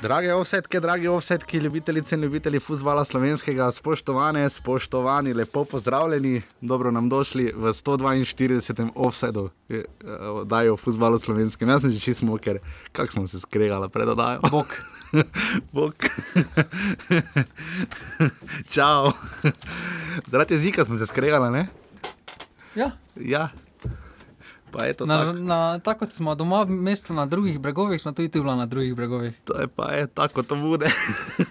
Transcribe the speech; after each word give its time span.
Drage 0.00 0.32
offsetke, 0.34 0.80
dragi 0.80 1.08
offsetki, 1.08 1.58
ljubitelice 1.58 2.14
in 2.14 2.22
ljubitelji 2.22 2.60
futbola 2.60 3.04
slovenskega, 3.04 3.70
spoštovane, 3.72 4.48
spoštovani, 4.50 5.34
lepo 5.34 5.64
pozdravljeni, 5.64 6.42
dobro 6.60 6.90
nam 6.90 7.08
došli 7.08 7.52
v 7.56 7.72
142. 7.72 8.88
offsetu, 8.94 9.50
da 10.44 10.62
je 10.62 10.72
o 10.72 10.76
futbalu 10.76 11.18
slovenskem. 11.18 11.68
Jaz 11.68 11.82
sem 11.82 11.92
že 11.92 12.00
čisto, 12.00 12.38
ker 12.38 12.58
kako 12.92 13.12
smo 13.12 13.26
se 13.26 13.40
skregali 13.40 13.88
pred 13.88 14.08
oddajo. 14.08 14.40
Bog. 14.50 14.66
Bog. 15.72 15.94
Čau. 18.72 19.12
Zaradi 20.26 20.54
jezika 20.54 20.84
smo 20.84 20.96
se 20.96 21.06
skregali, 21.06 21.50
ne? 21.52 21.66
Ja. 22.74 22.90
Ja. 23.16 23.48
Pa 24.72 24.84
je 24.84 24.92
to 24.94 25.06
Na, 25.06 25.18
tako. 25.18 25.32
na, 25.32 25.78
tako 25.78 25.98
kot 25.98 26.12
smo 26.12 26.34
doma, 26.34 26.64
mesto 26.64 27.14
na 27.14 27.26
drugih 27.26 27.58
bregovih, 27.60 28.00
smo 28.00 28.12
tudi 28.12 28.28
tu 28.28 28.42
bila 28.42 28.56
na 28.56 28.66
drugih 28.66 28.94
bregovih. 28.94 29.32
To 29.44 29.60
je 29.60 29.68
pa 29.68 29.92
je 29.92 30.06
tako, 30.06 30.42
to 30.42 30.56
bude. 30.56 30.86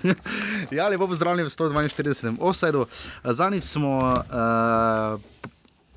ja, 0.72 0.88
lepo 0.88 1.08
pozdravljeni 1.08 1.50
v 1.50 1.52
142. 1.52 2.36
offsetu. 2.40 2.86
Zadnjič 3.24 3.64
smo 3.64 3.98
uh, 3.98 5.20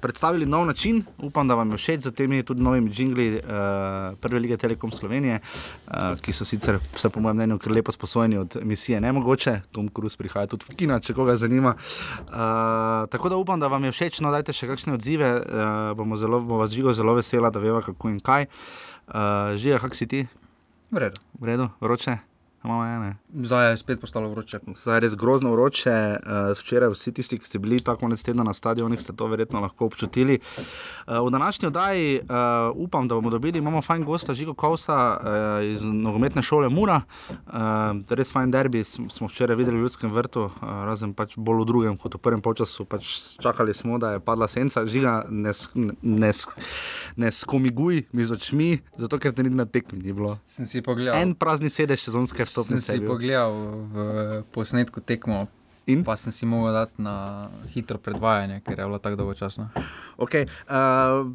predstavili 0.02 0.46
nov 0.46 0.66
način, 0.66 1.04
upam, 1.18 1.48
da 1.48 1.54
vam 1.54 1.70
je 1.70 1.78
všeč, 1.78 2.00
z 2.00 2.12
temi 2.12 2.42
tudi 2.42 2.62
novimi 2.62 2.90
jingli 2.94 3.28
uh, 3.36 4.18
Prve 4.20 4.38
lige 4.38 4.56
Telekom 4.56 4.90
Slovenije, 4.90 5.38
uh, 5.38 6.18
ki 6.20 6.34
so 6.34 6.44
sicer, 6.44 6.78
vse 6.94 7.10
po 7.10 7.20
mojem 7.22 7.36
mnenju, 7.36 7.58
kar 7.62 7.72
lepo 7.72 7.92
sposojeni 7.92 8.38
od 8.38 8.56
misije 8.62 9.00
Nemogoče. 9.00 9.60
Tom 9.72 9.88
Cruise 9.88 10.18
prihaja 10.18 10.50
tudi 10.50 10.66
v 10.68 10.76
Kina, 10.76 10.98
če 11.00 11.14
koga 11.14 11.36
zanima. 11.36 11.76
Uh, 11.78 13.06
tako 13.14 13.30
da 13.30 13.38
upam, 13.38 13.60
da 13.60 13.70
vam 13.70 13.84
je 13.84 13.94
všeč, 13.94 14.20
no 14.26 14.34
dajte 14.34 14.52
še 14.56 14.68
kakšne 14.72 14.98
odzive, 14.98 15.30
uh, 15.38 15.94
bomo, 15.96 16.18
zelo, 16.18 16.42
bomo 16.42 16.60
vas 16.64 16.74
žigo 16.74 16.92
zelo 16.92 17.14
vesela, 17.14 17.54
da 17.54 17.62
veva 17.62 17.80
kako 17.86 18.10
in 18.10 18.20
kaj. 18.20 18.50
Uh, 19.06 19.54
Žiga, 19.58 19.78
kak 19.86 19.94
si 19.94 20.10
ti? 20.10 20.26
V 20.90 21.06
redu. 21.06 21.22
V 21.38 21.48
redu, 21.48 21.70
vroče? 21.80 22.31
Malo 22.62 22.84
je, 22.84 22.98
ne. 22.98 23.16
Zdaj 23.42 23.70
je 23.70 23.76
spet 23.76 24.00
postalo 24.00 24.28
vroče. 24.28 24.60
Zdaj 24.76 24.96
je 24.96 25.00
res 25.00 25.14
grozno 25.18 25.50
vroče. 25.50 25.90
Uh, 25.90 26.58
včeraj 26.58 26.92
vsi 26.94 27.12
tisti, 27.12 27.38
ki 27.38 27.46
ste 27.46 27.58
bili 27.58 27.80
ta 27.82 27.96
konec 27.98 28.22
tedna 28.22 28.44
na 28.46 28.52
stadionih, 28.54 29.00
ste 29.02 29.12
to 29.12 29.26
verjetno 29.26 29.60
lahko 29.60 29.88
občutili. 29.90 30.38
Uh, 30.38 31.26
v 31.26 31.30
današnji 31.34 31.66
oddaji 31.66 32.20
uh, 32.20 32.26
upam, 32.74 33.08
da 33.08 33.14
bomo 33.14 33.30
dobili, 33.30 33.58
imamo 33.58 33.82
fajn 33.82 34.04
gosta, 34.04 34.34
Žigo 34.34 34.54
Kausa 34.54 35.18
iz 35.66 35.82
nogometne 35.84 36.42
šole 36.42 36.68
Mura. 36.68 37.00
Res 38.08 38.30
fajn 38.32 38.50
derbi 38.50 38.84
sm- 38.84 39.08
smo 39.10 39.26
včeraj 39.26 39.56
videli 39.56 39.76
v 39.76 39.82
Ljudskem 39.82 40.12
vrtu, 40.12 40.50
razen 40.62 41.14
pač 41.14 41.34
bolj 41.36 41.64
v 41.64 41.66
drugem 41.66 41.96
kot 41.96 42.14
v 42.14 42.22
prvem 42.22 42.40
polčasu. 42.40 42.84
Pač 42.84 43.10
čakali 43.42 43.74
smo, 43.74 43.98
da 43.98 44.14
je 44.14 44.20
padla 44.20 44.48
senca. 44.48 44.86
Žiga, 44.86 45.24
ne, 45.28 45.50
ne, 46.02 46.30
sk- 46.30 46.62
ne 47.16 47.28
skomiguj 47.28 48.02
mi 48.10 48.22
z 48.22 48.32
očmi, 48.32 48.68
zato 48.96 49.18
ker 49.18 49.32
te 49.32 49.42
ni 49.42 49.50
na 49.50 49.64
tekmi 49.64 49.98
ni 49.98 50.12
bilo. 50.12 50.38
Sem 50.46 50.64
si 50.64 50.80
pogledal, 50.80 51.16
En 51.16 51.34
prazni 51.34 51.68
sedež 51.68 52.00
sezonske 52.00 52.38
sem 52.38 52.46
vstopnice. 52.46 52.80
si 52.82 52.92
je 52.92 53.00
bil. 53.00 53.08
pogledal 53.08 53.52
v 53.86 53.96
posnetku 54.50 55.00
tekmo, 55.00 55.46
In? 55.84 56.04
pa 56.04 56.14
sem 56.14 56.30
si 56.30 56.46
mogel 56.46 56.72
dati 56.74 56.94
na 56.96 57.48
hitro 57.68 57.98
predvajanje, 57.98 58.60
ker 58.60 58.76
je 58.76 58.84
bilo 58.84 58.98
tako 58.98 59.16
dolgočasno. 59.16 59.70
Okay. 60.16 60.46
Uh, 60.64 61.34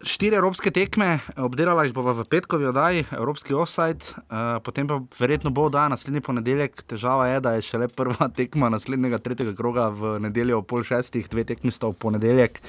štiri 0.00 0.36
evropske 0.36 0.70
tekme, 0.74 1.18
obdelala 1.36 1.84
jih 1.84 1.92
bova 1.94 2.14
v 2.16 2.24
petkovi 2.30 2.66
oddaji, 2.70 3.04
evropski 3.12 3.54
offside, 3.54 4.14
uh, 4.28 4.56
potem 4.64 4.88
pa 4.88 5.00
verjetno 5.18 5.52
bo 5.54 5.66
oddaja 5.68 5.90
naslednji 5.92 6.22
ponedeljek. 6.24 6.82
Težava 6.88 7.28
je, 7.28 7.40
da 7.44 7.54
je 7.56 7.66
šele 7.66 7.88
prva 7.88 8.28
tekma 8.38 8.70
naslednjega 8.72 9.18
tretjega 9.18 9.54
kroga 9.58 9.88
v 9.92 10.16
nedeljo 10.24 10.62
ob 10.62 10.68
pol 10.70 10.86
šestih, 10.86 11.28
dve 11.30 11.44
tekmi 11.48 11.74
sta 11.74 11.90
v 11.92 11.98
ponedeljek. 11.98 12.62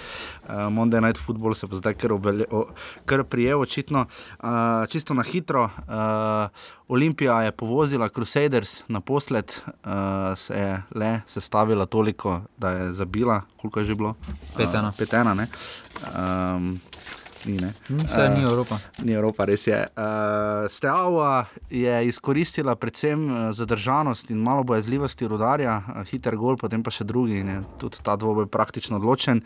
Uh, 0.44 0.68
Monday 0.74 1.02
Night 1.02 1.22
Football 1.22 1.56
se 1.56 1.68
bo 1.68 1.80
zdaj 1.80 1.98
kar, 2.02 2.14
obele, 2.18 2.50
o, 2.52 2.68
kar 3.06 3.24
prijel, 3.24 3.62
očitno. 3.62 4.08
Uh, 4.40 4.86
čisto 4.92 5.14
na 5.14 5.24
hitro. 5.24 5.70
Uh, 5.88 6.74
Olimpija 6.94 7.42
je 7.42 7.52
povozila 7.52 8.10
Crusaders 8.10 8.82
naposled, 8.88 9.54
uh, 9.66 9.92
se 10.36 10.54
je 10.54 10.82
le 10.96 11.22
sestavila 11.28 11.86
toliko, 11.86 12.42
da 12.58 12.70
je 12.70 12.94
zabila, 12.94 13.42
koliko 13.58 13.80
je 13.80 13.86
že 13.86 13.96
bilo? 13.96 14.14
Pet 14.58 14.70
ena. 14.74 14.88
Uh, 14.88 14.98
pet 14.98 15.14
ena, 15.14 15.34
ne. 15.34 15.48
Um, 16.14 16.80
ni, 17.46 17.58
ne. 17.58 17.74
Vse 17.90 18.30
ni 18.30 18.44
Evropa. 18.44 18.80
Ni 19.04 19.14
Evropa, 19.14 19.46
res 19.46 19.68
je. 19.68 19.78
Uh, 19.98 20.04
Steaua 20.70 21.46
je 21.70 22.08
izkoristila 22.08 22.76
predvsem 22.76 23.30
eh, 23.30 23.52
zadržanost 23.52 24.32
in 24.32 24.38
malo 24.38 24.64
bojazljivosti 24.64 25.28
rodarja, 25.28 25.82
uh, 25.82 26.04
hiter 26.08 26.36
gol, 26.36 26.58
potem 26.58 26.84
pa 26.84 26.92
še 26.92 27.04
drugi. 27.04 27.40
in 27.40 27.48
je 27.48 27.62
Tudi 27.78 27.98
ta 28.04 28.16
dvoboj 28.16 28.48
praktično 28.48 28.98
odločen. 28.98 29.42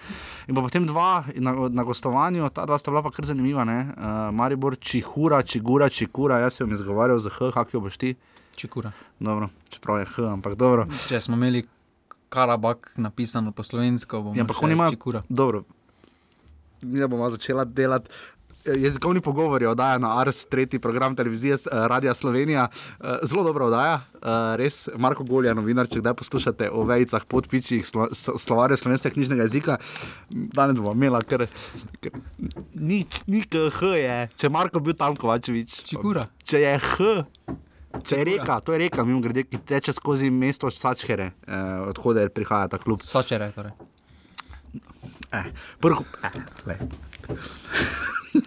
In 0.47 0.56
pa 0.56 0.62
potem 0.62 0.86
dva 0.86 1.24
na, 1.36 1.52
na 1.69 1.84
gostovanju, 1.84 2.50
ta 2.50 2.66
dva 2.66 2.78
sta 2.78 2.91
bila 2.91 3.02
pa 3.02 3.12
kar 3.12 3.25
zanimiva. 3.25 3.63
Uh, 3.63 4.30
Maribor, 4.31 4.78
čihura, 4.78 5.41
čigura, 5.44 5.90
čikura, 5.90 6.40
jaz 6.40 6.59
sem 6.59 6.72
izgovarjal 6.72 7.19
za 7.19 7.30
H, 7.30 7.52
kak 7.52 7.74
jo 7.74 7.80
boš 7.80 7.97
ti. 7.97 8.16
Čikura. 8.56 8.91
Dobro, 9.19 9.50
čeprav 9.69 10.00
je 10.00 10.06
H, 10.06 10.24
ampak 10.34 10.56
dobro. 10.56 10.88
Če 11.09 11.22
smo 11.22 11.36
imeli 11.36 11.63
Karabak 12.30 12.91
napisano 12.97 13.52
po 13.52 13.63
slovensko, 13.63 14.22
bomo 14.22 14.36
Ja, 14.36 14.44
imajo- 14.44 14.91
Čikura. 14.91 15.24
Dobro, 15.30 15.63
mi 16.82 17.08
bomo 17.08 17.30
začela 17.30 17.66
delati. 17.66 18.10
eh, 18.66 18.76
Jezikovni 18.76 19.22
pogovori 19.22 19.66
oddaja 19.66 19.98
na 19.98 20.20
Ars, 20.20 20.46
tretji 20.46 20.80
program 20.80 21.16
televizije 21.16 21.54
uh, 21.54 21.86
Radia 21.88 22.14
Slovenija. 22.14 22.68
Uh, 23.00 23.06
zelo 23.24 23.44
dobra 23.44 23.66
oddaja, 23.66 24.02
res. 24.58 24.90
Marko 24.98 25.24
Golja, 25.24 25.54
novinar, 25.54 25.88
če 25.88 26.02
kdaj 26.02 26.14
poslušate 26.14 26.70
o 26.72 26.84
vejicah, 26.84 27.24
podpičjih, 27.30 27.86
slo, 27.88 28.10
slovarju 28.14 28.78
slovenskega 28.78 29.14
knjižnega 29.14 29.48
jezika, 29.48 29.78
danes 30.30 30.82
bomo 30.82 30.92
imela, 30.92 31.22
ker, 31.22 31.46
ker 32.04 32.12
ni, 32.74 33.06
ni 33.28 33.44
KH, 33.48 33.94
je. 33.96 34.18
Če 34.38 34.50
je 34.50 34.52
Marko 34.52 34.84
bil 34.84 34.98
tam, 35.00 35.16
Kovačevič. 35.16 35.84
Čikura. 35.88 36.28
Če 36.44 36.60
je 36.66 36.76
H. 36.78 37.24
Če 38.04 38.18
je 38.20 38.26
reka, 38.28 38.60
to 38.62 38.76
je 38.76 38.80
reka, 38.84 39.06
mimo 39.08 39.22
grede, 39.24 39.46
ki 39.48 39.58
teče 39.66 39.94
skozi 39.96 40.28
mesto 40.30 40.70
Sačhere, 40.70 41.32
eh, 41.48 41.80
odhode 41.88 42.28
prihaja 42.30 42.68
ta 42.68 42.78
klub. 42.78 43.02
Sočere, 43.02 43.48
torej. 43.56 43.72
Eh, 45.30 45.52
prvo, 45.80 46.06
eh, 46.24 46.78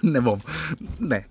ne 0.13 0.21
bom, 0.21 0.41
ne. 0.99 1.27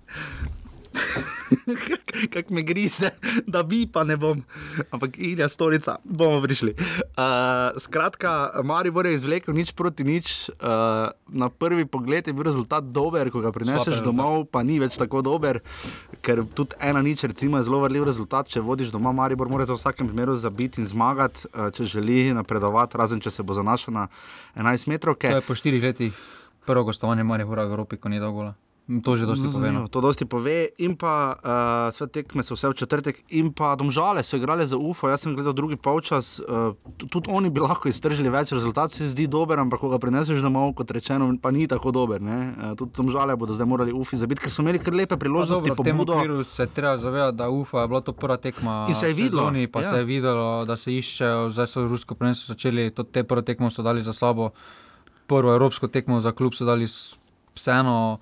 Kako 2.32 2.54
me 2.54 2.62
grize, 2.62 3.10
da 3.46 3.62
bi 3.62 3.86
pa 3.92 4.04
ne 4.04 4.16
bom, 4.16 4.42
ampak 4.90 5.18
Ilja 5.18 5.48
Storica, 5.48 5.96
bomo 6.04 6.40
prišli. 6.42 6.74
Uh, 6.78 7.78
skratka, 7.78 8.50
Maribor 8.64 9.06
je 9.06 9.14
izvlekel 9.14 9.54
nič 9.54 9.72
proti 9.72 10.04
nič. 10.04 10.50
Uh, 10.50 11.10
na 11.28 11.48
prvi 11.48 11.86
pogled 11.86 12.26
je 12.26 12.32
bil 12.32 12.46
rezultat 12.46 12.84
dober, 12.84 13.30
ko 13.30 13.40
ga 13.40 13.52
prineseš 13.52 13.98
rezultat. 13.98 14.06
domov, 14.06 14.46
pa 14.50 14.62
ni 14.62 14.78
več 14.80 14.98
tako 14.98 15.22
dober, 15.22 15.60
ker 16.22 16.44
tudi 16.54 16.78
ena 16.80 17.02
nič, 17.02 17.24
recimo, 17.24 17.58
je 17.58 17.66
zelo 17.68 17.82
vrljiv 17.84 18.06
rezultat. 18.06 18.50
Če 18.50 18.62
vodiš 18.64 18.94
doma, 18.94 19.12
Maribor 19.12 19.50
mora 19.50 19.66
za 19.66 19.76
vsakem 19.78 20.10
primeru 20.10 20.34
zabiti 20.34 20.82
in 20.82 20.88
zmagati, 20.90 21.50
uh, 21.52 21.70
če 21.74 21.88
želi 21.90 22.30
napredovati, 22.36 22.98
razen 22.98 23.20
če 23.20 23.30
se 23.30 23.46
bo 23.46 23.56
zanašal 23.56 23.94
na 23.94 24.08
11 24.56 24.90
metrov. 24.90 25.18
To 25.20 25.38
je 25.38 25.46
po 25.46 25.58
štirih 25.58 25.82
letih 25.82 26.14
prvo 26.66 26.84
gostovanje 26.84 27.24
Maribora 27.26 27.64
v 27.66 27.74
Evropi, 27.74 27.98
ko 27.98 28.08
ni 28.08 28.20
dolgo. 28.22 28.52
To 28.90 29.14
že 29.14 29.22
dosti 29.22 29.46
pove. 29.46 29.70
no. 29.70 29.86
To 29.86 30.02
dosti 30.02 30.26
pove. 30.26 30.74
In 30.82 30.98
pa 30.98 31.38
uh, 31.38 31.94
vse 31.94 32.10
tekme 32.10 32.42
so 32.42 32.58
vse 32.58 32.74
v 32.74 32.74
četrtek, 32.74 33.22
in 33.38 33.54
pa 33.54 33.78
domžale 33.78 34.26
so 34.26 34.34
igrali 34.34 34.66
za 34.66 34.74
UFO. 34.74 35.06
Jaz 35.06 35.22
sem 35.22 35.34
gledal 35.34 35.54
drugi 35.54 35.78
polčas, 35.78 36.42
uh, 36.42 36.74
tudi 36.98 37.30
oni 37.30 37.54
bi 37.54 37.62
lahko 37.62 37.86
iztržili 37.86 38.26
več, 38.26 38.50
rezultat 38.50 38.90
se 38.90 39.06
zdi 39.06 39.30
dober, 39.30 39.62
ampak 39.62 39.78
ko 39.78 39.94
ga 39.94 40.02
prineseš 40.02 40.42
domov, 40.42 40.74
kot 40.74 40.90
rečeno, 40.90 41.30
pa 41.38 41.54
ni 41.54 41.70
tako 41.70 41.94
dober. 41.94 42.18
Uh, 42.18 42.74
tudi 42.74 42.90
domžale 42.98 43.38
bodo 43.38 43.54
zdaj 43.54 43.70
morali 43.70 43.94
UFI 43.94 44.18
zabiti, 44.18 44.42
ker 44.42 44.50
so 44.50 44.66
imeli 44.66 44.82
kar 44.82 44.90
lepe 44.90 45.14
priložnosti. 45.14 45.70
v 45.70 45.86
tem 45.86 45.94
okviru 45.94 46.42
se 46.42 46.66
treba 46.66 46.98
zavedati, 46.98 47.38
da 47.38 47.46
UFA 47.46 47.86
je 47.86 47.88
bila 47.94 48.02
to 48.02 48.12
prva 48.12 48.42
tekma 48.42 48.90
In 48.90 48.94
se 48.98 49.06
je 49.06 49.14
videlo, 49.14 49.46
sezoni, 49.46 49.70
pa 49.70 49.86
ja. 49.86 49.94
se 49.94 50.02
je 50.02 50.04
videlo, 50.04 50.64
da 50.66 50.74
se 50.74 50.90
iščejo, 50.90 51.54
zdaj 51.54 51.70
so 51.70 51.86
rusko 51.86 52.18
prvenstvo 52.18 52.58
začeli, 52.58 52.90
tudi 52.90 53.14
te 53.14 53.22
prvo 53.22 53.46
tekmo 53.46 53.70
so 53.70 53.86
dali 53.86 54.02
za 54.02 54.12
sabo, 54.12 54.50
prvo 55.30 55.54
evropsko 55.54 55.86
tekmo 55.86 56.18
za 56.20 56.34
klub 56.34 56.58
so 56.58 56.66
dali 56.66 56.90
vseeno. 57.54 58.18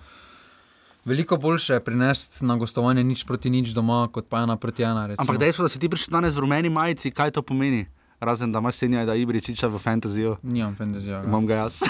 Veliko 1.08 1.36
boljše 1.36 1.72
je 1.72 1.84
prinesti 1.84 2.44
na 2.44 2.56
gostovanje 2.56 3.04
nič 3.04 3.24
proti 3.24 3.50
nič 3.50 3.72
doma, 3.72 4.08
kot 4.12 4.28
pa 4.28 4.42
ena 4.44 4.56
proti 4.56 4.82
ena. 4.82 5.06
Recimo. 5.06 5.22
Ampak 5.24 5.38
dejstvo, 5.40 5.64
da 5.64 5.68
si 5.72 5.80
ti 5.80 5.88
prišel 5.88 6.12
danes 6.12 6.36
v 6.36 6.44
rumeni 6.44 6.68
majici, 6.68 7.10
kaj 7.10 7.30
to 7.32 7.42
pomeni? 7.42 7.86
Razen 8.20 8.52
da 8.52 8.60
imaš 8.60 8.74
senja, 8.76 9.06
da 9.08 9.14
Ibričiča 9.16 9.72
v 9.72 9.78
fantasyju. 9.80 10.36
Nimam 10.42 10.76
fantazija. 10.76 11.22
Imam 11.24 11.46
ga 11.48 11.54
jaz. 11.64 11.80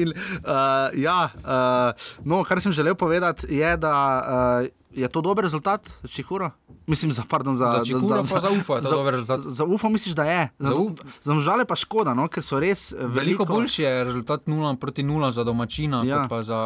In, 0.00 0.12
uh, 0.12 0.92
ja, 1.00 1.32
uh, 1.32 1.96
no, 2.24 2.44
kar 2.44 2.60
sem 2.60 2.72
želel 2.72 2.94
povedati, 2.94 3.48
je, 3.54 3.76
da 3.76 3.94
uh, 4.20 4.68
je 4.92 5.08
to 5.08 5.20
dober 5.20 5.42
rezultat 5.42 5.88
za 6.02 6.08
Čihuro? 6.08 6.50
Mislim, 6.90 7.12
za, 7.12 7.22
pardon, 7.28 7.54
za, 7.54 7.70
Za 7.70 7.70
za 7.70 7.82
je 7.84 8.80
za, 8.82 8.90
dober 8.90 9.14
rezultat. 9.14 9.40
Za, 9.40 9.50
za 9.50 9.64
UFO 9.64 9.88
misliš, 9.88 10.14
da 10.14 10.24
je. 10.24 10.48
Za, 10.58 10.68
Za 10.68 10.74
za, 11.22 11.34
za 11.34 11.40
žale 11.40 11.64
pa 11.64 11.76
škoda, 11.76 12.14
no, 12.14 12.26
ker 12.28 12.42
so 12.42 12.58
res 12.60 12.90
eh, 12.92 12.96
Veliko, 12.98 13.14
veliko 13.14 13.44
boljši 13.44 13.82
je 13.82 14.04
rezultat 14.04 14.46
0 14.46 14.76
proti 14.76 15.02
0 15.02 15.30
za 15.30 15.44
domačina, 15.44 16.02
Ja. 16.04 16.26
pa 16.30 16.42
za 16.42 16.58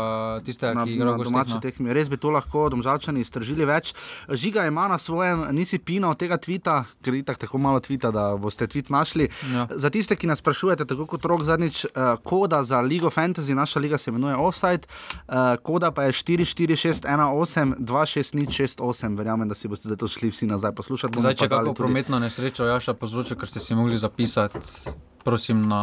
tiste, 0.44 0.75
na, 0.75 0.85
ki 0.85 0.94
igrajo 0.94 1.17
na 1.19 1.25
domači 1.25 1.53
gostje. 1.53 1.71
tekmi. 1.71 1.93
Res 1.93 2.09
bi 2.09 2.17
to 2.17 2.31
lahko 2.31 2.69
domžalčani 2.69 3.21
iztržili 3.21 3.65
več. 3.65 3.93
Žiga 4.29 4.67
ima 4.67 4.88
na 4.88 4.99
svojem, 4.99 5.44
nisi 5.53 5.79
pinal 5.79 6.15
tega 6.15 6.37
tvita, 6.37 6.85
ker 7.03 7.15
itak 7.15 7.38
tako 7.38 7.59
malo 7.59 7.81
tvita, 7.81 8.11
da 8.11 8.37
boste 8.37 8.67
tvit 8.67 8.88
našli. 8.91 9.29
Ja. 9.53 9.69
Za 9.70 9.91
tiste, 9.91 10.17
ki 10.17 10.27
nas 10.27 10.38
sprašujete, 10.41 10.85
tako 10.85 11.06
kot 11.06 11.25
rok 11.25 11.43
zadnjič, 11.43 11.85
uh, 11.85 11.91
koda 12.25 12.62
za 12.65 12.81
Ligo 12.81 13.11
Fantasy, 13.11 13.55
naša 13.55 13.81
liga 13.81 13.99
se 13.99 14.11
imenuje 14.11 14.37
Offside, 14.37 14.87
uh, 15.29 15.35
koda 15.62 15.91
pa 15.91 16.05
je 16.05 16.12
44618 16.12 17.77
26068. 17.79 19.17
Verjamem, 19.17 19.49
da 19.49 19.55
si 19.55 19.69
boste 19.69 19.88
zato 19.88 20.09
šli 20.15 20.31
vsi 20.31 20.47
nazaj 20.47 20.73
poslušati. 20.73 21.21
Zdaj, 21.21 21.35
če 21.35 21.49
kako 21.49 21.73
tudi- 21.73 21.77
prometno 21.77 22.19
nesrečo 22.19 22.65
Jaša 22.65 22.95
povzroča, 22.95 23.35
ker 23.35 23.49
ste 23.49 23.61
si 23.61 23.75
mogli 23.75 23.99
zapisati, 23.99 24.59
prosim 25.25 25.65
na 25.69 25.83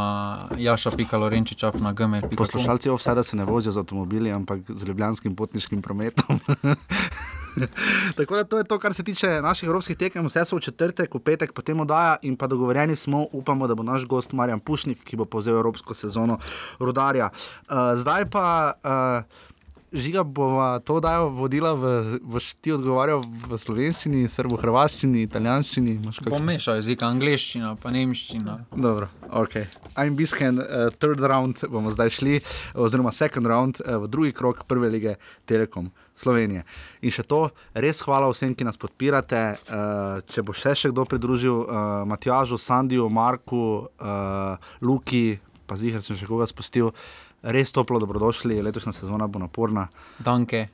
jaša.lorenčiča 0.58 1.72
na 1.82 1.92
gmail. 1.94 2.30
Poslušalci 2.38 2.90
Offside 2.90 3.24
se 3.24 3.36
ne 3.36 3.46
vozijo 3.46 3.72
z 3.72 3.78
avtomobili, 3.78 4.32
ampak 4.32 4.62
z 4.70 4.88
ljubljanskim 4.88 5.36
potniškim 5.36 5.82
prometom. 5.82 6.40
Tako 8.18 8.36
da 8.36 8.44
to 8.44 8.58
je 8.58 8.64
to, 8.64 8.80
kar 8.80 8.94
se 8.94 9.04
tiče 9.04 9.42
naših 9.42 9.68
evropskih 9.68 9.98
tekem, 9.98 10.26
vse 10.26 10.46
so 10.46 10.56
v 10.56 10.62
četrtek, 10.62 11.16
v 11.16 11.20
petek, 11.20 11.54
potem 11.54 11.80
oddaja 11.80 12.16
in 12.22 12.38
pa 12.38 12.48
dogovorjeni 12.48 12.96
smo, 12.96 13.26
upamo, 13.32 13.68
da 13.68 13.76
bo 13.76 13.84
naš 13.84 14.06
gost 14.08 14.34
Marjan 14.34 14.60
Pušnik, 14.60 15.04
ki 15.04 15.18
bo 15.18 15.26
povzel 15.26 15.58
evropsko 15.60 15.94
sezono 15.94 16.40
rodarja. 16.80 17.30
Uh, 17.68 18.00
zdaj 18.00 18.30
pa. 18.30 18.74
Uh, 18.84 19.50
Žiga 19.92 20.24
bova 20.24 20.80
to 20.80 21.00
dajo 21.00 21.30
vodila, 21.30 21.74
v, 21.74 21.84
boš 22.24 22.54
ti 22.56 22.72
odgovarjal 22.72 23.20
v 23.20 23.58
slovenščini, 23.60 24.24
srbo-hrvaščini, 24.24 25.20
italijanščini. 25.22 25.98
kakšen- 26.00 26.30
Pomeša 26.30 26.76
jezik, 26.80 27.04
angliščina, 27.04 27.76
pa 27.76 27.92
nemščina. 27.92 28.54
Dobro, 28.72 29.10
ok. 29.30 29.58
I'm 29.98 30.16
Bisken, 30.16 30.60
uh, 30.60 30.66
third 30.96 31.20
round 31.20 31.60
bomo 31.68 31.92
zdaj 31.92 32.10
šli, 32.10 32.40
oziroma 32.74 33.12
second 33.12 33.44
round 33.46 33.82
uh, 33.82 33.98
v 33.98 34.08
drugi 34.08 34.32
krok 34.32 34.64
prve 34.64 34.88
lige 34.90 35.16
Telekom 35.46 35.92
Slovenije. 36.16 36.64
In 37.02 37.12
še 37.12 37.24
to, 37.24 37.50
res 37.76 38.00
hvala 38.00 38.32
vsem, 38.32 38.56
ki 38.56 38.64
nas 38.64 38.78
podpirate. 38.78 39.42
Uh, 39.68 40.24
če 40.24 40.40
bo 40.42 40.54
še, 40.54 40.72
še 40.74 40.88
kdo 40.88 41.04
pridružil, 41.04 41.68
uh, 41.68 41.76
Matjažu, 42.06 42.56
Sandiju, 42.56 43.10
Marku, 43.10 43.92
uh, 43.92 44.56
Luki, 44.80 45.36
pa 45.68 45.76
zihar 45.76 46.00
sem 46.00 46.16
še 46.16 46.24
koga 46.26 46.48
spustil. 46.48 46.96
Res 47.42 47.72
toplo 47.72 48.00
dobrodošli, 48.00 48.62
letošnja 48.62 48.94
sezona 48.94 49.28
bo 49.28 49.40
naporna, 49.40 49.88
Danke, 50.20 50.68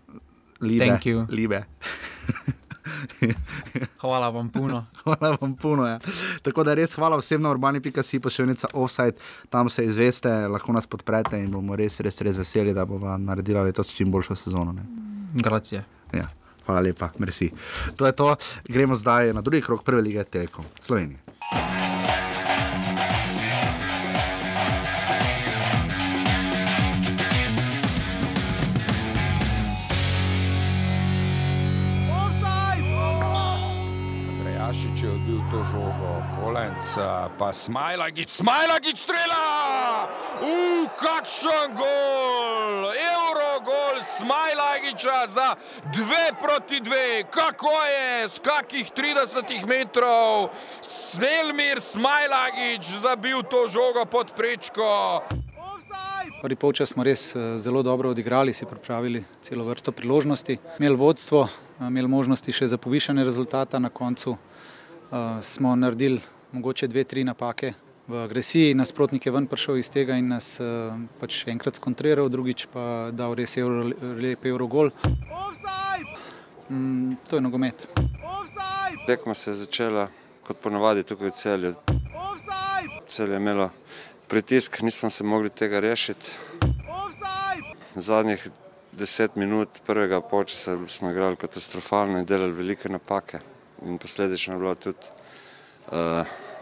libe. 0.62 0.86
Thank 0.86 1.06
you. 1.06 1.26
libe. 1.30 1.64
hvala 4.02 4.30
vam 4.30 4.50
puno. 4.50 4.86
Hvala 5.04 5.38
vam 5.42 5.56
puno. 5.56 5.88
Ja. 5.88 6.00
Tako 6.42 6.64
da 6.64 6.74
res 6.74 6.96
hvala 6.96 7.18
vsem 7.18 7.42
na 7.42 7.52
urbani.si, 7.52 8.20
pošiljnica 8.20 8.68
offside, 8.74 9.18
tam 9.50 9.70
se 9.70 9.86
izveste, 9.86 10.30
lahko 10.48 10.74
nas 10.74 10.88
podprete 10.88 11.40
in 11.40 11.52
bomo 11.52 11.76
res, 11.76 12.00
res, 12.00 12.22
res 12.22 12.38
veseli, 12.38 12.74
da 12.74 12.86
bomo 12.86 13.18
naredili 13.18 13.64
letos 13.70 13.94
čim 13.94 14.12
boljšo 14.12 14.36
sezono. 14.36 14.74
Ne. 14.74 14.86
Gracije. 15.34 15.84
Ja. 16.14 16.28
Hvala 16.66 16.82
lepa, 16.82 17.10
merci. 17.18 17.52
To 17.96 18.06
je 18.06 18.12
to, 18.12 18.36
gremo 18.68 18.96
zdaj 18.96 19.34
na 19.34 19.42
drugi 19.42 19.62
krok 19.62 19.84
prve 19.84 20.02
lige 20.02 20.24
Telekom 20.24 20.66
Slovenije. 20.82 21.20
Žogo, 36.58 36.98
Kolenc 36.98 36.98
pa 37.38 37.54
Smajlagic, 37.54 38.30
Smajlagic 38.30 38.98
strela! 38.98 40.10
Uf, 40.42 40.90
kakšen 40.98 41.76
gol! 41.78 42.94
Eurogol 42.94 44.02
Smajlagiča 44.18 45.28
za 45.30 45.56
dve 45.94 46.34
proti 46.42 46.80
dve. 46.80 47.24
Kako 47.32 47.70
je, 47.86 48.28
z 48.28 48.40
kakih 48.40 48.92
30 48.92 49.68
metrov 49.68 50.50
Snelmir 50.82 51.82
Smajlagič 51.82 53.02
zabil 53.02 53.44
to 53.44 53.68
žogo 53.68 54.06
pod 54.06 54.34
prečko. 54.36 55.22
Prvi 56.42 56.56
polčas 56.56 56.90
smo 56.90 57.04
res 57.04 57.36
eh, 57.36 57.60
zelo 57.60 57.84
dobro 57.84 58.10
odigrali, 58.10 58.54
si 58.54 58.66
pripravili 58.66 59.24
celo 59.42 59.66
vrsto 59.66 59.92
priložnosti, 59.92 60.58
imeli 60.80 60.96
vodstvo, 60.96 61.48
eh, 61.48 61.88
imeli 61.88 62.08
možnosti 62.08 62.52
še 62.52 62.68
za 62.68 62.78
povišanje 62.78 63.24
rezultata 63.24 63.80
na 63.80 63.90
koncu. 63.90 64.38
Uh, 65.08 65.40
smo 65.40 65.72
naredili 65.76 66.20
mogoče 66.52 66.88
dve, 66.88 67.04
tri 67.04 67.24
napake 67.24 67.74
v 68.08 68.24
agresiji, 68.24 68.74
nasprotnik 68.74 69.26
je 69.26 69.32
ven 69.32 69.48
prišel 69.48 69.78
iz 69.78 69.90
tega 69.92 70.16
in 70.16 70.30
nas 70.32 70.60
uh, 70.64 70.96
pač 71.20 71.42
enkrat 71.52 71.76
skontriral, 71.76 72.30
drugič 72.32 72.68
pa 72.72 73.10
dal 73.12 73.36
res 73.36 73.58
euro, 73.60 73.84
lep 74.16 74.46
Eurogol. 74.48 74.92
Mm, 76.70 77.18
to 77.28 77.36
je 77.36 77.42
nogomet. 77.42 77.88
Tekma 79.08 79.34
se 79.34 79.52
je 79.52 79.56
začela 79.56 80.08
kot 80.48 80.60
ponavadi 80.64 81.04
tukaj 81.04 81.32
v 81.32 81.36
celju. 81.36 81.74
Celje 83.08 83.36
je 83.36 83.42
imelo 83.44 83.70
pritisk, 84.28 84.82
nismo 84.82 85.10
se 85.10 85.24
mogli 85.24 85.50
tega 85.50 85.80
rešiti. 85.80 86.32
Zadnjih 87.96 88.50
deset 88.92 89.36
minut 89.36 89.82
prvega 89.86 90.22
polčasa 90.22 90.78
smo 90.88 91.12
igrali 91.12 91.36
katastrofalno 91.36 92.20
in 92.20 92.26
delali 92.26 92.52
velike 92.52 92.90
napake. 92.90 93.40
In 93.86 93.98
posledično 93.98 94.54
je 94.54 94.60
bilo 94.60 94.76
tudi 94.76 95.12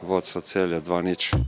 vodstvo 0.01 0.42
celja 0.42 0.81
2-0. 0.81 1.39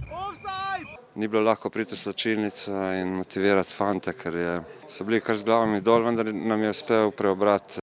Ni 1.16 1.28
bilo 1.28 1.44
lahko 1.44 1.70
priti 1.70 1.96
v 1.96 1.98
slačilnico 1.98 2.72
in 3.00 3.16
motivirati 3.18 3.74
fante, 3.74 4.14
ker 4.14 4.36
je, 4.36 4.58
so 4.88 5.04
bili 5.04 5.22
kar 5.22 5.38
z 5.38 5.44
glavami 5.44 5.82
dol, 5.82 6.06
vendar 6.06 6.30
nam 6.34 6.62
je 6.62 6.74
uspel 6.76 7.12
preobrat 7.12 7.80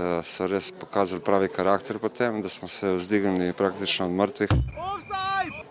Eh, 0.00 0.22
so 0.24 0.46
res 0.46 0.70
pokazali 0.72 1.20
pravi 1.20 1.48
karakter 1.48 1.98
potem, 1.98 2.40
da 2.42 2.48
smo 2.48 2.68
se 2.68 2.92
vzdignili 2.94 3.52
praktično 3.52 4.06
od 4.06 4.12
mrtvih. 4.12 4.50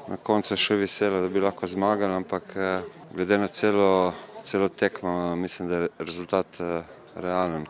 Na 0.07 0.17
koncu 0.17 0.53
je 0.53 0.57
še 0.57 0.75
veselo, 0.75 1.21
da 1.21 1.29
bi 1.29 1.41
lahko 1.41 1.67
zmagali, 1.67 2.13
ampak 2.13 2.53
eh, 2.55 2.81
glede 3.15 3.37
na 3.37 3.47
celo, 3.47 4.13
celo 4.43 4.69
tekmo 4.69 5.35
mislim, 5.35 5.69
da 5.69 5.75
je 5.75 5.89
rezultat 5.99 6.59
eh, 6.59 6.83
realen, 7.15 7.65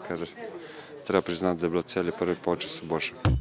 treba 1.07 1.21
priznati, 1.21 1.59
da 1.59 1.65
je 1.65 1.69
bilo 1.69 1.81
celje 1.81 2.11
prvi 2.11 2.35
počas 2.35 2.81
boljše. 2.83 3.38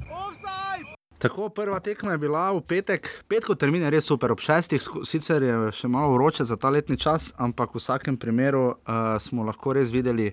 Tako, 1.19 1.49
prva 1.51 1.81
tekma 1.83 2.13
je 2.15 2.19
bila 2.23 2.53
v 2.55 2.63
petek, 2.63 3.09
petkov 3.29 3.59
termin 3.59 3.83
je 3.83 3.91
res 3.91 4.07
super, 4.07 4.31
ob 4.31 4.39
šestih, 4.39 4.83
sicer 5.03 5.43
je 5.43 5.55
še 5.75 5.91
malo 5.91 6.13
vroče 6.15 6.47
za 6.47 6.55
ta 6.55 6.71
letni 6.71 6.95
čas, 6.95 7.33
ampak 7.43 7.75
v 7.75 7.83
vsakem 7.83 8.15
primeru 8.15 8.79
uh, 8.79 9.19
smo 9.19 9.43
lahko 9.43 9.75
res 9.75 9.91
videli 9.91 10.31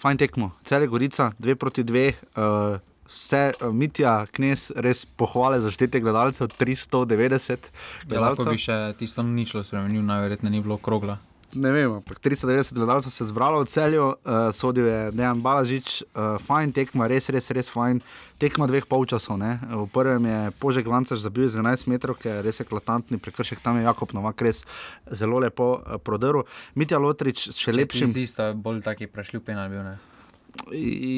fajn 0.00 0.16
tekmo. 0.24 0.52
Cele 0.64 0.88
Gorica, 0.88 1.32
dve 1.36 1.52
proti 1.60 1.84
dve, 1.84 2.14
uh, 2.32 2.80
vse 3.12 3.42
uh, 3.60 3.68
Mitja, 3.76 4.24
Knes, 4.32 4.70
res 4.80 5.04
pohvale 5.04 5.60
za 5.60 5.68
štete 5.68 6.00
gledalcev, 6.00 6.48
390 6.56 7.68
Ja, 8.08 8.24
lahko 8.24 8.46
gledalcev. 8.46 8.54
bi 8.56 8.64
še 8.64 8.78
tisto 8.96 9.20
ničlo 9.20 9.60
spremenil, 9.66 10.00
najverjetneje 10.00 10.56
ni 10.56 10.64
bilo 10.64 10.80
krogla. 10.80 11.20
Ne 11.54 11.70
vem, 11.74 11.96
ampak 11.98 12.20
390 12.22 12.74
gledalcev 12.78 13.10
se 13.10 13.24
je 13.24 13.28
zbralo 13.28 13.64
v 13.64 13.66
celju, 13.66 14.04
uh, 14.06 14.50
sodil 14.54 14.86
je 14.86 15.00
Dejan 15.10 15.40
Balažič, 15.42 16.02
uh, 16.14 16.38
fajn 16.38 16.70
tekma, 16.72 17.08
res, 17.10 17.26
res, 17.28 17.50
res 17.50 17.70
fajn. 17.72 17.98
Tekma 18.38 18.68
dveh 18.70 18.86
polčasov. 18.86 19.34
Ne? 19.36 19.58
V 19.66 19.84
prvem 19.92 20.24
je 20.24 20.38
Požek 20.62 20.86
Vancaš 20.86 21.26
zabil 21.26 21.50
z 21.50 21.58
11 21.58 21.90
metrov, 21.90 22.16
ki 22.22 22.30
je 22.30 22.36
res 22.46 22.62
eklatantni 22.62 23.18
prekršek, 23.18 23.58
tam 23.60 23.76
je 23.76 23.84
Jakob 23.84 24.14
Novak 24.14 24.40
res 24.46 24.62
zelo 25.10 25.42
lepo 25.42 25.82
uh, 25.82 25.98
prodrl. 25.98 26.46
Mitja 26.78 27.02
Lotrič 27.02 27.50
še 27.50 27.74
lepšim. 27.74 28.14
Zdi 28.14 28.30
se, 28.30 28.52
bolj 28.54 28.84
taki 28.86 29.10
prešljiv 29.10 29.42
penal 29.42 29.66
bil. 29.74 29.82
Ne? 29.82 29.98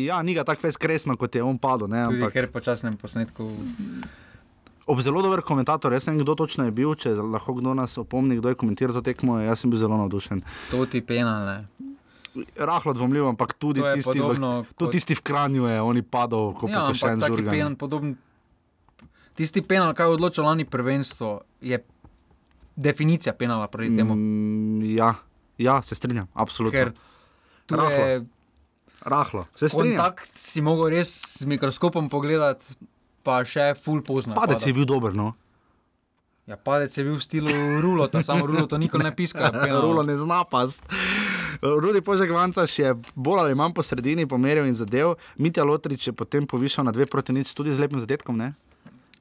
Ja, 0.08 0.22
ni 0.24 0.32
ga 0.32 0.48
tako 0.48 0.64
fez 0.64 0.80
kresno, 0.80 1.16
kot 1.20 1.36
je 1.36 1.44
on 1.44 1.60
padel. 1.60 1.92
Ne? 1.92 2.08
Tudi 2.08 2.24
Ampak 2.24 2.36
ker 2.40 2.48
počasnem 2.52 2.96
posnetku. 2.96 3.52
Ob 4.84 5.00
zelo 5.00 5.22
dober 5.22 5.40
komentator, 5.40 5.92
jaz 5.92 6.06
ne 6.06 6.12
vem, 6.12 6.20
kdo 6.20 6.34
točno 6.34 6.64
je 6.64 6.72
bil, 6.72 6.94
če 6.94 7.14
lahko 7.14 7.54
kdo 7.54 7.72
nas 7.72 7.94
opomni, 7.96 8.36
kdo 8.36 8.48
je 8.48 8.54
komentiral 8.54 8.92
to 8.92 9.02
tekmo, 9.02 9.38
jaz 9.38 9.60
sem 9.60 9.70
bil 9.70 9.78
zelo 9.78 9.96
navdušen. 9.96 10.42
To 10.70 10.86
ti 10.86 11.00
penal. 11.00 11.44
Ne? 11.44 11.58
Rahlo 12.56 12.92
dvomljiv, 12.92 13.26
ampak 13.26 13.52
tudi 13.54 13.80
je 13.80 13.94
tisti, 13.94 14.10
v, 14.10 14.22
podobno 14.24 14.50
tudi 14.64 14.76
kot- 14.78 14.92
tisti 14.92 15.14
v 15.14 15.20
Kranju 15.20 15.66
je, 15.66 15.76
on 15.80 15.96
je 15.96 16.02
padel, 16.02 16.52
kot 16.54 16.70
Ja, 16.70 16.86
pa 16.86 16.94
še 16.94 17.10
en 17.10 17.20
penal, 17.20 17.76
podoben. 17.76 18.16
Tisti 19.32 19.62
penal, 19.62 19.92
kaj 19.92 20.06
je 20.06 20.12
odločil 20.12 20.44
lani 20.44 20.64
prvenstvo, 20.64 21.28
je 21.60 21.78
definicija 22.74 23.32
penala 23.32 23.64
proti 23.66 23.92
temu. 23.92 24.12
Mm, 24.12 24.82
ja, 24.92 25.14
ja, 25.58 25.80
se 25.80 25.94
strinjam, 25.94 26.28
absolutno. 26.34 26.72
Ker 26.72 26.92
tu 27.66 27.76
Rahlo. 27.76 27.90
je 27.90 28.24
Rahlo, 29.02 29.44
se 29.52 29.68
strinjam. 29.68 29.96
kontakt, 29.96 30.32
si 30.32 30.60
mogel 30.60 30.88
res 30.90 31.12
z 31.38 31.46
mikroskopom 31.46 32.08
pogledati, 32.08 32.76
pa 33.22 33.42
še 33.46 33.72
full 33.78 34.02
pozno. 34.02 34.34
Padec 34.34 34.60
pada. 34.60 34.68
je 34.68 34.74
bil 34.76 34.86
dober, 34.88 35.14
no. 35.14 35.32
Ja, 36.46 36.58
padec 36.58 36.90
je 36.90 37.04
bil 37.06 37.14
v 37.14 37.22
stilu 37.22 37.52
rulota, 37.80 38.18
samo 38.26 38.46
rulo 38.46 38.66
to 38.66 38.78
nikoli 38.78 39.06
ne 39.06 39.14
piska. 39.14 39.50
penala. 39.54 39.82
Rulo 39.82 40.02
ne 40.02 40.18
zna 40.18 40.42
past. 40.44 40.82
Rudi 41.62 42.02
Požek 42.02 42.30
Vancaš 42.34 42.78
je 42.78 42.90
bolj 43.14 43.46
ali 43.46 43.54
manj 43.54 43.76
po 43.78 43.82
sredini 43.86 44.26
pomeril 44.26 44.66
in 44.66 44.74
zadev, 44.74 45.14
Mitja 45.38 45.62
Lotrič 45.62 46.10
je 46.10 46.12
potem 46.12 46.42
povišal 46.42 46.82
na 46.82 46.90
dve 46.90 47.06
proti 47.06 47.30
nič, 47.30 47.54
tudi 47.54 47.70
z 47.70 47.78
lepim 47.78 48.02
zadetkom. 48.02 48.34
Ne? 48.34 48.58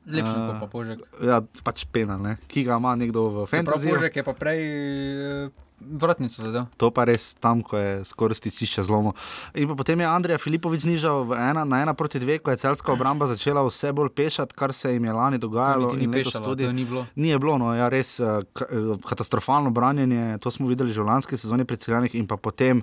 Lepši 0.09 0.33
Eh, 0.33 0.45
kot 0.49 0.57
pa 0.57 0.67
Požek. 0.67 0.99
Ja, 1.21 1.45
pač 1.61 1.85
pena, 1.85 2.17
ne? 2.17 2.41
ki 2.49 2.65
ga 2.65 2.81
ima 2.81 2.97
nekdo 2.97 3.29
v 3.29 3.35
Prav 3.45 3.53
fantasy. 3.53 3.93
Požek 3.93 4.17
je 4.17 4.23
pa 4.25 4.33
prej 4.33 4.59
eh, 4.65 5.53
vratnico 5.81 6.41
zadev. 6.41 6.65
To 6.77 6.91
pa 6.91 7.05
res 7.09 7.33
tam, 7.33 7.61
ko 7.65 7.77
je 7.77 7.91
skoraj 8.05 8.39
stičišče 8.39 8.83
zlomo. 8.87 9.13
In 9.57 9.73
potem 9.77 9.99
je 9.99 10.07
Andrej 10.07 10.41
Filipovič 10.41 10.85
znižal 10.85 11.33
ena, 11.35 11.65
na 11.65 11.81
ena 11.81 11.93
proti 11.93 12.19
dve, 12.19 12.39
ko 12.39 12.53
je 12.53 12.61
celska 12.61 12.93
obramba 12.93 13.27
začela 13.27 13.63
vse 13.65 13.93
bolj 13.95 14.13
pešati, 14.15 14.55
kar 14.55 14.73
se 14.73 14.93
jim 14.93 15.05
je 15.05 15.13
lani 15.13 15.37
dogajalo. 15.37 15.93
ni 15.95 16.11
pešalo, 16.11 16.45
tudi. 16.45 16.67
ni 16.73 16.85
bilo. 16.85 17.05
Ni 17.15 17.37
bilo, 17.37 17.57
no, 17.57 17.73
ja, 17.75 17.89
res 17.89 18.19
eh, 18.19 18.25
eh, 18.25 18.93
katastrofalno 19.07 19.71
branjenje. 19.71 20.37
To 20.41 20.51
smo 20.51 20.67
videli 20.67 20.93
že 20.93 21.01
v 21.01 21.09
lanski 21.09 21.37
sezoni 21.37 21.65
pri 21.65 21.77
Celjanih 21.77 22.15
in 22.15 22.27
pa 22.27 22.37
potem 22.37 22.81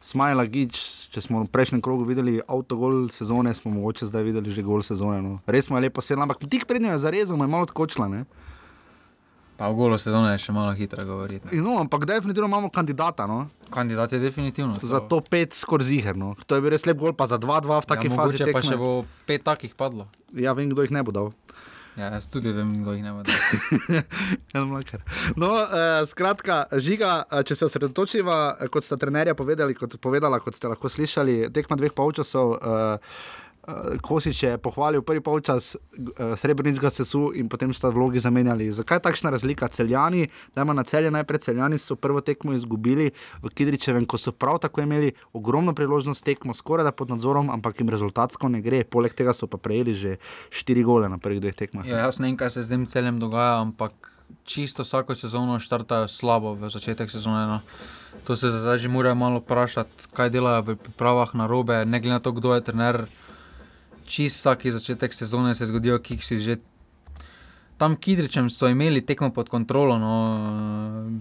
Smajla 0.00 0.44
Gič. 0.46 1.08
Če 1.10 1.24
smo 1.24 1.42
v 1.42 1.50
prejšnjem 1.50 1.80
krogu 1.82 2.04
videli 2.04 2.38
avtogol 2.44 3.08
sezone, 3.10 3.54
smo 3.56 3.72
mogoče 3.74 4.06
zdaj 4.06 4.22
videli 4.22 4.52
že 4.52 4.62
gol 4.62 4.84
sezone. 4.84 5.22
No. 5.24 5.38
Res 5.48 5.66
je 5.66 5.80
lepo 5.80 6.04
sedel, 6.04 6.22
ampak 6.22 6.44
tik 6.44 6.68
pred 6.68 6.82
njo 6.82 6.94
je 6.94 7.02
zarezal, 7.02 7.36
mu 7.36 7.48
je 7.48 7.50
malo 7.50 7.66
skočila. 7.66 8.06
Pa 9.56 9.68
v 9.72 9.74
golo 9.74 9.96
sezone 9.96 10.34
je 10.36 10.42
še 10.44 10.52
malo 10.52 10.72
hitro 10.76 11.00
govoriti. 11.04 11.48
ne. 11.48 11.56
In 11.56 11.64
No, 11.64 11.78
ampak 11.80 12.04
definitivno 12.04 12.44
imamo 12.48 12.68
kandidata. 12.68 13.26
No. 13.26 13.48
Kandidat 13.72 14.12
je 14.12 14.18
definitivno. 14.20 14.76
Za 14.82 15.00
to 15.00 15.20
pet 15.20 15.54
skoraj 15.56 15.88
zigerno. 15.88 16.34
To 16.46 16.54
je 16.54 16.60
bil 16.60 16.70
res 16.70 16.84
lep 16.86 16.98
gol, 17.00 17.16
pa 17.16 17.24
za 17.26 17.38
2-2 17.40 17.80
v 17.82 17.86
taki 17.88 18.06
ja, 18.06 18.14
fazi. 18.14 18.36
mogoče 18.38 18.52
pa 18.52 18.60
še 18.62 18.76
bo 18.76 19.04
pet 19.24 19.42
takih 19.42 19.72
padlo. 19.74 20.06
Ja, 20.36 20.52
vem, 20.52 20.68
kdo 20.68 20.84
jih 20.84 20.92
ne 20.92 21.00
bo 21.02 21.10
dal. 21.10 21.32
Ja, 21.96 22.10
jaz 22.12 22.28
tudi 22.28 22.52
vem, 22.52 22.84
kdo 22.84 22.92
jih 22.92 23.00
ne 23.00 23.12
bo. 23.16 23.24
dal. 23.24 24.64
Mlakar. 24.68 25.00
No, 25.40 25.48
eh, 25.64 26.04
skratka, 26.04 26.66
žiga, 26.76 27.24
eh, 27.24 27.40
če 27.40 27.56
se 27.56 27.64
osredotočiva, 27.64 28.60
eh, 28.60 28.68
kot 28.68 28.84
sta 28.84 29.00
trenerja 29.00 29.32
povedali, 29.32 29.72
kot, 29.72 29.96
povedala, 29.96 30.36
kot 30.44 30.52
ste 30.52 30.68
lahko 30.68 30.92
slišali, 30.92 31.48
tekma 31.56 31.80
dveh 31.80 31.96
polčasov. 31.96 32.60
Eh, 32.60 32.60
eh, 32.60 33.44
Kosič 34.02 34.42
je 34.42 34.58
pohvalil 34.58 35.02
prvi 35.02 35.20
polčas, 35.20 35.74
eh, 35.74 36.36
srebrnič 36.36 36.78
ga 36.78 36.90
sesu 36.90 37.32
in 37.34 37.48
potem 37.48 37.74
sta 37.74 37.90
vlogi 37.90 38.22
zamenjali. 38.22 38.70
Zakaj 38.70 39.02
takšna 39.02 39.30
razlika? 39.30 39.68
Celjani, 39.68 40.28
da 40.54 40.62
ima 40.62 40.72
na 40.72 40.82
celje 40.82 41.10
najprej 41.10 41.38
celjani, 41.38 41.78
so 41.78 41.96
prvo 41.96 42.20
tekmo 42.20 42.54
izgubili 42.54 43.10
v 43.42 43.50
Kidričevem, 43.50 44.06
ko 44.06 44.18
so 44.18 44.32
prav 44.32 44.58
tako 44.58 44.80
imeli 44.80 45.12
ogromno 45.32 45.74
priložnost 45.74 46.24
tekmo, 46.24 46.54
skoraj 46.54 46.84
da 46.84 46.92
pod 46.92 47.10
nadzorom, 47.10 47.50
ampak 47.50 47.80
jim 47.80 47.90
rezultatsko 47.90 48.48
ne 48.48 48.62
gre. 48.62 48.84
Poleg 48.84 49.14
tega 49.14 49.34
so 49.34 49.46
pa 49.46 49.58
prejeli 49.58 49.94
že 49.94 50.16
štiri 50.50 50.82
gole 50.82 51.08
na 51.08 51.18
prvih 51.18 51.40
dveh 51.40 51.54
tekmah. 51.54 51.86
Ja, 51.86 52.06
jaz 52.06 52.20
ne 52.22 52.30
vem, 52.30 52.36
kaj 52.36 52.50
se 52.50 52.62
z 52.62 52.68
tem 52.68 52.86
celem 52.86 53.18
dogaja, 53.18 53.60
ampak 53.66 54.14
čisto 54.44 54.82
vsako 54.82 55.14
sezono 55.14 55.58
štartajo 55.58 56.08
slabo 56.08 56.54
v 56.54 56.70
začetek 56.70 57.10
sezone. 57.10 57.46
No. 57.46 57.60
To 58.24 58.36
se 58.36 58.50
zdaj 58.50 58.78
že 58.78 58.88
morajo 58.88 59.14
malo 59.14 59.42
vprašati, 59.42 60.10
kaj 60.14 60.30
delajo 60.30 60.62
v 60.62 60.76
pripravah 60.76 61.34
na 61.34 61.46
robe, 61.46 61.84
ne 61.84 61.98
glede 61.98 62.14
na 62.14 62.22
to, 62.22 62.32
kdo 62.32 62.54
je 62.54 62.60
trener. 62.60 63.06
Čist 64.06 64.38
vsaki 64.38 64.72
začetek 64.72 65.14
sezone 65.14 65.54
se 65.54 65.66
zgodijo 65.66 65.98
kiksi 65.98 66.40
že. 66.40 66.56
Tam 67.76 67.96
Kidričem 67.96 68.46
so 68.50 68.70
imeli 68.72 69.02
tekmo 69.04 69.28
pod 69.36 69.50
kontrolo, 69.52 69.98
no, 70.00 70.12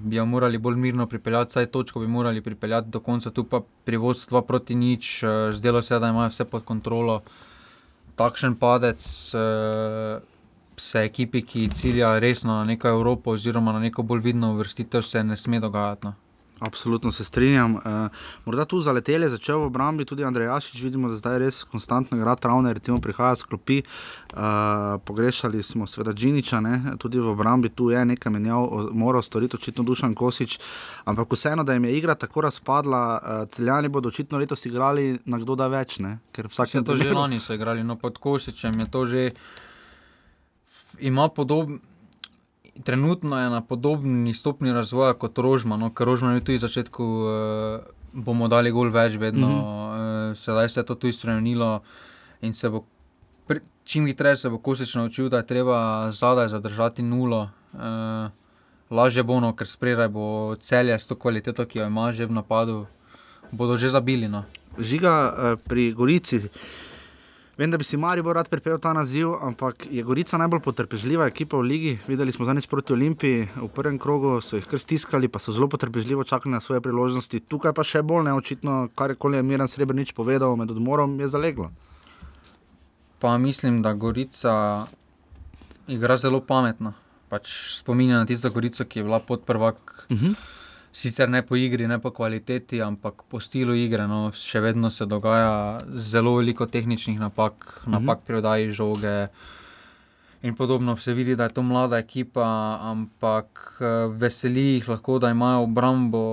bi 0.07 0.15
jo 0.15 0.23
morali 0.25 0.57
bolj 0.57 0.77
mirno 0.79 1.07
pripeljati, 1.07 1.51
vsaj 1.51 1.65
točko 1.65 1.99
bi 1.99 2.07
morali 2.07 2.41
pripeljati 2.41 2.87
do 2.89 2.99
konca, 3.03 3.31
tu 3.31 3.43
pa 3.43 3.59
pri 3.83 3.97
vodstvu 3.97 4.37
2 4.37 4.41
proti 4.47 4.75
nič, 4.75 5.23
eh, 5.23 5.51
zdelo 5.51 5.81
se 5.81 5.99
da 5.99 6.09
imajo 6.09 6.29
vse 6.31 6.45
pod 6.45 6.63
kontrolo. 6.63 7.21
Takšen 8.15 8.55
padec 8.55 9.03
eh, 9.35 10.19
se 10.77 10.99
ekipi, 10.99 11.41
ki 11.41 11.69
cilja 11.75 12.19
resno 12.19 12.53
na 12.53 12.63
neko 12.63 12.87
Evropo 12.87 13.35
oziroma 13.35 13.73
na 13.75 13.79
neko 13.79 14.03
bolj 14.03 14.21
vidno 14.21 14.53
uvrstitev, 14.53 15.01
se 15.01 15.23
ne 15.23 15.35
sme 15.37 15.59
dogajati. 15.59 16.05
No. 16.05 16.13
Absolutno 16.59 17.11
se 17.11 17.23
strinjam. 17.23 17.75
Uh, 17.75 17.81
morda 18.45 18.65
tu 18.65 18.79
zaletel 18.79 19.23
je 19.23 19.29
začel 19.29 19.59
v 19.59 19.65
obrambi 19.65 20.05
tudi 20.05 20.23
Andrej 20.23 20.47
Jašič, 20.47 20.81
vidimo, 20.81 21.09
da 21.11 21.15
zdaj 21.15 21.39
res 21.39 21.63
konstantno 21.63 22.17
igra 22.17 22.35
travne, 22.35 22.73
recimo 22.73 22.97
prihaja 22.97 23.35
sklopi. 23.35 23.81
Uh, 23.81 24.39
pogrešali 25.03 25.63
smo 25.63 25.87
seveda 25.87 26.13
Džiniča, 26.13 26.59
ne? 26.59 26.95
tudi 26.97 27.19
v 27.19 27.27
obrambi 27.27 27.69
tu 27.69 27.89
je 27.91 28.05
nekaj 28.05 28.31
menjav, 28.31 28.69
moral 28.91 29.21
storiti 29.21 29.55
očitno 29.55 29.83
Dušan 29.83 30.15
Kosič, 30.15 30.59
ampak 31.05 31.31
vseeno, 31.31 31.63
da 31.63 31.73
jim 31.73 31.85
je 31.85 31.97
igra 31.97 32.15
tako 32.15 32.41
razpadla, 32.47 33.03
uh, 33.17 33.49
celjani 33.49 33.89
bodo 33.89 34.09
očitno 34.09 34.37
letos 34.37 34.65
igrali 34.65 35.19
na 35.25 35.37
kdo 35.37 35.55
da 35.55 35.67
več, 35.67 35.99
ne? 35.99 36.19
ker 36.31 36.47
vsak 36.47 36.71
Vse 36.71 36.83
to 36.83 36.95
že 36.95 37.11
lani 37.11 37.39
so 37.39 37.53
igrali, 37.53 37.83
no 37.83 37.99
pod 37.99 38.17
Kosičem 38.17 38.79
je 38.79 38.91
to 38.91 39.05
že. 39.05 39.29
Ima 40.99 41.27
podoben. 41.27 41.81
Trenutno 42.83 43.39
je 43.39 43.49
na 43.49 43.61
podobni 43.61 44.33
stopni 44.33 44.73
razvoja 44.73 45.13
kot 45.13 45.37
Rožman, 45.37 45.79
no, 45.79 45.93
ker 45.95 46.07
Rožman 46.07 46.35
je 46.35 46.43
tudi 46.43 46.57
v 46.57 46.61
začetku, 46.61 47.03
uh, 47.03 47.85
bomo 48.11 48.47
dali 48.51 48.71
gol 48.71 48.91
več, 48.91 49.15
vedno, 49.15 49.47
mm 49.47 49.61
-hmm. 49.61 50.31
uh, 50.31 50.37
sedaj 50.37 50.69
se 50.69 50.79
je 50.79 50.85
to 50.85 50.95
tudi 50.95 51.13
spremenilo 51.13 51.79
in 52.41 52.53
se 52.53 52.69
bo, 52.69 52.83
pri, 53.47 53.59
čim 53.83 54.05
hitreje 54.05 54.37
se 54.37 54.49
bo 54.49 54.57
Kosič 54.57 54.95
naučil, 54.95 55.29
da 55.29 55.37
je 55.37 55.47
treba 55.47 56.11
zadaj 56.11 56.49
zadržati 56.49 57.03
nulo. 57.03 57.49
Uh, 57.73 57.79
lažje 58.89 59.23
bo, 59.23 59.39
no, 59.39 59.53
ker 59.55 59.67
spredaj 59.67 60.07
bo 60.07 60.55
celje 60.59 60.99
s 60.99 61.07
to 61.07 61.15
kvaliteto, 61.15 61.65
ki 61.65 61.79
jo 61.79 61.87
ima 61.87 62.11
že 62.11 62.25
v 62.25 62.31
napadu, 62.31 62.85
bodo 63.51 63.77
že 63.77 63.89
zabili. 63.89 64.27
No. 64.27 64.43
Žiga 64.79 65.13
uh, 65.13 65.59
pri 65.63 65.93
Gorici. 65.93 66.41
Vem, 67.57 67.71
da 67.71 67.77
bi 67.77 67.83
si 67.83 67.97
Marijo 67.97 68.33
rad 68.33 68.49
pripeljal 68.49 68.79
ta 68.83 68.91
naziv, 68.93 69.29
ampak 69.41 69.85
je 69.91 70.03
Gorica 70.03 70.37
najbolj 70.37 70.59
potrpežljiva 70.59 71.27
ekipa 71.29 71.57
v 71.57 71.61
ligi. 71.61 71.93
Videli 72.07 72.31
smo 72.31 72.45
zadnjič 72.45 72.67
proti 72.67 72.93
Olimpiji, 72.93 73.47
v 73.55 73.69
prvem 73.71 73.95
krogu 73.99 74.41
so 74.43 74.59
jih 74.59 74.67
kar 74.67 74.79
stiskali, 74.79 75.29
pa 75.31 75.39
so 75.39 75.55
zelo 75.55 75.69
potrpežljivo 75.71 76.23
čakali 76.27 76.51
na 76.51 76.59
svoje 76.59 76.81
priložnosti. 76.83 77.39
Tukaj 77.39 77.71
pa 77.71 77.83
še 77.87 78.01
bolj 78.03 78.27
neočitno, 78.27 78.89
kar 78.95 79.15
je 79.15 79.43
Miren 79.43 79.71
Srebrenic 79.71 80.11
povedal 80.11 80.57
med 80.59 80.71
odmorom, 80.71 81.15
je 81.19 81.31
zaleglo. 81.31 81.71
Pa 83.19 83.37
mislim, 83.37 83.79
da 83.81 83.93
Gorica 83.93 84.85
igra 85.87 86.17
zelo 86.17 86.41
pametno. 86.43 86.91
Pač 87.29 87.47
spominja 87.79 88.19
na 88.19 88.25
tisto 88.25 88.51
Gorico, 88.51 88.83
ki 88.83 88.99
je 88.99 89.03
bila 89.03 89.19
podprvak. 89.19 90.07
Uh 90.11 90.17
-huh. 90.17 90.35
Sicer 90.95 91.27
ne 91.29 91.41
po 91.43 91.57
igri, 91.59 91.89
ne 91.91 91.97
po 91.99 92.11
kvaliteti, 92.15 92.79
ampak 92.81 93.25
po 93.27 93.41
stilu 93.43 93.75
igre. 93.75 94.05
No, 94.07 94.29
še 94.31 94.61
vedno 94.63 94.87
se 94.87 95.03
dogaja 95.05 95.81
zelo 95.91 96.37
veliko 96.37 96.69
tehničnih 96.71 97.19
napak, 97.19 97.81
napak 97.83 98.23
pri 98.23 98.39
oddaji 98.39 98.71
žoge. 98.71 99.15
In 100.47 100.55
podobno 100.55 100.95
se 100.95 101.13
vidi, 101.17 101.35
da 101.35 101.49
je 101.49 101.55
to 101.57 101.63
mlada 101.67 101.99
ekipa, 101.99 102.45
ampak 102.93 103.81
eh, 103.81 104.07
veseli 104.13 104.65
jih 104.77 104.87
lahko, 104.93 105.19
da 105.19 105.33
imajo 105.35 105.65
obrambo 105.65 106.23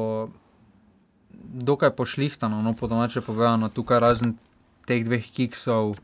dokaj 1.52 1.90
pošlihtano, 1.96 2.62
no 2.62 2.74
po 2.78 2.86
domače 2.86 3.20
povedano, 3.20 3.68
tukaj 3.68 3.98
razen 4.00 4.36
teh 4.86 5.02
dveh 5.04 5.26
kiksov 5.26 5.96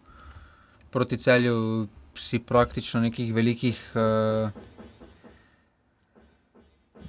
proti 0.91 1.19
celju, 1.19 1.87
si 2.19 2.39
praktično 2.43 3.01
nekih 3.01 3.31
velikih 3.35 3.79
uh, 3.95 4.51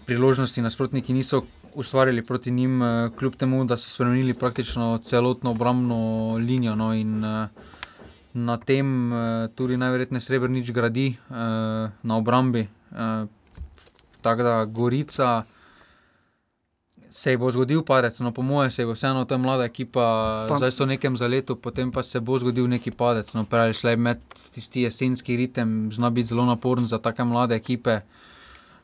priložnosti 0.09 0.61
nasprotniki 0.65 1.13
niso 1.13 1.43
ustvarjali 1.77 2.25
proti 2.25 2.51
njim, 2.51 2.81
uh, 2.81 3.11
kljub 3.13 3.35
temu, 3.37 3.63
da 3.65 3.77
so 3.77 3.89
spremenili 3.89 4.33
praktično 4.33 4.97
celotno 5.05 5.53
obrambno 5.53 5.99
linijo. 6.41 6.75
No, 6.75 6.93
in, 6.93 7.19
uh, 7.25 7.67
Na 8.33 8.57
tem 8.61 9.11
uh, 9.11 9.19
tudi 9.57 9.77
najverjetneje 9.77 10.21
srebrnič 10.21 10.69
gradi 10.71 11.15
uh, 11.29 11.35
na 12.03 12.17
obrambi. 12.17 12.67
Uh, 12.91 13.25
Tako 14.21 14.43
da 14.43 14.65
Gorica 14.65 15.43
se 17.09 17.37
bo 17.37 17.49
zgodil 17.51 17.81
padec, 17.81 18.19
no 18.19 18.31
po 18.31 18.41
mojem 18.41 18.71
se 18.71 18.81
je 18.81 18.93
vseeno 18.93 19.25
ta 19.25 19.37
mlada 19.37 19.65
ekipa, 19.65 20.45
Pa- 20.49 20.57
zdaj 20.57 20.71
so 20.71 20.85
v 20.85 20.93
nekem 20.93 21.17
zaletu, 21.17 21.55
potem 21.55 21.91
pa 21.91 22.03
se 22.03 22.19
bo 22.19 22.37
zgodil 22.37 22.67
neki 22.69 22.91
padec. 22.91 23.33
No, 23.33 23.45
pravi, 23.49 23.73
šle 23.73 23.95
med 23.95 24.21
tisti 24.53 24.85
jesenski 24.85 25.37
ritem, 25.37 25.89
zna 25.91 26.09
biti 26.09 26.29
zelo 26.29 26.45
naporen 26.45 26.85
za 26.85 26.99
take 27.01 27.23
mlade 27.23 27.55
ekipe. 27.55 27.91
Eh, 27.91 28.18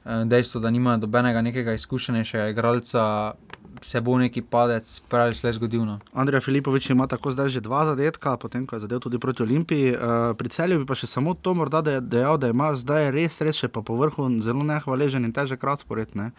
Dejstvo, 0.05 0.61
da 0.61 0.69
nimajo 0.69 0.97
dobenega 0.97 1.41
nekega 1.41 1.73
izkušenejšega 1.73 2.49
igralca, 2.53 3.33
se 3.81 4.01
bo 4.01 4.17
neki 4.17 4.41
padec, 4.41 4.99
pravi, 5.09 5.33
šle 5.33 5.53
zgodil. 5.53 5.85
No. 5.85 5.99
Andrej 6.13 6.41
Filipovič 6.41 6.89
ima 6.89 7.07
tako 7.07 7.31
zdaj 7.31 7.49
že 7.49 7.61
dva 7.61 7.85
zadetka, 7.85 8.37
potem 8.37 8.65
ko 8.65 8.75
je 8.75 8.85
zadev 8.85 8.99
tudi 8.99 9.19
proti 9.19 9.43
Olimpiji. 9.43 9.93
Uh, 9.93 10.33
pri 10.37 10.49
celju 10.49 10.79
bi 10.79 10.85
pa 10.85 10.95
še 10.95 11.07
samo 11.07 11.33
to 11.33 11.53
morda 11.53 11.81
de- 11.81 12.01
dejal, 12.01 12.37
da 12.37 12.49
ima 12.49 12.71
zdaj 12.75 13.11
res, 13.11 13.41
res 13.41 13.57
še 13.57 13.67
pa 13.67 13.81
povrhu 13.81 14.29
zelo 14.41 14.63
nehvaležen 14.63 15.25
in 15.25 15.33
težek 15.33 15.63
razpored. 15.63 16.15
Ne? 16.15 16.31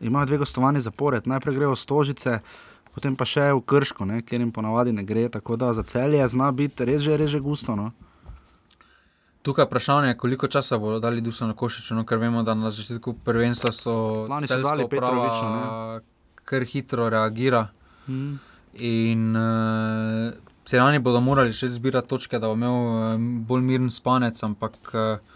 Imajo 0.00 0.26
dve 0.26 0.44
gostovani 0.44 0.80
zapored, 0.80 1.26
najprej 1.26 1.56
grejo 1.56 1.76
Stožice. 1.76 2.40
Potem 2.94 3.16
pa 3.16 3.26
še 3.26 3.50
v 3.50 3.60
Krško, 3.60 4.06
ne, 4.06 4.22
kjer 4.22 4.40
jim 4.40 4.52
ponavadi 4.54 4.92
ne 4.94 5.02
gre, 5.02 5.26
tako 5.28 5.56
da 5.56 5.72
za 5.74 5.82
celje 5.82 6.22
zna 6.28 6.52
biti 6.52 6.84
res 6.86 7.02
že, 7.02 7.16
res 7.16 7.30
že 7.30 7.40
gusto. 7.40 7.74
No. 7.74 7.90
Tukaj 9.44 9.62
je 9.62 9.66
vprašanje, 9.66 10.14
koliko 10.16 10.48
časa 10.48 10.78
bodo 10.80 10.98
dali 11.04 11.20
Dusanu 11.20 11.54
Košiču, 11.54 11.94
no, 11.94 12.06
ker 12.08 12.18
vemo, 12.18 12.42
da 12.42 12.54
na 12.56 12.70
začetku 12.72 13.12
prvenstva 13.24 13.72
so 13.76 13.94
Lani 14.30 14.48
celjska 14.48 14.70
dali 14.70 14.88
Petroviču, 14.88 15.50
kar 16.48 16.64
hitro 16.64 17.08
reagira. 17.12 17.66
Hmm. 18.06 18.38
In 18.80 19.36
uh, 19.36 20.32
celjani 20.64 20.98
bodo 20.98 21.20
morali 21.20 21.52
še 21.52 21.68
zbirati 21.76 22.08
točke, 22.08 22.40
da 22.40 22.48
bo 22.48 22.56
imel 22.56 22.72
uh, 22.72 23.20
bolj 23.48 23.66
miren 23.68 23.92
spanec, 23.92 24.40
ampak 24.48 24.80
uh, 24.96 25.34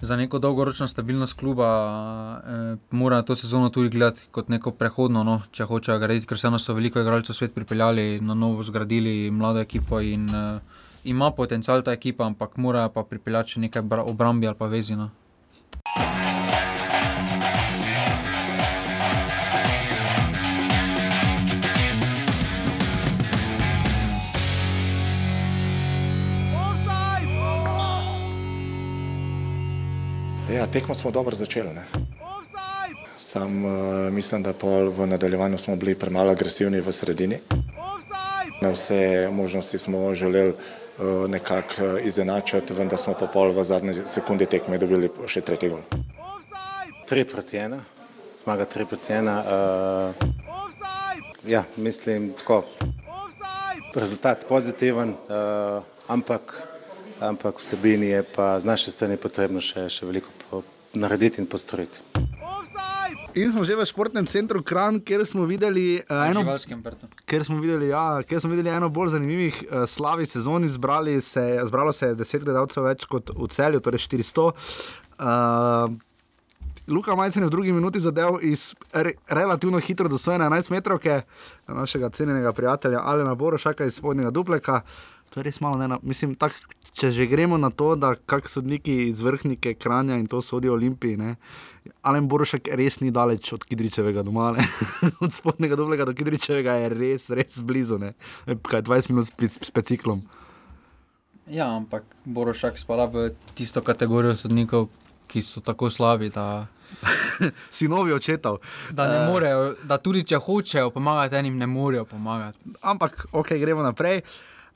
za 0.00 0.16
neko 0.16 0.38
dolgoročno 0.38 0.88
stabilnost 0.88 1.32
kluba 1.32 1.68
eh, 2.46 2.76
mora 2.90 3.22
to 3.22 3.36
sezono 3.36 3.68
tudi 3.68 3.88
gledati 3.88 4.22
kot 4.30 4.48
neko 4.48 4.70
prehodno, 4.70 5.24
no, 5.24 5.40
če 5.52 5.64
hočejo 5.64 5.98
graditi, 5.98 6.26
ker 6.26 6.40
vseeno 6.40 6.58
so 6.58 6.74
veliko 6.74 7.00
igralcev 7.00 7.36
svet 7.36 7.54
pripeljali, 7.54 8.20
na 8.20 8.34
novo 8.34 8.62
zgradili 8.62 9.30
mlado 9.30 9.60
ekipo 9.60 10.00
in 10.00 10.28
eh, 10.34 10.60
ima 11.04 11.30
potencial 11.30 11.82
ta 11.82 11.92
ekipa, 11.92 12.24
ampak 12.24 12.56
mora 12.56 12.88
pa 12.88 13.02
pripeljati 13.02 13.56
še 13.56 13.60
nekaj 13.60 13.82
bra- 13.82 14.04
obrambi 14.04 14.46
ali 14.46 14.56
pa 14.56 14.66
vezina. 14.66 15.10
Ja, 30.50 30.66
tekmo 30.66 30.94
smo 30.94 31.10
dobro 31.10 31.36
začeli. 31.36 31.70
Ne? 31.74 31.84
Sam 33.16 33.64
uh, 33.64 33.72
mislim, 34.12 34.42
da 34.42 34.52
pol 34.52 34.90
v 34.90 35.06
nadaljevanju 35.06 35.58
smo 35.58 35.76
bili 35.76 35.94
premalo 35.94 36.32
agresivni 36.32 36.80
v 36.80 36.92
sredini. 36.92 37.38
Na 38.62 38.70
vse 38.74 39.30
možnosti 39.32 39.78
smo 39.78 40.14
želeli 40.14 40.50
uh, 40.50 40.79
nekako 41.28 41.84
uh, 41.84 42.06
izenačiti, 42.06 42.74
vendar 42.74 42.98
smo 42.98 43.14
pa 43.14 43.26
pol 43.26 43.52
v 43.52 43.64
zadnji 43.64 43.94
sekundi 44.06 44.46
tekme 44.46 44.78
dobili 44.78 45.10
še 45.26 45.40
tretji 45.40 45.70
gol. 45.72 45.80
3 47.08 47.24
proti 47.26 47.58
1, 47.58 47.78
zmaga 48.42 48.66
3 48.66 48.84
proti 48.86 49.12
1. 49.12 49.26
Uh, 49.26 50.14
ja, 51.46 51.64
mislim, 51.76 52.32
tako. 52.38 52.64
Rezultat 53.94 54.44
pozitiven, 54.48 55.16
uh, 55.26 55.82
ampak, 56.06 56.54
ampak 57.20 57.58
vsebini 57.58 58.06
je 58.06 58.22
pa 58.22 58.60
z 58.60 58.64
naše 58.64 58.90
strani 58.94 59.16
potrebno 59.16 59.58
še, 59.58 59.88
še 59.90 60.06
veliko 60.06 60.30
po, 60.46 60.62
narediti 60.94 61.42
in 61.42 61.48
postoriti. 61.50 61.98
In 63.34 63.52
smo 63.52 63.64
že 63.64 63.76
v 63.78 63.86
športnem 63.86 64.26
centru 64.26 64.62
Kran, 64.62 64.98
kjer 65.00 65.22
smo 65.26 65.46
videli 65.46 66.02
uh, 66.02 66.26
eno. 66.30 66.42
Ker 67.24 67.44
smo, 67.46 67.60
videli, 67.62 67.90
ja, 67.94 68.22
ker 68.26 68.42
smo 68.42 68.50
videli 68.50 68.72
eno 68.74 68.90
bolj 68.90 69.14
zanimivih 69.14 69.62
uh, 69.62 69.84
slavi 69.86 70.26
sezoni, 70.26 70.68
zbrali 70.68 71.20
se, 71.22 71.60
zbralo 71.64 71.92
se 71.92 72.10
je 72.10 72.18
10 72.18 72.44
gledalcev 72.44 72.86
več 72.86 73.06
kot 73.10 73.30
v 73.30 73.50
celju, 73.50 73.82
torej 73.84 74.02
400. 74.06 74.50
Uh, 75.20 75.98
Luka 76.90 77.14
Majcen 77.14 77.42
je 77.42 77.46
v 77.46 77.54
drugi 77.54 77.72
minuti 77.72 78.00
zadev 78.00 78.40
iz 78.42 78.74
re, 78.92 79.14
relativno 79.30 79.78
hitro 79.78 80.08
dosojene 80.08 80.48
11 80.50 80.70
metrov, 80.74 80.98
našega 81.68 82.10
cenjenega 82.10 82.52
prijatelja 82.52 82.98
Alena 83.04 83.34
Borošaka 83.34 83.86
iz 83.86 83.94
spodnjega 83.94 84.30
dupleka. 84.30 84.82
To 85.30 85.40
je 85.40 85.46
res 85.46 85.60
malo 85.60 85.78
ne, 85.78 85.98
mislim, 86.02 86.34
tak, 86.34 86.56
če 87.00 87.10
že 87.16 87.26
gremo 87.30 87.56
na 87.56 87.70
to, 87.72 87.94
da 87.96 88.12
kak 88.14 88.50
sodniki 88.52 89.06
iz 89.08 89.22
vrhnike 89.24 89.74
kranja 89.80 90.18
in 90.20 90.26
to 90.28 90.42
sodijo 90.44 90.74
Olimpiji. 90.76 91.16
Ne, 91.16 91.36
Alen 92.04 92.28
Borošek 92.28 92.68
res 92.76 93.00
ni 93.00 93.08
daleč 93.14 93.52
od 93.56 93.64
Kidričevega 93.64 94.24
doma, 94.26 94.50
ne? 94.56 94.66
od 95.24 95.32
spodnjega 95.32 95.78
dupleka 95.80 96.04
do 96.04 96.14
Kidričevega 96.16 96.76
je 96.82 96.90
res, 96.92 97.30
res 97.32 97.62
blizu, 97.64 97.96
ne? 98.02 98.12
kaj 98.44 98.84
20 98.88 99.14
minut 99.14 99.32
s 99.32 99.56
speciklom. 99.64 100.20
Ja, 101.50 101.70
ampak 101.72 102.04
Borošak 102.28 102.78
spada 102.78 103.08
v 103.10 103.30
tisto 103.58 103.80
kategorijo 103.82 104.36
sodnikov, 104.38 104.90
ki 105.30 105.42
so 105.42 105.64
tako 105.64 105.88
slabi, 105.90 106.28
da, 106.30 106.68
Sinovi 107.76 108.12
očetov. 108.12 108.60
da, 108.92 109.08
ne 109.08 109.18
morejo, 109.30 109.74
da 109.82 109.98
tudi 109.98 110.22
če 110.26 110.38
hočejo 110.42 110.92
pomagati, 110.94 111.36
enim 111.40 111.58
ne 111.58 111.66
morejo 111.66 112.04
pomagati. 112.04 112.76
Ampak, 112.82 113.26
ok, 113.32 113.56
gremo 113.58 113.82
naprej. 113.82 114.20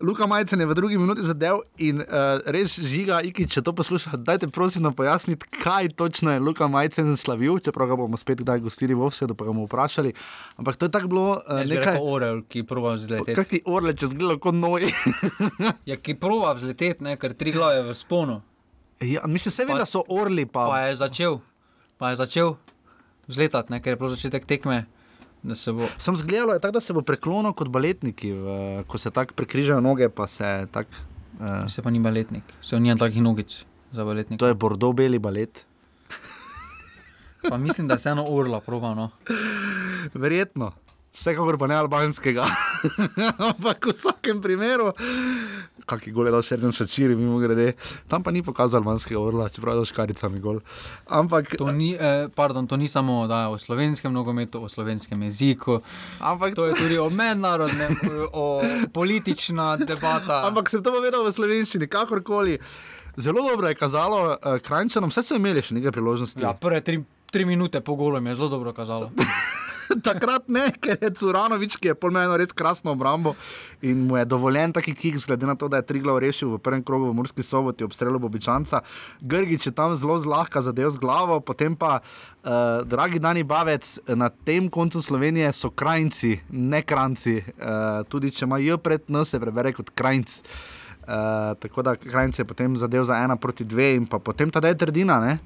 Luka 0.01 0.27
Majcen 0.27 0.59
je 0.59 0.67
v 0.67 0.75
drugi 0.75 0.99
minuti 0.99 1.23
zadev 1.23 1.61
in 1.79 1.99
uh, 1.99 2.07
res 2.47 2.75
žiga, 2.77 3.21
Iki, 3.23 3.47
če 3.49 3.63
to 3.63 3.71
poslušate, 3.73 4.19
dajte 4.19 4.49
prosim 4.49 4.83
nam 4.83 4.91
pojasniti, 4.91 5.47
kaj 5.55 5.89
točno 5.91 6.33
je 6.33 6.41
Luka 6.41 6.67
Majcen 6.67 7.15
slavil, 7.15 7.59
čeprav 7.59 7.87
ga 7.87 7.97
bomo 7.97 8.17
spet 8.17 8.41
kdaj 8.41 8.59
gostili 8.61 8.91
v 8.93 9.07
vse, 9.07 9.25
da 9.25 9.35
pa 9.35 9.45
ga 9.45 9.53
bomo 9.53 9.65
vprašali. 9.65 10.11
Ampak 10.57 10.77
to 10.77 10.87
je 10.87 10.91
tako 10.91 11.09
bilo 11.09 11.27
uh, 11.39 11.55
Ne, 11.57 11.67
nekaj. 11.69 11.99
orel, 12.03 12.43
ki 12.43 12.65
prova 12.65 12.95
vzleteti. 12.95 13.35
Kakšni 13.35 13.63
orle, 13.67 13.95
če 13.95 14.07
zgleda 14.09 14.37
kot 14.39 14.55
noji. 14.55 14.91
Ja, 15.91 15.97
ki 15.97 16.15
prova 16.15 16.53
vzleteti, 16.53 17.05
ne, 17.05 17.15
ker 17.15 17.33
tri 17.33 17.53
glave 17.53 17.83
v 17.83 17.95
sponu. 17.95 18.41
ja, 19.01 19.23
mislim, 19.27 19.53
seveda 19.53 19.79
Pa- 19.79 19.87
so 19.87 20.03
orli, 20.09 20.45
pa. 20.45 20.67
Pa 20.67 20.81
je 20.85 20.97
začel, 20.97 21.39
pa 21.97 22.11
je 22.11 22.17
začel 22.17 22.57
vzletati, 23.27 23.71
ne, 23.71 23.79
ker 23.79 23.95
je 23.95 23.97
bilo 23.97 24.11
začetek 24.11 24.45
tekme. 24.45 24.85
Se 25.53 25.73
bo. 25.77 25.89
Sem 26.01 26.17
zgledal, 26.17 26.57
tako 26.57 26.79
da 26.79 26.81
se 26.81 26.95
bo 26.97 27.03
preklonil 27.05 27.53
kot 27.53 27.69
baletniki, 27.69 28.33
v, 28.33 28.85
ko 28.89 28.99
se 28.99 29.13
tako 29.13 29.37
prekrižajo 29.37 29.83
noge, 29.85 30.09
pa 30.09 30.27
se 30.27 30.67
tako. 30.73 30.91
Uh, 31.35 31.67
Se 31.67 31.83
pa 31.83 31.91
ni 31.91 31.99
baletnik, 31.99 32.47
se 32.63 32.79
nima 32.81 32.95
takih 32.97 33.19
nogic 33.23 33.65
za 33.93 34.05
baletnik. 34.05 34.39
to 34.39 34.47
je 34.47 34.55
bordo-beli 34.55 35.19
balet. 35.19 35.67
Pa 37.49 37.59
mislim, 37.59 37.89
da 37.89 37.95
je 37.95 37.99
vseeno 37.99 38.25
urla, 38.25 38.61
proba. 38.61 38.95
No. 38.95 39.11
Verjetno. 40.15 40.73
Vsekakor 41.15 41.59
pa 41.59 41.67
ne 41.67 41.75
albanskega. 41.75 42.47
Ampak 43.51 43.87
v 43.87 43.93
vsakem 43.93 44.41
primeru, 44.43 44.93
kakšen 45.87 46.15
gol 46.15 46.29
je 46.29 46.33
dal 46.35 46.43
še 46.45 46.59
en 46.61 46.73
ščiri, 46.73 47.17
mimo 47.17 47.39
grede. 47.43 47.75
Tam 48.09 48.23
pa 48.25 48.33
ni 48.35 48.43
pokazal 48.43 48.81
albanskega 48.83 49.21
orla, 49.21 49.49
čeprav 49.53 49.77
je 49.77 49.83
dal 49.83 49.89
škaricami 49.89 50.41
gol. 50.41 50.61
Ampak, 51.09 51.57
To, 51.59 51.71
ni, 51.73 51.95
eh, 51.95 52.29
pardon, 52.35 52.67
to 52.67 52.77
ni 52.77 52.89
samo 52.89 53.27
da, 53.31 53.49
o 53.49 53.59
slovenskem 53.59 54.13
nogometu, 54.13 54.63
o 54.65 54.69
slovenskem 54.69 55.23
jeziku, 55.29 55.81
ampak, 56.21 56.55
to 56.55 56.67
je 56.67 56.75
tudi 56.75 56.99
o 56.99 57.11
mednarodnem, 57.11 57.95
o 58.33 58.63
politična 58.93 59.77
debata. 59.77 60.43
ampak 60.49 60.71
sem 60.71 60.83
to 60.83 60.93
povedal 60.93 61.25
v 61.25 61.33
slovenščini, 61.33 61.89
kakorkoli. 61.89 62.59
Zelo 63.17 63.47
dobro 63.47 63.69
je 63.69 63.79
kazalo 63.79 64.35
uh, 64.35 64.59
Krajčanom, 64.59 65.11
vse 65.11 65.23
so 65.23 65.37
imeli 65.39 65.63
še 65.63 65.75
nekaj 65.79 65.95
priložnosti. 65.95 66.43
ja, 66.43 66.51
prve 66.51 66.81
tri, 66.83 66.99
tri 67.31 67.45
minute 67.47 67.81
po 67.81 67.95
golu 67.95 68.19
je 68.19 68.35
zelo 68.35 68.49
dobro 68.49 68.73
kazalo. 68.75 69.13
Takrat 70.09 70.49
ne, 70.49 70.69
ker 70.81 70.99
je 71.01 71.11
Curanovič, 71.11 71.77
ki 71.79 71.93
je 71.93 71.95
polno 71.99 72.23
res 72.39 72.53
krasno 72.57 72.95
obrambo 72.95 73.35
in 73.85 74.07
mu 74.09 74.17
je 74.17 74.25
dovoljen 74.25 74.73
taki 74.73 74.95
kik, 74.95 75.19
glede 75.27 75.47
na 75.47 75.55
to, 75.55 75.69
da 75.69 75.77
je 75.77 75.87
Triglav 75.87 76.19
rešil 76.19 76.55
v 76.55 76.59
prvem 76.59 76.83
krogu 76.83 77.11
v 77.11 77.17
Murski 77.17 77.45
soboti 77.45 77.85
ob 77.85 77.93
strelu 77.93 78.19
Bobičanca. 78.19 78.81
Grgič 79.21 79.67
je 79.69 79.75
tam 79.77 79.93
zelo 79.97 80.17
zlahka 80.19 80.63
zadev 80.65 80.91
z 80.91 80.97
glavo, 80.97 81.41
potem 81.45 81.77
pa, 81.77 82.01
uh, 82.01 82.81
dragi 82.89 83.21
Dani 83.21 83.45
Bavec, 83.45 83.99
na 84.09 84.31
tem 84.33 84.71
koncu 84.73 85.03
Slovenije 85.05 85.53
so 85.53 85.71
krajci, 85.71 86.41
ne 86.49 86.81
kranci. 86.83 87.43
Uh, 87.61 88.01
tudi 88.09 88.33
če 88.33 88.49
ima 88.49 88.59
J 88.63 88.81
pred 88.81 89.13
N, 89.13 89.25
se 89.29 89.41
prebere 89.41 89.75
kot 89.77 89.93
krajc. 89.93 90.41
Uh, 91.05 91.53
tako 91.61 91.85
da 91.85 91.99
krajc 92.01 92.39
je 92.41 92.49
potem 92.49 92.79
zadev 92.81 93.05
za 93.05 93.21
ena 93.21 93.37
proti 93.37 93.69
dve 93.69 93.93
in 93.99 94.09
potem 94.09 94.49
ta 94.49 94.65
dej 94.65 94.79
trdina, 94.81 95.21
ne? 95.21 95.37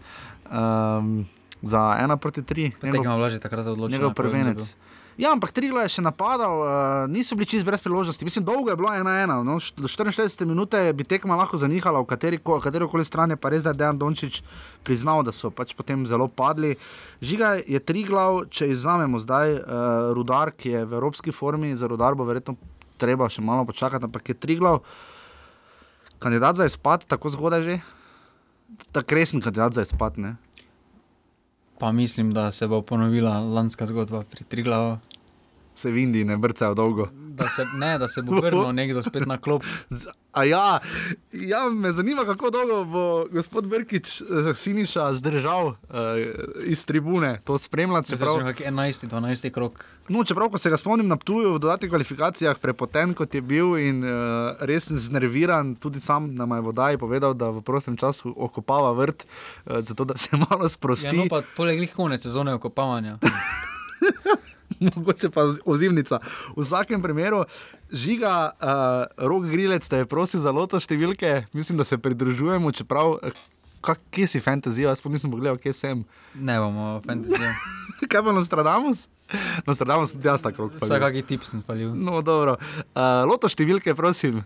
Um, 0.47 1.27
za 1.61 1.99
ena 1.99 2.17
proti 2.17 2.43
tri. 2.43 2.73
Njegov- 2.75 2.93
Tekma 2.95 3.13
je 3.13 3.17
bila 3.17 3.29
že 3.29 3.39
takrat 3.39 3.67
odločena. 3.67 3.99
njegov 3.99 4.15
prvenec. 4.15 4.77
Ja, 5.19 5.33
ampak 5.33 5.51
Triglo 5.51 5.81
je 5.81 5.89
še 5.91 5.99
napadal, 5.99 6.55
uh, 6.55 6.69
niso 7.09 7.35
bili 7.35 7.43
čist 7.45 7.67
brez 7.67 7.83
priložnosti. 7.83 8.23
Mislim, 8.23 8.45
dolgo 8.45 8.71
je 8.71 8.77
bilo 8.77 8.87
ena 8.89 9.19
ena. 9.19 9.43
No, 9.43 9.59
št- 9.59 9.75
do 9.75 9.89
64 9.89 10.47
minut 10.47 10.71
bi 10.95 11.03
tekma 11.03 11.35
lahko 11.35 11.57
zanihala, 11.57 11.99
v 11.99 12.07
kateri, 12.07 12.39
katero 12.39 12.87
koli 12.87 13.03
stran 13.03 13.27
je 13.29 13.37
pa 13.37 13.51
res, 13.51 13.63
da 13.63 13.71
je 13.71 13.75
Dejan 13.77 13.99
Dončić 13.99 14.43
priznal, 14.81 15.23
da 15.23 15.33
so 15.33 15.51
pač 15.51 15.75
potem 15.75 16.07
zelo 16.07 16.29
padli. 16.29 16.79
Žiga 17.19 17.67
je 17.67 17.81
Triglav, 17.81 18.47
če 18.47 18.71
izzamemo 18.71 19.19
zdaj 19.19 19.55
uh, 19.55 19.63
rudar, 20.15 20.53
ki 20.53 20.71
je 20.71 20.81
v 20.85 20.93
evropski 20.93 21.33
formi, 21.33 21.75
za 21.75 21.87
rudar 21.87 22.15
bo 22.15 22.23
verjetno 22.23 22.55
treba 22.97 23.27
še 23.27 23.43
malo 23.43 23.65
počakati, 23.65 24.05
ampak 24.05 24.23
je 24.25 24.35
Triglav 24.37 24.87
kandidat 26.19 26.55
za 26.55 26.65
izpad, 26.65 27.03
tako 27.05 27.27
zgodaj 27.29 27.63
že. 27.63 27.77
Tako 28.93 29.15
resen 29.15 29.41
kandidat 29.41 29.73
za 29.73 29.83
izpad, 29.83 30.15
ne? 30.17 30.37
Pa 31.79 31.93
mislim, 31.93 32.33
da 32.35 32.51
se 32.51 32.67
bo 32.67 32.83
ponovila 32.83 33.41
lanska 33.41 33.87
zgodba 33.87 34.23
pri 34.31 34.45
Triglavu. 34.45 34.99
Se 35.79 35.91
vindi, 35.91 36.25
ne 36.25 36.35
brcajo 36.37 36.75
dolgo. 36.75 37.05
Da 37.13 37.47
se, 37.47 37.63
ne, 37.75 37.99
da 37.99 38.09
se 38.09 38.23
bo 38.23 38.41
vrnil 38.41 38.73
nekdo 38.75 39.03
spet 39.03 39.27
na 39.27 39.37
klop. 39.39 39.63
A 40.33 40.45
ja, 40.45 40.79
ja, 41.33 41.69
me 41.69 41.93
zanima, 41.93 42.25
kako 42.25 42.51
dolgo 42.51 42.85
bo 42.85 43.05
gospod 43.27 43.67
Brkič, 43.67 44.21
eh, 44.21 44.25
Siniša, 44.55 45.15
zdržal 45.15 45.67
uh, 45.67 45.77
iz 46.65 46.85
tribune 46.85 47.41
to 47.45 47.59
spremljati. 47.59 48.09
Čeprav... 48.09 48.35
Čeprav, 48.35 48.73
11, 48.73 49.07
12 49.09 49.51
krok. 49.51 49.85
no, 50.09 50.25
čeprav, 50.25 50.49
ko 50.49 50.59
se 50.59 50.71
ga 50.71 50.77
spomnim 50.77 51.09
na 51.09 51.17
Ptuju 51.17 51.55
v 51.55 51.59
dodatnih 51.59 51.91
kvalifikacijah, 51.91 52.59
prepoten 52.59 53.15
kot 53.15 53.35
je 53.35 53.41
bil 53.43 53.77
in 53.79 54.03
uh, 54.05 54.11
res 54.61 54.91
znerviran, 54.93 55.75
tudi 55.75 56.01
sam 56.01 56.35
na 56.35 56.47
moj 56.47 56.61
vodaji 56.61 56.99
povedal, 56.99 57.35
da 57.35 57.51
v 57.51 57.63
prostem 57.63 57.97
času 57.97 58.35
okopava 58.37 58.93
vrt, 58.93 59.27
uh, 59.65 59.79
zato 59.81 60.05
da 60.05 60.17
se 60.17 60.37
malo 60.51 60.65
Ja, 60.65 60.69
sprosti. 60.69 61.17
no, 61.17 61.27
pa 61.31 61.43
poleg 61.57 61.81
njih 61.81 61.95
konec 61.95 62.23
sezone 62.23 62.55
okopavanja. 62.55 63.19
mogoče 64.97 65.31
pa 65.31 65.43
oz- 65.43 65.61
ozimnica. 65.65 66.21
V 66.53 66.63
vsakem 66.63 67.03
primeru, 67.03 67.45
žiga, 67.89 68.53
uh, 68.53 68.69
rok 69.19 69.45
grilec, 69.45 69.89
da 69.89 69.97
je 69.97 70.07
prosil 70.07 70.41
za 70.41 70.51
loto 70.51 70.77
številke, 70.77 71.47
mislim, 71.53 71.79
da 71.79 71.85
se 71.85 71.99
pridružujemo, 71.99 72.73
čeprav. 72.73 73.19
eh, 73.23 73.33
Kak, 73.81 74.01
kje 74.11 74.27
si 74.27 74.41
fantazijo, 74.41 74.89
jaz 74.89 74.99
pa 74.99 75.09
nisem 75.09 75.31
pogledal, 75.31 75.55
kje 75.57 75.73
sem. 75.73 76.01
Ne 76.35 76.59
bomo 76.59 76.99
fantazijo. 77.01 77.53
Kaj 78.11 78.23
pa 78.23 78.33
Nostradamus? 78.33 79.07
Nostradamus, 79.63 80.13
tudi 80.13 80.27
jaz 80.27 80.43
tako 80.43 80.67
rok. 80.67 80.73
Vsakaki 80.83 81.23
tip 81.23 81.45
sem 81.47 81.63
palil. 81.63 81.93
No, 81.95 82.19
dobro. 82.21 82.57
Uh, 82.91 83.23
loto 83.25 83.47
številke, 83.47 83.95
prosim. 83.95 84.43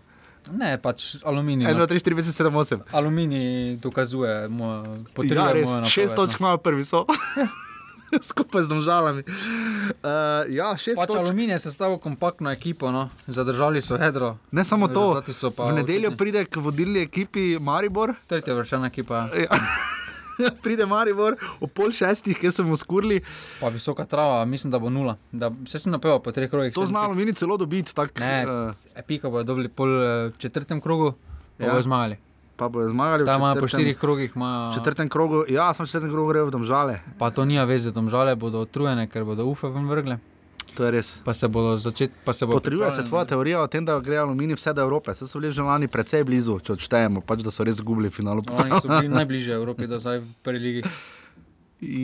Ne, 0.51 0.75
pač 0.77 1.15
aluminij. 1.23 1.65
1, 1.65 1.73
no. 1.73 1.85
2, 1.85 1.97
3, 1.97 2.03
4, 2.03 2.19
5, 2.19 2.29
7, 2.29 2.53
8. 2.53 2.81
Aluminij 2.93 3.77
dokazuje, 3.81 4.47
moja, 4.51 4.81
Ja, 4.83 4.97
potrjuje 5.15 5.53
res, 5.55 5.69
šest 5.87 6.13
napoved, 6.13 6.17
točk 6.19 6.39
no. 6.39 6.45
imajo 6.45 6.57
prvi 6.59 6.83
so. 6.85 7.05
Skupaj 8.23 8.63
z 8.63 8.67
domžalami. 8.67 9.23
Uh, 9.23 10.45
ja, 10.49 10.77
šest 10.77 10.97
Pač 10.97 11.07
točk. 11.07 11.19
aluminij 11.19 11.53
je 11.53 11.59
sestavil 11.61 11.97
kompaktno 11.97 12.51
ekipo, 12.51 12.91
no. 12.91 13.09
zadržali 13.27 13.81
so 13.81 13.97
hedro. 13.97 14.37
Ne 14.51 14.63
samo 14.63 14.87
to, 14.87 15.21
v 15.57 15.71
nedeljo 15.73 16.09
očitni. 16.09 16.17
pride 16.17 16.45
k 16.45 16.57
vodilni 16.57 16.99
ekipi 17.01 17.57
Maribor. 17.59 18.13
Tretja 18.27 18.53
vršena 18.53 18.87
ekipa, 18.87 19.27
Ja. 19.33 19.47
pride 20.63 20.85
Maribor 20.85 21.37
ob 21.59 21.69
pol 21.71 21.91
šestih, 21.91 22.33
kjer 22.35 22.51
smo 22.51 22.75
skurili. 22.75 23.21
pa 23.59 23.69
visoka 23.69 24.03
trava, 24.03 24.45
mislim, 24.45 24.71
da 24.71 24.79
bo 24.79 24.89
nula. 24.89 25.17
Da, 25.31 25.51
se 25.65 25.79
sem 25.79 25.91
napeval 25.91 26.19
po 26.19 26.31
treh 26.31 26.49
krogih. 26.49 26.73
To 26.73 26.81
pik. 26.81 27.15
mini 27.15 27.33
celo 27.33 27.57
dobiti. 27.57 27.95
Tak, 27.95 28.19
Ne, 28.19 28.45
uh, 28.45 28.75
epika 28.95 29.29
bojo 29.29 29.43
dobili 29.43 29.69
pol 29.69 29.89
eh, 29.95 30.31
četrtem 30.37 30.81
krogu, 30.81 31.13
pa 31.57 31.63
Ja. 31.63 31.71
bojo 31.71 31.81
zmagali. 31.83 32.17
Pa 32.55 32.69
bojo 32.69 32.87
zmagali. 32.89 33.25
Tam 33.25 33.41
imajo 33.41 33.61
po 33.61 33.67
štirih 33.67 33.97
krogih, 33.97 34.31
imajo, 34.35 34.71
V 34.71 34.75
četrtem 34.75 35.09
krogu, 35.09 35.45
ja, 35.49 35.73
sem 35.73 35.85
v 35.85 35.89
četrtem 35.89 36.11
krogu 36.11 36.33
v 36.33 36.51
domžale. 36.51 36.99
pa 37.17 37.31
to 37.31 37.45
nija 37.45 37.63
veze, 37.63 37.93
tam 37.93 38.09
žale 38.09 38.35
bodo 38.35 38.61
utrujene, 38.61 39.07
ker 39.07 39.23
bodo 39.23 39.45
ufe 39.45 39.67
ven 39.67 39.87
vrgle. 39.87 40.19
To 40.73 40.85
je 40.85 40.91
res. 40.91 41.21
Pa 41.25 41.33
se 41.33 41.47
bodo 41.47 41.77
začeti, 41.77 42.13
pa 42.25 42.33
se 42.33 42.45
bodo. 42.45 42.57
Potrjuje 42.57 42.91
se 42.91 43.03
tvoja 43.03 43.25
teorija 43.25 43.61
o 43.61 43.67
tem, 43.67 43.85
da 43.85 43.99
gre 43.99 44.17
aluminij 44.17 44.55
vse 44.55 44.73
do 44.73 44.81
Evrope. 44.81 45.13
Se 45.13 45.27
so 45.27 45.39
bili 45.39 45.51
že 45.51 45.61
lani 45.61 45.87
precej 45.87 46.23
blizu, 46.23 46.59
če 46.59 46.73
odštejemo, 46.73 47.21
pač, 47.21 47.43
da 47.45 47.51
so 47.51 47.63
res 47.63 47.77
izgubili 47.77 48.09
finalu. 48.09 48.41
Oni 48.49 48.81
so 48.81 48.89
bili 48.89 49.07
najbližje 49.07 49.53
Evropi, 49.53 49.87
da 49.87 49.99
zdaj 49.99 50.19
v 50.19 50.33
prvi 50.43 50.59
ligi. 50.59 50.81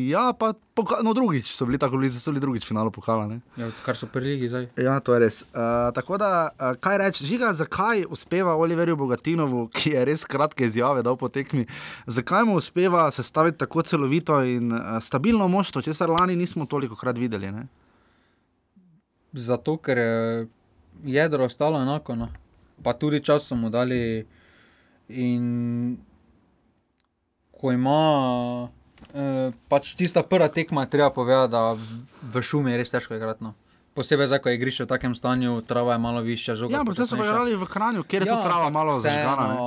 Ja, 0.09 0.33
pa 0.33 0.53
poka- 0.75 1.03
no, 1.03 1.13
drugič 1.13 1.53
so 1.55 1.65
bili 1.65 1.77
tako 1.77 1.97
blizu, 1.97 2.19
so 2.19 2.31
bili 2.31 2.41
drugič 2.41 2.67
finalu 2.67 2.91
pokala. 2.91 3.27
Ne? 3.27 3.39
Ja, 3.57 3.69
kar 3.85 3.95
so 3.95 4.05
v 4.05 4.11
prvi 4.11 4.33
ligi 4.33 4.49
zdaj. 4.49 4.67
Ja, 4.77 4.99
to 4.99 5.13
je 5.13 5.19
res. 5.19 5.41
Uh, 5.41 5.91
tako 5.95 6.17
da, 6.17 6.49
uh, 6.51 6.75
kaj 6.79 6.97
reči, 6.97 7.25
žiga, 7.25 7.53
zakaj 7.53 8.03
uspeva 8.09 8.55
Oliverju 8.55 8.97
Bogatinovu, 8.99 9.67
ki 9.73 9.93
je 9.95 10.05
res 10.05 10.25
kratke 10.25 10.67
izjave 10.67 11.03
dal 11.05 11.17
po 11.17 11.29
tekmi, 11.29 11.65
zakaj 12.07 12.43
mu 12.49 12.57
uspeva 12.59 13.07
sestaviti 13.11 13.61
tako 13.61 13.81
celovito 13.81 14.41
in 14.43 14.73
uh, 14.73 14.97
stabilno 15.01 15.47
moštvo, 15.47 15.81
česar 15.81 16.09
lani 16.09 16.35
nismo 16.35 16.65
toliko 16.65 16.95
krat 16.99 17.17
videli. 17.17 17.51
Ne? 17.51 17.67
Zato, 19.33 19.77
ker 19.77 19.97
je 19.97 20.47
jedro 21.05 21.45
ostalo 21.45 21.81
enako, 21.81 22.15
no. 22.15 22.29
pa 22.83 22.93
tudi 22.93 23.23
čas 23.23 23.47
so 23.47 23.55
mu 23.55 23.69
dali. 23.69 24.25
In 25.09 25.97
ko 27.59 27.71
ima 27.71 28.69
eh, 29.11 29.51
pač 29.67 29.93
tista 29.93 30.21
prva 30.21 30.47
tekma, 30.47 30.85
treba 30.85 31.09
povedati, 31.09 31.49
da 31.49 31.73
v- 32.25 32.41
šumi 32.41 32.71
je 32.71 32.77
res 32.77 32.89
težko 32.89 33.13
igrati. 33.13 33.43
No. 33.43 33.53
Posebej 33.91 34.27
zdaj, 34.27 34.39
ko 34.39 34.49
je 34.49 34.55
igrišče 34.55 34.83
v 34.83 34.87
takem 34.87 35.13
stanju, 35.13 35.61
trava 35.61 35.93
je 35.93 35.99
malo 35.99 36.21
višja, 36.21 36.55
žoga. 36.55 36.71
Ja, 36.71 36.79
ampak 36.79 36.93
zdaj 36.93 37.05
so 37.05 37.13
počasnejša. 37.13 37.31
igrali 37.31 37.55
v 37.55 37.65
Kranju, 37.65 38.01
kjer 38.03 38.21
je 38.21 38.27
ja, 38.27 38.33
to 38.33 38.41
trava 38.41 38.65
ampak 38.65 38.73
malo 38.75 38.93
zažgana. 38.97 39.45
ne. 39.47 39.57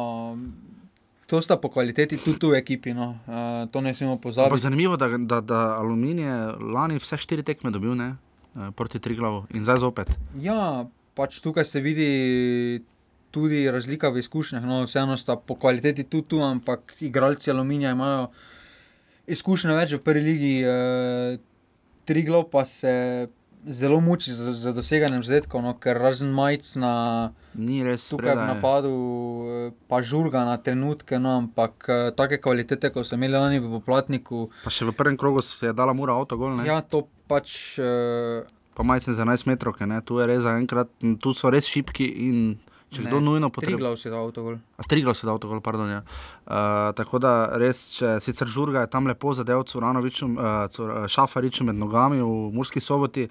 To 1.27 1.39
sta 1.39 1.57
po 1.57 1.69
kvaliteti 1.69 2.17
tudi 2.17 2.37
tu 2.37 2.49
v 2.49 2.57
ekipi, 2.57 2.93
no. 2.93 3.17
uh, 3.25 3.35
to 3.67 3.81
ne 3.81 3.91
smemo 3.91 4.13
Ampak 4.13 4.23
pozabiti. 4.23 4.59
zanimivo, 4.61 4.97
da, 4.97 5.09
da, 5.11 5.41
da 5.41 5.59
Aluminij 5.75 6.23
je 6.23 6.37
lani 6.63 6.97
vse 6.97 7.17
štiri 7.17 7.43
tekme 7.43 7.71
dobil 7.71 7.95
ne? 7.95 8.17
Eh, 8.53 8.69
proti 8.71 8.99
Triglavu 8.99 9.49
in 9.51 9.61
zdaj 9.61 9.79
zopet. 9.79 10.13
Ja, 10.37 10.85
pač 11.15 11.41
tukaj 11.41 11.65
se 11.65 11.81
vidi 11.81 12.09
tudi 13.31 13.65
razlika 13.67 14.09
v 14.09 14.19
izkušnjah. 14.19 14.61
No, 14.61 14.83
vseeno 14.83 15.17
sta 15.17 15.37
po 15.37 15.57
kvaliteti 15.57 16.05
tudi 16.05 16.29
tu, 16.29 16.39
ampak 16.39 16.93
igralci 17.01 17.49
aluminija 17.49 17.91
imajo 17.91 18.29
izkušnje 19.27 19.75
več 19.75 19.93
v 19.93 20.01
prvi 20.01 20.21
ligi. 20.23 20.55
Eh, 20.61 21.39
Triglav 22.03 22.51
pa 22.51 22.65
se 22.65 23.29
zelo 23.65 24.01
muči 24.01 24.33
z, 24.33 24.51
z 24.53 24.73
doseganjem 24.75 25.23
zadetkov, 25.23 25.63
no, 25.63 25.75
ker 25.79 25.95
razen 25.95 26.33
majc 26.35 26.67
na 26.75 27.31
tukaj 27.55 27.95
v 27.95 27.99
spredaj. 27.99 28.47
napadu, 28.49 28.95
eh, 29.47 29.71
pa 29.87 30.03
žurga 30.03 30.43
na 30.45 30.57
trenutke, 30.59 31.19
no, 31.19 31.39
ampak 31.39 31.87
eh, 31.89 32.11
take 32.11 32.43
kvalitete, 32.43 32.91
kot 32.91 33.07
so 33.07 33.15
imeli 33.15 33.39
lani 33.39 33.61
v 33.61 33.71
poplatniku, 33.71 34.51
Pa 34.65 34.71
še 34.71 34.85
v 34.85 34.93
prvem 34.93 35.17
krogu 35.17 35.43
se 35.43 35.67
je 35.67 35.73
dala 35.73 35.95
mura 35.95 36.13
avto 36.13 36.37
gol. 36.37 36.57
ne? 36.57 36.67
ja, 36.67 36.81
to 36.83 37.07
pač. 37.29 37.79
Eh, 37.79 38.43
Pa 38.73 38.83
majcen 38.83 39.13
za 39.13 39.23
11 39.23 39.45
metrov, 39.47 39.77
tu 40.03 40.17
je 40.19 40.25
res 40.27 40.43
zaenkrat, 40.43 40.89
tu 41.21 41.35
so 41.37 41.53
res 41.53 41.69
šipki 41.69 42.09
in 42.09 42.57
če 42.93 43.07
kdo 43.07 43.21
nujno 43.25 43.49
potrebuje. 43.51 43.79
Triglav 43.81 43.97
si 43.97 44.13
dal 44.13 44.27
avtogol. 44.29 44.59
A 44.77 44.87
Triglav 44.89 45.17
se 45.17 45.27
da 45.27 45.33
avto 45.33 45.49
gol, 45.49 45.61
pardon. 45.65 45.91
Ja. 45.91 46.03
Uh, 46.45 46.93
tako 46.99 47.21
da 47.23 47.33
res, 47.61 47.85
če 47.97 48.19
sicer 48.25 48.51
žurga 48.53 48.85
je 48.85 48.93
tam 48.93 49.09
lepo 49.09 49.33
zadev 49.37 49.65
Curanoviču, 49.69 50.29
uh, 50.37 50.67
Cur, 50.73 50.95
Šafariču 51.09 51.65
med 51.69 51.81
nogami 51.81 52.21
v 52.21 52.51
Murski 52.53 52.83
soboti. 52.85 53.29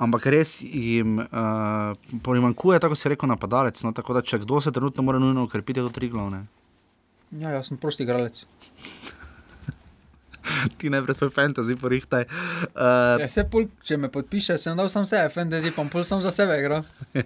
Ampak 0.00 0.30
res 0.32 0.56
jim 0.64 1.18
uh, 1.20 1.92
primankuje, 2.24 2.80
tako 2.80 2.96
se 2.96 3.12
rekel, 3.12 3.28
napadalec. 3.28 3.82
No, 3.84 3.92
tako 3.92 4.16
da, 4.16 4.24
če 4.24 4.40
kdo 4.46 4.60
se 4.64 4.72
trenutno 4.72 5.04
mora 5.04 5.20
nujno 5.20 5.44
ukrepiti, 5.44 5.84
to 5.84 5.92
tri 5.92 6.08
glavne. 6.08 6.46
Ja, 7.36 7.52
jaz 7.52 7.68
sem 7.68 7.76
prosti 7.78 8.06
igralec. 8.08 8.40
Ti 10.80 10.90
najprej 10.90 11.14
svoj 11.14 11.30
fantasy 11.30 11.76
porihtaj. 11.76 12.24
Uh, 12.72 13.20
Ja, 13.20 13.44
pol, 13.44 13.68
če 13.84 14.00
me 14.00 14.08
podpiše, 14.10 14.56
sem 14.58 14.76
dal 14.76 14.88
sam 14.88 15.06
sebe, 15.06 15.28
fantasy, 15.34 15.70
pa 15.76 15.84
pol 15.92 16.04
sem 16.08 16.24
za 16.24 16.32
sebe 16.34 16.56
igral. 16.58 16.82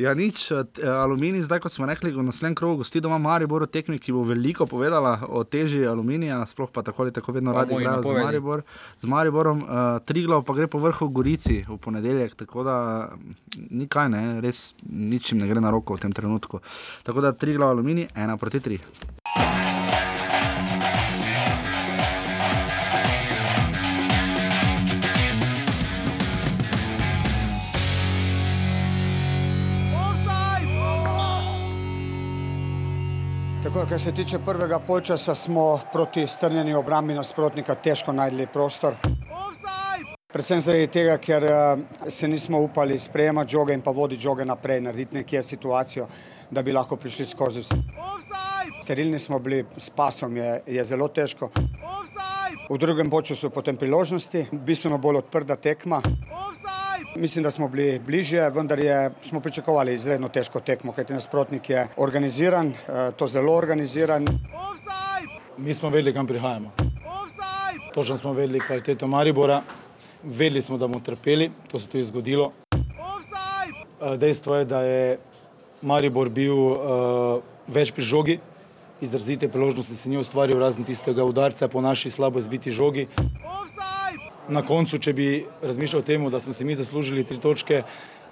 ja, 0.00 0.14
nič, 0.16 0.48
uh, 0.50 0.64
aluminij, 1.02 1.44
zdaj 1.44 1.60
kot 1.60 1.72
smo 1.72 1.86
rekli, 1.86 2.12
v 2.12 2.24
naslednjem 2.24 2.56
krogu 2.56 2.80
gosti 2.80 3.02
doma 3.04 3.18
Maribor, 3.20 3.66
tekmi, 3.68 3.98
ki 4.00 4.14
bo 4.16 4.24
veliko 4.24 4.66
povedala 4.66 5.18
o 5.28 5.44
teži 5.44 5.84
aluminija, 5.86 6.40
sploh 6.48 6.72
pa 6.72 6.82
tako 6.86 7.04
ali 7.04 7.12
tako 7.12 7.36
vedno 7.36 7.52
radi 7.52 7.76
igrajo 7.76 8.02
z. 8.02 8.16
Maribor, 8.24 8.62
z 9.00 9.10
Mariborom. 9.12 9.62
Uh, 9.62 10.00
Triglav 10.04 10.44
pa 10.48 10.56
gre 10.56 10.66
po 10.72 10.80
vrhu 10.80 11.08
Gorici 11.12 11.60
v 11.68 11.78
ponedeljek, 11.78 12.34
tako 12.34 12.64
da 12.64 12.76
mm, 13.12 13.36
ni 13.70 13.88
kaj, 13.88 14.08
ne, 14.16 14.24
res 14.40 14.74
ničim 14.88 15.38
ne 15.38 15.48
gre 15.50 15.60
na 15.60 15.70
roko 15.70 15.98
v 15.98 16.06
tem 16.06 16.16
trenutku. 16.16 16.64
Tako 17.04 17.20
da 17.20 17.36
Triglav 17.36 17.76
aluminij, 17.76 18.10
ena 18.16 18.36
proti 18.40 18.60
tri. 18.60 18.80
Tako, 33.72 33.86
kar 33.88 34.00
se 34.00 34.12
tiče 34.12 34.38
prvega 34.38 34.78
polčasa, 34.78 35.34
smo 35.34 35.80
proti 35.92 36.26
strnjeni 36.26 36.74
obrambi 36.74 37.14
nasprotnika 37.14 37.74
težko 37.74 38.12
najdli 38.12 38.46
prostor. 38.46 38.96
Predvsem 40.32 40.60
zaradi 40.60 40.88
tega, 40.90 41.14
ker 41.22 41.44
eh, 41.44 42.10
se 42.10 42.28
nismo 42.28 42.58
upali 42.58 42.98
sprejemati 42.98 43.52
žoge 43.52 43.74
in 43.74 43.80
pa 43.80 43.94
voditi 43.94 44.22
žoge 44.22 44.44
naprej, 44.44 44.80
narediti 44.80 45.14
nekje 45.14 45.42
situacijo, 45.42 46.08
da 46.50 46.62
bi 46.62 46.72
lahko 46.72 46.96
prišli 46.96 47.26
skozi. 47.26 47.62
Sterilni 48.82 49.18
smo 49.18 49.38
bili, 49.38 49.62
s 49.76 49.90
pasom 49.90 50.36
je, 50.36 50.62
je 50.66 50.84
zelo 50.84 51.08
težko. 51.08 51.52
V 52.70 52.78
drugem 52.78 53.10
polčasu 53.10 53.50
potem 53.50 53.76
priložnosti, 53.76 54.48
bistveno 54.52 54.98
bolj 54.98 55.22
odprta 55.22 55.56
tekma. 55.56 56.02
Mislim, 57.16 57.42
da 57.42 57.50
smo 57.50 57.68
bili 57.68 57.98
bližje, 57.98 58.50
vendar 58.50 58.78
je, 58.78 59.10
smo 59.22 59.40
pričakovali 59.40 59.94
izredno 59.94 60.28
težko 60.28 60.60
tekmo, 60.60 60.92
kajti 60.92 61.12
nasprotnik 61.12 61.70
je 61.70 61.88
organiziran, 61.96 62.68
eh, 62.68 63.10
to 63.16 63.26
zelo 63.26 63.52
organiziran. 63.52 64.26
Mi 65.58 65.74
smo 65.74 65.88
vedeli, 65.88 66.14
kam 66.14 66.26
prihajamo. 66.26 66.70
Točno 67.94 68.16
smo 68.16 68.32
vedeli 68.32 68.60
kvaliteto 68.60 69.06
Maribora, 69.06 69.62
vedeli 70.22 70.62
smo, 70.62 70.78
da 70.78 70.86
bomo 70.86 71.00
trpeli, 71.00 71.50
to 71.70 71.78
se 71.78 71.88
tudi 71.88 72.04
zgodilo. 72.04 72.52
Eh, 72.74 74.16
Dejstvo 74.16 74.56
je, 74.56 74.64
da 74.64 74.82
je 74.82 75.18
Maribor 75.82 76.28
bil 76.28 76.54
uh, 76.54 77.40
več 77.66 77.92
pri 77.92 78.04
žogi, 78.04 78.38
izrazite 79.00 79.48
priložnosti 79.48 79.96
si 79.96 80.10
ni 80.12 80.18
ustvaril, 80.20 80.58
razen 80.60 80.84
tistega 80.84 81.24
udarca 81.24 81.68
po 81.68 81.80
naši 81.80 82.10
slabo 82.10 82.38
izbiti 82.38 82.70
žogi. 82.70 83.06
Na 84.50 84.62
koncu, 84.66 84.98
če 84.98 85.12
bi 85.14 85.28
razmišljal 85.62 86.02
o 86.02 86.04
tem, 86.06 86.24
da 86.30 86.40
smo 86.40 86.52
si 86.52 86.64
mi 86.64 86.74
zaslužili 86.74 87.24
tri 87.24 87.38
točke, 87.38 87.82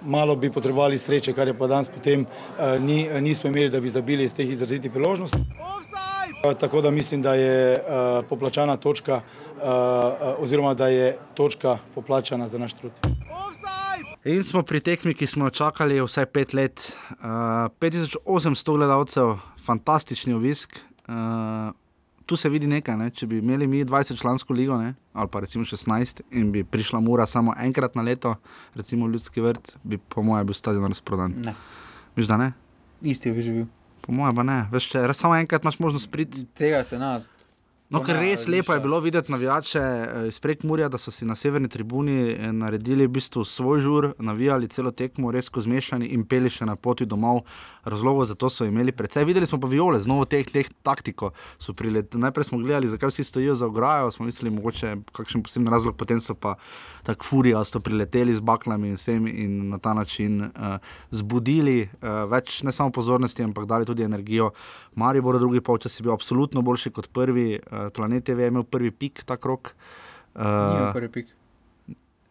malo 0.01 0.35
bi 0.35 0.51
potrebovali 0.51 0.97
sreče, 0.99 1.33
kar 1.33 1.47
je 1.47 1.55
pa 1.57 1.67
danes 1.67 1.89
potem 1.89 2.25
uh, 2.25 2.75
ni, 2.83 3.07
nismo 3.21 3.49
imeli, 3.49 3.69
da 3.69 3.79
bi 3.79 3.89
zabili 3.89 4.27
iz 4.27 4.35
teh 4.35 4.49
izrazitih 4.49 4.91
priložnosti. 4.91 5.39
Tako 6.59 6.81
da 6.81 6.91
mislim, 6.91 7.21
da 7.21 7.33
je 7.35 7.79
uh, 7.79 8.25
poplačana 8.29 8.77
točka, 8.77 9.21
oziroma 10.39 10.73
da 10.73 10.87
je 10.87 11.17
točka 11.35 11.77
poplačana 11.95 12.47
za 12.47 12.57
naš 12.57 12.73
trud. 12.73 12.91
In 14.23 14.43
smo 14.43 14.63
pri 14.63 14.79
tekmi, 14.79 15.13
ki 15.13 15.27
smo 15.27 15.47
jo 15.47 15.49
čakali 15.49 16.01
vsaj 16.03 16.25
pet 16.35 16.53
let. 16.53 16.83
Uh, 17.09 17.71
5800 17.79 18.77
gledalcev, 18.77 19.35
fantastični 19.65 20.33
obisk. 20.33 20.79
Uh, 21.07 21.75
tu 22.29 22.35
se 22.35 22.49
vidi 22.49 22.67
nekaj, 22.69 22.93
ne? 22.97 23.07
če 23.09 23.25
bi 23.25 23.39
imeli 23.41 23.65
mi 23.67 23.79
20 23.85 24.19
člansko 24.21 24.53
ligo, 24.53 24.75
ne? 24.77 24.91
ali 25.17 25.29
pa 25.33 25.39
recimo 25.41 25.63
16, 25.65 26.21
in 26.37 26.51
bi 26.53 26.61
prišla 26.63 26.99
mura 27.01 27.25
samo 27.25 27.55
enkrat 27.57 27.95
na 27.97 28.05
leto, 28.05 28.35
recimo 28.77 29.07
ljudski 29.07 29.41
vrt, 29.41 29.71
bi 29.83 29.97
po 29.97 30.21
mojem 30.21 30.45
bil 30.45 30.53
stadion 30.53 30.85
razprodan. 30.85 31.33
Ne. 31.45 31.55
Viš 32.15 32.29
da 32.29 32.37
ne? 32.37 32.51
Isti 33.01 33.29
je 33.33 33.41
že 33.41 33.55
bil. 33.55 33.65
Po 34.05 34.13
mojem 34.13 34.35
pa 34.35 34.45
ne. 34.45 34.59
Veš, 34.71 34.91
če 34.91 35.01
samo 35.17 35.39
enkrat 35.41 35.65
imaš 35.65 35.79
možnost 35.81 36.11
priti. 36.11 36.45
Tega 36.53 36.83
se 36.85 37.01
nas. 37.01 37.25
No, 37.89 38.03
ker 38.05 38.19
res 38.21 38.43
lepo 38.45 38.73
je 38.73 38.77
ništa. 38.77 38.83
bilo 38.85 38.99
videti 38.99 39.31
navijače 39.31 39.79
eh, 39.79 40.27
iz 40.27 40.39
Prekmurja, 40.39 40.89
da 40.89 40.97
so 40.97 41.11
si 41.11 41.25
na 41.25 41.35
severni 41.35 41.69
tribuni 41.69 42.31
eh, 42.31 42.51
naredili 42.53 43.07
v 43.07 43.15
bistvu 43.17 43.41
svoj 43.43 43.79
žur, 43.81 44.07
navijali 44.19 44.67
celo 44.67 44.91
tekmo, 44.91 45.31
res 45.31 45.49
ko 45.49 45.61
zmešani 45.61 46.05
in 46.13 46.21
peli 46.25 46.49
še 46.53 46.67
na 46.69 46.75
poti 46.75 47.05
domov. 47.05 47.41
Razlogov 47.89 48.25
za 48.29 48.35
to 48.35 48.49
so 48.49 48.65
imeli 48.65 48.91
precej. 48.91 49.25
Videli 49.25 49.47
smo 49.49 49.57
pa 49.59 49.67
viole 49.67 49.97
z 49.99 50.05
novo 50.05 50.25
teh, 50.25 50.45
teh 50.45 50.69
taktiko. 50.83 51.31
So 51.57 51.73
prilet- 51.73 52.13
Najprej 52.13 52.43
smo 52.43 52.59
gledali, 52.59 52.87
zakaj 52.87 53.09
vsi 53.09 53.23
stojijo 53.23 53.55
za 53.55 53.65
ograjo, 53.65 54.11
smo 54.11 54.25
mislili, 54.25 54.53
mogoče 54.53 54.95
kakšen 55.11 55.41
poseben 55.43 55.67
razlog, 55.73 55.95
potem 55.97 56.21
so 56.21 56.35
pa 56.35 56.55
tako 57.03 57.25
furijasto 57.25 57.79
prileteli 57.79 58.33
z 58.33 58.41
baklami 58.41 58.89
in 58.89 58.95
vsem 58.95 59.27
in 59.27 59.69
na 59.69 59.77
ta 59.79 59.93
način 59.93 60.41
uh, 60.41 60.77
zbudili 61.11 61.89
uh, 62.03 62.29
več 62.29 62.61
ne 62.63 62.71
samo 62.71 62.91
pozornosti, 62.91 63.43
ampak 63.43 63.65
dali 63.65 63.85
tudi 63.85 64.03
energijo. 64.03 64.51
Maribor, 64.95 65.39
drugi 65.39 65.61
polčas 65.61 65.99
je 65.99 66.03
bil 66.03 66.13
absolutno 66.13 66.61
boljši 66.61 66.91
kot 66.91 67.07
prvi, 67.09 67.59
uh, 67.71 67.78
Planet 67.93 68.23
TV 68.23 68.45
je 68.45 68.51
imel 68.53 68.63
prvi 68.63 68.91
pik 68.91 69.23
ta 69.23 69.37
krok. 69.37 69.73
Ni 70.35 70.45
Uh, 70.45 70.93
prvi 70.93 71.09
pik. 71.09 71.27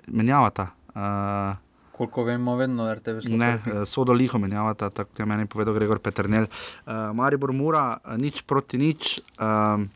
menjavata. 0.06 0.70
Uh, 0.94 1.56
Koliko 1.92 2.24
vemo, 2.24 2.56
vedno 2.56 2.94
RTV 2.94 3.20
slabo. 3.20 3.36
Ne, 3.36 3.58
eh, 3.66 3.84
sodo 3.84 4.12
liho 4.12 4.38
menjavata, 4.38 4.90
tako 4.90 5.10
je 5.18 5.26
meni 5.26 5.46
povedal 5.46 5.74
Gregor 5.74 5.98
Peternel. 5.98 6.46
Uh, 6.86 7.10
Maribor 7.14 7.52
mora 7.52 7.98
nič 8.16 8.42
proti 8.46 8.78
nič. 8.78 9.18
Um, 9.34 9.90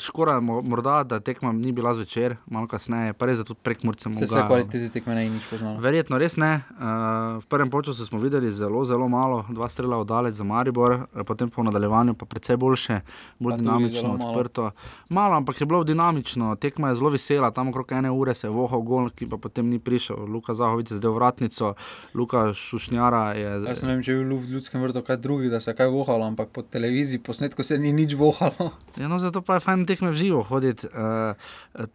Škoda 0.00 0.40
morda, 0.40 1.02
da 1.04 1.20
tekma 1.20 1.52
ni 1.52 1.72
bila 1.72 1.94
zvečer, 1.94 2.36
malo 2.46 2.66
kasneje, 2.66 3.12
pa 3.12 3.26
res 3.26 3.38
tudi 3.44 3.60
prek 3.62 3.82
Murca 3.84 4.08
Se 4.14 4.24
vse 4.24 4.44
kvalitete 4.46 4.88
tekme 4.88 5.14
ne 5.14 5.26
nič 5.28 5.44
poznalo. 5.50 5.80
Verjetno 5.84 6.18
res 6.18 6.36
ne. 6.40 6.62
Uh, 6.80 7.42
v 7.42 7.46
prvem 7.46 7.68
času 7.84 8.06
smo 8.06 8.18
videli 8.18 8.52
zelo, 8.52 8.84
zelo 8.84 9.08
malo, 9.08 9.44
dva 9.52 9.68
strela 9.68 9.98
oddalec 10.00 10.34
za 10.34 10.44
Maribor, 10.44 10.92
eh, 10.92 11.24
potem 11.24 11.50
po 11.50 11.62
nadaljevanju 11.62 12.14
pa 12.14 12.24
precej 12.24 12.56
boljše, 12.56 13.00
bolj 13.38 13.52
Pa 13.52 13.56
dinamično, 13.56 14.00
zelo 14.00 14.16
malo. 14.16 14.30
odprto. 14.30 14.70
Malo, 15.08 15.36
ampak 15.36 15.60
je 15.60 15.66
bilo 15.66 15.84
dinamično, 15.84 16.56
tekma 16.56 16.88
je 16.88 16.94
zelo 16.94 17.10
vesela, 17.10 17.50
tam 17.50 17.68
okrog 17.68 17.92
ene 17.92 18.10
ure 18.10 18.34
se 18.34 18.46
je 18.46 18.50
vohal 18.50 18.80
gol, 18.80 19.10
ki 19.10 19.28
pa 19.28 19.36
potem 19.36 19.68
ni 19.68 19.78
prišel. 19.78 20.24
Luka 20.24 20.54
Zahovic 20.54 20.90
je 20.90 20.96
zdaj 20.96 21.12
vratnico, 21.12 21.74
Luka 22.14 22.54
Šušnjara 22.54 23.32
je. 23.32 23.50
Jaz 23.68 23.82
ne 23.82 23.92
vem, 23.92 24.02
če 24.02 24.12
je 24.12 24.24
bil 24.24 24.40
v 24.40 24.56
ljudskem 24.56 24.82
vrtu 24.82 25.04
kaj 25.04 25.20
drugih, 25.20 25.50
da 25.52 25.60
se 25.60 25.70
je 25.70 25.76
kaj 25.76 25.92
vohalo, 25.92 26.24
ampak 26.24 26.48
po 26.48 26.62
televiziji, 26.62 27.20
posnetku 27.20 27.62
se 27.62 27.78
ni 27.78 27.92
nič 27.92 28.16
vohalo. 28.16 28.72
Ja, 28.96 29.08
no, 29.08 29.18
zato 29.18 29.42
pa 29.42 29.54
je 29.54 29.64
fajn 29.64 29.81
tekme 29.86 30.10
v 30.10 30.18
živo 30.18 30.42
hoditi. 30.42 30.86
Uh, 30.86 31.34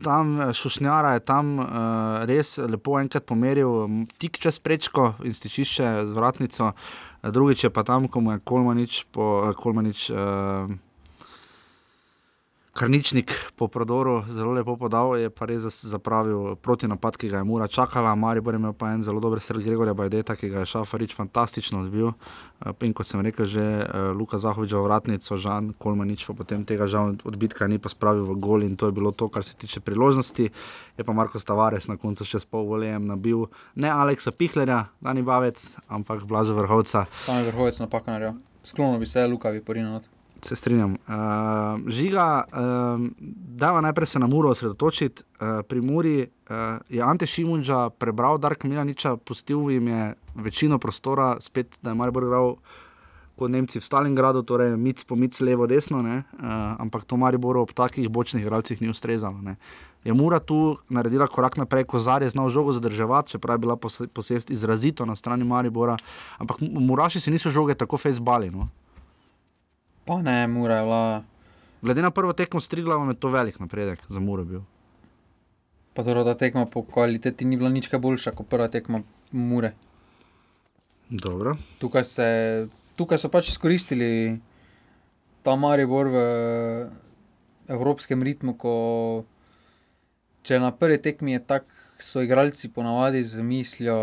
tam 0.03 0.41
eh, 0.41 0.53
Šušnjara 0.53 1.13
je 1.13 1.19
tam 1.19 1.59
uh, 1.59 1.67
res 2.25 2.57
lepo 2.57 2.97
enkrat 2.99 3.25
pomeril, 3.25 4.05
tik 4.17 4.39
čez 4.41 4.59
prečko 4.59 5.13
in 5.23 5.33
stičišče 5.33 6.07
z 6.07 6.17
vratnico, 6.17 6.71
eh, 6.73 7.31
drugič 7.31 7.67
je 7.67 7.69
pa 7.69 7.83
tam, 7.83 8.07
ko 8.07 8.21
mu 8.21 8.35
je 8.35 8.43
Kolmanič, 8.43 9.05
po, 9.11 9.49
eh, 9.49 9.53
Kolmanič 9.53 10.09
uh, 10.09 10.71
Karničnik 12.77 13.33
po 13.57 13.67
prodoru 13.67 14.21
zelo 14.29 14.51
lepo 14.53 14.75
podal, 14.77 15.15
je 15.17 15.31
pa 15.33 15.47
res 15.49 15.65
zapravil 15.65 16.53
proti 16.61 16.85
napad, 16.85 17.17
ki 17.17 17.25
ga 17.31 17.41
je 17.41 17.47
Mura 17.49 17.65
čakala. 17.67 18.13
Maribor 18.13 18.53
je 18.53 18.59
imel 18.61 18.73
pa 18.77 18.91
en 18.93 19.01
zelo 19.01 19.17
dober 19.17 19.41
sred 19.41 19.63
Gregorja 19.65 19.95
Bajdeta, 19.97 20.35
ki 20.37 20.49
ga 20.53 20.61
je 20.61 20.69
Šafarič 20.69 21.15
fantastično 21.17 21.81
odbil. 21.81 22.11
Eh, 22.61 22.85
In 22.85 22.93
kot 22.93 23.09
sem 23.09 23.21
rekel, 23.25 23.49
že 23.49 23.63
uh, 23.81 24.13
Luka 24.13 24.37
Zahovič 24.37 24.77
v 24.77 24.83
vratnico, 24.85 25.37
Žan 25.41 25.73
Kolmanič 25.73 26.27
pa 26.29 26.37
potem 26.37 26.61
tega 26.61 26.85
žal 26.85 27.17
odbitka 27.25 27.65
ni 27.65 27.81
pa 27.81 27.89
spravil 27.89 28.29
v 28.29 28.37
gol 28.37 28.61
in 28.61 28.77
to 28.77 28.91
je 28.91 28.93
bilo 28.93 29.09
to, 29.09 29.25
kar 29.25 29.41
se 29.41 29.57
tiče 29.57 29.81
priložnosti. 29.81 30.45
Je 30.97 31.03
pa 31.03 31.13
Marko 31.17 31.41
Stavares 31.41 31.89
na 31.89 31.97
koncu 31.97 32.29
še 32.29 32.39
s 32.39 32.45
pol 32.45 32.69
volejem 32.69 33.09
nabil 33.09 33.49
ne 33.73 33.89
Aleksa 33.89 34.29
Pihlerja, 34.29 34.85
Dani 35.01 35.25
Bavec, 35.25 35.57
ampak 35.89 36.29
Blaža 36.29 36.53
Vrhovca. 36.53 37.09
Tam 37.25 37.41
je 37.41 37.49
vrhovec 37.49 37.81
napaka 37.81 38.13
naredil. 38.13 38.37
Sklonil 38.61 39.01
bi 39.01 39.09
se, 39.09 39.25
Luka 39.25 39.49
bi 39.49 39.65
porinil. 39.65 40.05
Se 40.41 40.55
strinjam. 40.55 40.91
Uh, 40.91 41.89
žiga, 41.89 42.43
uh, 42.47 43.07
dava 43.57 43.81
najprej 43.81 44.07
se 44.07 44.19
na 44.19 44.27
Muro 44.27 44.49
osredotočiti. 44.49 45.23
Uh, 45.39 45.63
pri 45.67 45.81
Muri 45.81 46.21
uh, 46.21 46.55
je 46.89 47.01
Ante 47.01 47.25
Šimunča 47.25 47.89
prebral 47.89 48.37
Dark 48.37 48.63
Milaniča, 48.63 49.15
pustil 49.17 49.71
jim 49.71 49.87
je 49.87 50.13
večino 50.35 50.77
prostora, 50.79 51.37
spet 51.39 51.79
da 51.81 51.89
je 51.89 51.95
Maribor 51.95 52.23
igral 52.23 52.55
kot 53.37 53.53
Nemci 53.53 53.77
v 53.77 53.85
Stalingradu, 53.85 54.41
torej 54.41 54.73
mic 54.77 55.05
po 55.05 55.15
mic, 55.15 55.37
levo, 55.45 55.69
desno, 55.69 56.01
uh, 56.01 56.21
ampak 56.81 57.05
to 57.05 57.17
Mariboru 57.17 57.61
ob 57.61 57.71
takih 57.71 58.09
bočnih 58.09 58.41
igralcih 58.41 58.81
ni 58.81 58.89
ustrezalo. 58.89 59.37
Ne? 59.41 59.55
Je 60.03 60.13
Mura 60.13 60.41
tu 60.41 60.77
naredila 60.89 61.29
korak 61.29 61.57
naprej, 61.57 61.85
Kozar 61.85 62.25
je 62.25 62.33
znal 62.33 62.49
žogo 62.49 62.73
zadrževati, 62.73 63.37
čeprav 63.37 63.55
je 63.55 63.61
bila 63.61 63.75
pose- 63.77 64.07
posest 64.09 64.49
izrazito 64.49 65.05
na 65.05 65.15
strani 65.15 65.45
Maribora, 65.45 65.95
ampak 66.37 66.57
Muraši 66.61 67.19
se 67.19 67.31
niso 67.31 67.49
žoge 67.49 67.77
tako 67.77 67.97
fejsbali. 67.97 68.49
No? 68.49 68.67
Pa 70.07 70.21
ne, 70.21 70.47
mora 70.47 70.79
je 70.79 70.83
bila. 70.83 71.23
Glede 71.81 72.01
na 72.01 72.11
prvo 72.11 72.33
tekmo 72.33 72.61
s 72.61 72.67
Triglavom 72.67 73.09
je 73.09 73.19
to 73.19 73.29
velik 73.29 73.59
napredek 73.59 73.99
za 74.09 74.19
Muro 74.19 74.45
bil. 74.45 74.61
Pa 75.93 76.03
dobro, 76.03 76.23
ta 76.23 76.33
tekma 76.33 76.65
po 76.65 76.83
kvaliteti 76.83 77.45
ni 77.45 77.57
bila 77.57 77.69
nič 77.69 77.89
boljša 77.91 78.31
kot 78.31 78.47
prva 78.47 78.67
tekma 78.67 79.01
Mure. 79.31 79.73
Dobro. 81.09 81.55
Tukaj, 81.79 82.03
se, 82.03 82.27
tukaj 82.95 83.17
so 83.17 83.29
pač 83.29 83.49
izkoristili 83.49 84.39
ta 85.43 85.55
Maribor 85.55 86.07
v 86.07 86.17
evropskem 87.67 88.23
ritmu, 88.23 88.55
ko 88.59 88.73
če 90.43 90.59
na 90.59 90.71
prvi 90.71 90.97
tekmi 91.03 91.35
je 91.35 91.43
tako, 91.43 91.71
so 91.99 92.21
igralci 92.21 92.69
ponavadi 92.69 93.23
z 93.23 93.41
mislijo, 93.41 93.97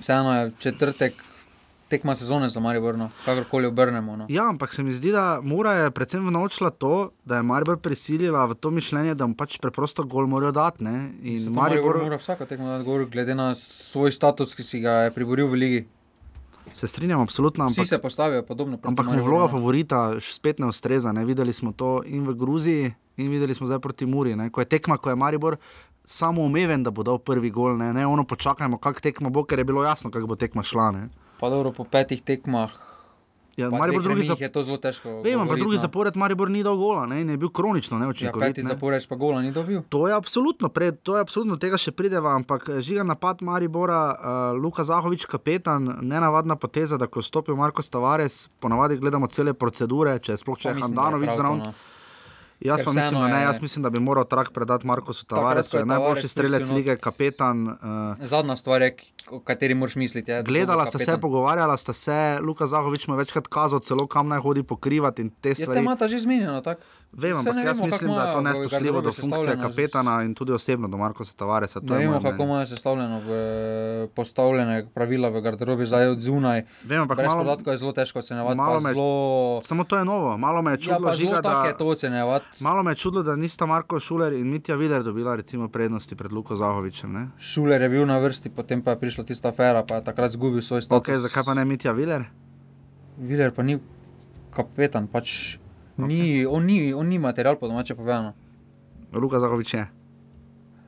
vseeno 0.00 0.34
je 0.36 0.50
četrtek 0.58 1.14
tekma 1.90 2.14
sezone 2.14 2.48
za 2.48 2.60
Maribor, 2.60 2.94
no, 2.94 3.10
kakorkoli 3.24 3.66
obrnemo. 3.66 4.16
No. 4.16 4.26
Ja, 4.28 4.46
ampak 4.46 4.70
se 4.70 4.82
mi 4.82 4.92
zdi, 4.92 5.10
da 5.10 5.40
Mura 5.42 5.72
je 5.74 5.90
predvsem 5.90 6.22
naučila 6.24 6.70
to, 6.72 6.92
da 7.24 7.36
je 7.36 7.42
Maribor 7.44 7.76
prisilila 7.78 8.46
v 8.46 8.54
to 8.54 8.70
mišljenje, 8.70 9.14
da 9.14 9.26
mu 9.26 9.34
pač 9.34 9.58
preprosto 9.58 10.04
gol 10.04 10.26
morajo 10.26 10.52
dati. 10.52 10.80
ne. 10.80 10.94
In 11.22 11.40
Zato 11.40 11.52
Maribor 11.52 11.84
Maribor, 11.92 12.02
mora 12.04 12.16
vsako 12.16 12.46
tekmo 12.46 12.68
dati 12.68 12.84
gor, 12.84 13.04
glede 13.06 13.34
na 13.34 13.50
svoj 13.54 14.12
status, 14.12 14.54
ki 14.54 14.62
si 14.64 14.80
ga 14.80 14.90
je 15.02 15.10
priboril 15.10 15.46
v 15.46 15.54
ligi. 15.56 15.82
se 16.70 16.86
strinjam, 16.86 17.20
absolutno. 17.20 17.66
Vsi 17.66 17.80
Ampak, 17.80 17.88
se 17.88 17.98
postavijo 17.98 18.42
podobno. 18.44 18.78
ampak 18.80 19.06
mu 19.06 19.10
Mariboru, 19.10 19.30
vloga 19.32 19.44
no. 19.44 19.48
favorita 19.50 19.96
š- 20.16 20.34
spet 20.34 20.58
ne 20.58 20.66
ustreza. 20.66 21.10
Ne. 21.10 21.24
Videli 21.24 21.52
smo 21.52 21.72
to 21.72 22.02
in 22.06 22.22
v 22.24 22.34
Gruziji, 22.34 22.84
in 23.16 23.28
videli 23.28 23.50
smo 23.50 23.66
zdaj 23.66 23.78
proti 23.80 24.06
Muri. 24.06 24.36
Ne. 24.36 24.50
Ko 24.50 24.60
je 24.60 24.66
tekma, 24.66 24.96
ko 24.96 25.10
je 25.10 25.16
Maribor 25.16 25.56
samo 26.04 26.42
umeven, 26.42 26.82
da 26.82 26.90
bo 26.90 27.02
dal 27.02 27.18
prvi 27.18 27.50
gol, 27.50 27.76
ne, 27.76 27.92
ne 27.92 28.06
ono 28.06 28.24
počakajmo, 28.24 28.78
kak 28.78 29.00
tekma 29.00 29.28
bo, 29.28 29.44
ker 29.44 29.58
je 29.58 29.64
bilo 29.64 29.84
jasno, 29.84 30.10
kako 30.10 30.26
bo 30.26 30.36
tekma 30.36 30.62
šla. 30.62 30.90
Ne. 30.90 31.08
Pa 31.40 31.48
dobro, 31.48 31.72
po 31.72 31.84
petih 31.86 32.22
tekmah. 32.22 32.70
Ja, 33.56 33.68
Maribor 33.68 34.00
drugi 34.02 34.08
remijih 34.10 34.28
za- 34.28 34.36
je 34.38 34.48
to 34.48 34.62
zelo 34.62 34.76
težko. 34.78 35.08
Vem, 35.08 35.34
ampak 35.34 35.34
govoriti, 35.46 35.60
drugi 35.60 35.76
no. 35.76 35.80
zapored 35.80 36.16
Maribor 36.16 36.48
ni 36.48 36.62
dal 36.62 36.76
gola 36.76 37.06
ne, 37.06 37.20
in 37.20 37.28
je 37.28 37.36
bil 37.36 37.48
kronično 37.50 37.96
Ja, 37.96 38.00
neučinkovit. 38.00 38.46
peti 38.46 38.62
ne. 38.62 38.68
zapored 38.68 39.08
pa 39.08 39.16
gola 39.16 39.42
ni 39.42 39.50
dobil. 39.50 39.82
To 39.84 40.08
je 40.08 40.14
absolutno, 40.14 40.68
pred, 40.70 40.96
to 40.98 41.16
je 41.16 41.20
absolutno 41.20 41.56
tega 41.56 41.76
še 41.76 41.90
prideva, 41.90 42.32
ampak 42.32 42.68
eh, 42.68 42.80
žiga 42.80 43.02
napad 43.04 43.42
Maribora, 43.42 44.00
uh, 44.08 44.16
Luka 44.54 44.80
Zahovič, 44.82 45.26
kapetan, 45.26 45.98
nenavadna 46.00 46.56
poteza, 46.56 46.96
da 46.96 47.06
ko 47.06 47.18
je 47.18 47.24
stopil 47.24 47.56
Marko 47.56 47.82
Stavares, 47.82 48.48
ponavadi 48.60 48.96
gledamo 48.96 49.26
cele 49.28 49.52
procedure, 49.54 50.18
če 50.18 50.32
je 50.32 50.38
sploh 50.38 50.56
če 50.56 50.68
je 50.68 50.74
Handanovič 50.76 51.30
zraven. 51.32 51.58
no. 51.60 51.72
Jaz 52.60 52.84
pa 52.84 52.92
mislim, 52.92 53.20
ne, 53.22 53.32
je- 53.34 53.42
jaz 53.42 53.56
mislim, 53.58 53.82
da 53.82 53.90
bi 53.90 54.00
moral 54.00 54.24
trak 54.26 54.50
predati 54.50 54.86
Markosu 54.86 55.24
Tavaresu, 55.24 55.70
ko 55.70 55.76
je 55.78 55.86
najboljši 55.86 56.28
strelec 56.28 56.68
lige, 56.70 56.96
kapetan. 56.98 57.68
Uh, 57.70 57.76
Zadnja 58.22 58.52
stvar, 58.54 58.82
je, 58.82 58.96
o 59.30 59.40
kateri 59.40 59.74
moraš 59.74 59.96
misliti. 59.96 60.32
Da 60.32 60.38
bo 60.38 60.46
Gledala 60.46 60.86
sta 60.86 60.98
se, 61.00 61.18
pogovarjala 61.18 61.76
sta 61.76 61.92
se, 61.92 62.16
Luka 62.40 62.66
Zahovič 62.66 63.06
mu 63.06 63.14
je 63.14 63.18
večkrat 63.18 63.46
kazal, 63.46 63.80
celo 63.80 64.06
kam 64.06 64.28
naj 64.28 64.38
hodi 64.38 64.62
pokrivati 64.64 65.22
in 65.22 65.30
te 65.32 65.48
Je 65.48 65.54
stvari. 65.56 65.76
tema 65.76 65.96
ta 65.96 66.08
že 66.08 66.18
zmenjena, 66.18 66.60
tako? 66.60 66.80
Vem, 67.12 67.36
ampak 67.36 67.56
jaz 67.56 67.80
mislim, 67.80 68.10
da 68.10 68.22
je 68.22 68.32
to 68.32 68.40
nespoštljivo 68.40 69.00
do 69.00 69.12
funkcije 69.12 69.56
kapetana 69.58 70.22
in 70.22 70.30
tudi 70.32 70.52
osebno 70.52 70.88
do 70.88 70.96
Markosa 70.96 71.34
Tavaresa. 71.34 71.80
Ne 71.80 71.98
vemo, 71.98 72.20
kako 72.20 72.42
imajo 72.44 72.66
sestavljeno 72.66 73.20
v 73.20 73.30
postavljene 74.08 74.86
pravila 74.88 75.28
v 75.28 75.40
garderobi, 75.40 75.86
zdaj 75.86 76.08
od 76.08 76.20
zunaj. 76.20 76.62
Vem, 76.84 77.00
ampak 77.00 77.16
Brez 77.16 77.28
malo- 77.28 77.42
podatkov 77.42 77.72
je 77.72 77.78
zelo 77.78 77.92
težko 77.92 78.18
ocenjevati. 78.18 78.58
me- 78.78 78.92
Zelo... 78.92 79.60
Samo 79.62 79.84
to 79.84 79.96
je 79.96 80.04
novo, 80.04 80.38
malo 80.38 80.62
me 80.62 80.70
je 80.70 80.74
Ja, 80.74 80.78
čudilo, 80.78 80.98
zelo 81.00 81.16
žiga, 81.16 81.42
tako 81.42 81.66
je 81.66 81.72
da, 81.72 81.78
to 81.78 81.86
ocenjevati. 81.86 82.46
malo 82.60 82.82
me 82.82 82.90
je 82.90 82.96
čudilo, 82.96 83.22
da 83.22 83.36
nista 83.36 83.66
Marko 83.66 84.00
Šuler 84.00 84.32
in 84.32 84.46
Mitja 84.46 84.74
Viler 84.74 85.02
dobila 85.02 85.36
recimo 85.36 85.68
prednosti 85.68 86.14
pred 86.14 86.32
Luko 86.32 86.56
Zahovičem. 86.56 87.12
Ne? 87.12 87.28
Šuler 87.40 87.82
je 87.82 87.88
bil 87.88 88.06
na 88.06 88.18
vrsti, 88.18 88.50
potem 88.50 88.82
pa 88.82 88.90
je 88.90 88.98
prišla 88.98 89.19
tista 89.24 89.48
afera, 89.48 89.84
pa 89.86 90.00
je 90.00 90.04
takrat 90.04 90.34
izgubil 90.34 90.62
svoj 90.62 90.82
status. 90.82 91.02
Okay, 91.02 91.18
zakaj 91.18 91.44
pa 91.44 91.54
ne 91.54 91.64
Mitja 91.64 91.92
Viler? 91.92 92.26
Viler 93.18 93.52
pa 93.54 93.62
ni 93.62 93.78
kapetan, 94.54 95.06
pač 95.10 95.58
ni, 95.96 96.46
on, 96.46 96.64
ni, 96.66 96.92
on 96.94 97.08
ni 97.08 97.18
material 97.18 97.58
po 97.60 97.68
domače 97.68 97.94
povedano. 97.94 98.34
Luka 99.12 99.38
Zahovič 99.38 99.74
je. 99.74 99.84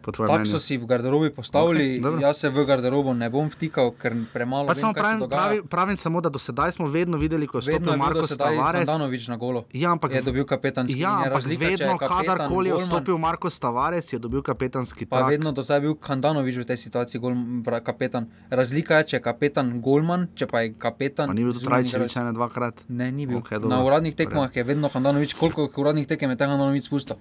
Tako 0.03 0.45
so 0.45 0.59
si 0.59 0.77
v 0.77 0.87
garderobi 0.87 1.31
postavili, 1.31 1.97
okay, 1.97 2.03
dobro. 2.03 2.21
jaz 2.21 2.41
se 2.43 2.49
v 2.51 2.65
garderobo 2.67 3.15
ne 3.15 3.31
bom 3.31 3.47
vtikal, 3.51 3.93
ker 3.95 4.17
premalo 4.33 4.67
Pač 4.67 4.77
vem, 4.77 4.83
samo 4.83 4.95
pravim, 4.95 5.21
pravi, 5.31 5.63
pravim 5.63 5.97
samo, 5.97 6.21
da 6.21 6.29
do 6.29 6.39
sedaj 6.43 6.73
smo 6.75 6.87
vedno 6.91 7.19
videli, 7.19 7.47
ko 7.47 7.63
je 7.63 7.71
stopil 7.71 7.97
Marko 7.97 8.27
Tavares. 8.27 8.83
Handanovič 8.83 9.29
na 9.31 9.37
golo. 9.37 9.65
Ja, 9.73 9.93
ampak, 9.95 10.15
je 10.19 10.23
dobil 10.27 10.45
kapetanski 10.49 10.99
ja, 10.99 11.23
ampak 11.23 11.47
razlika, 11.47 11.67
vedno, 11.69 11.99
kadarkoli 11.99 12.73
je 12.73 12.81
vstopil 12.83 13.19
Marko 13.19 13.51
Tavares, 13.51 14.13
je 14.13 14.19
dobil 14.19 14.43
kapetanski 14.43 15.07
Pa 15.07 15.23
tak. 15.23 15.31
vedno 15.37 15.53
do 15.53 15.63
zdaj 15.63 15.79
je 15.79 15.83
bil 15.87 15.95
Handanovič 16.01 16.57
v 16.57 16.67
tej 16.67 16.79
situaciji 16.83 17.21
gol, 17.21 17.37
bra, 17.63 17.79
kapetan. 17.85 18.27
Razlika 18.51 19.03
je, 19.03 19.15
če 19.15 19.17
je 19.17 19.23
kapetan 19.23 19.79
Golman, 19.85 20.27
če 20.35 20.51
pa 20.51 20.67
je 20.67 20.75
kapetan. 20.75 21.31
Pa 21.31 21.37
ni 21.37 21.47
bil 21.47 21.55
tudi 21.55 21.69
zunanji 21.69 21.93
Rajčevič 21.93 22.11
igralec. 22.11 22.27
ene 22.27 22.33
dvakrat. 22.35 22.83
Ne, 22.89 23.13
ni 23.13 23.29
bil. 23.31 23.39
Okay, 23.39 23.63
dobro. 23.63 23.71
na 23.71 23.85
uradnih 23.85 24.17
tekmah 24.17 24.51
je 24.51 24.65
vedno 24.67 24.91
Handanovič, 24.91 25.37
koliko 25.39 25.69
uradnih 25.69 26.09
tekem 26.11 26.31
je 26.35 26.41
ta 26.41 26.51
Handanovič 26.51 26.91
spustil. 26.91 27.21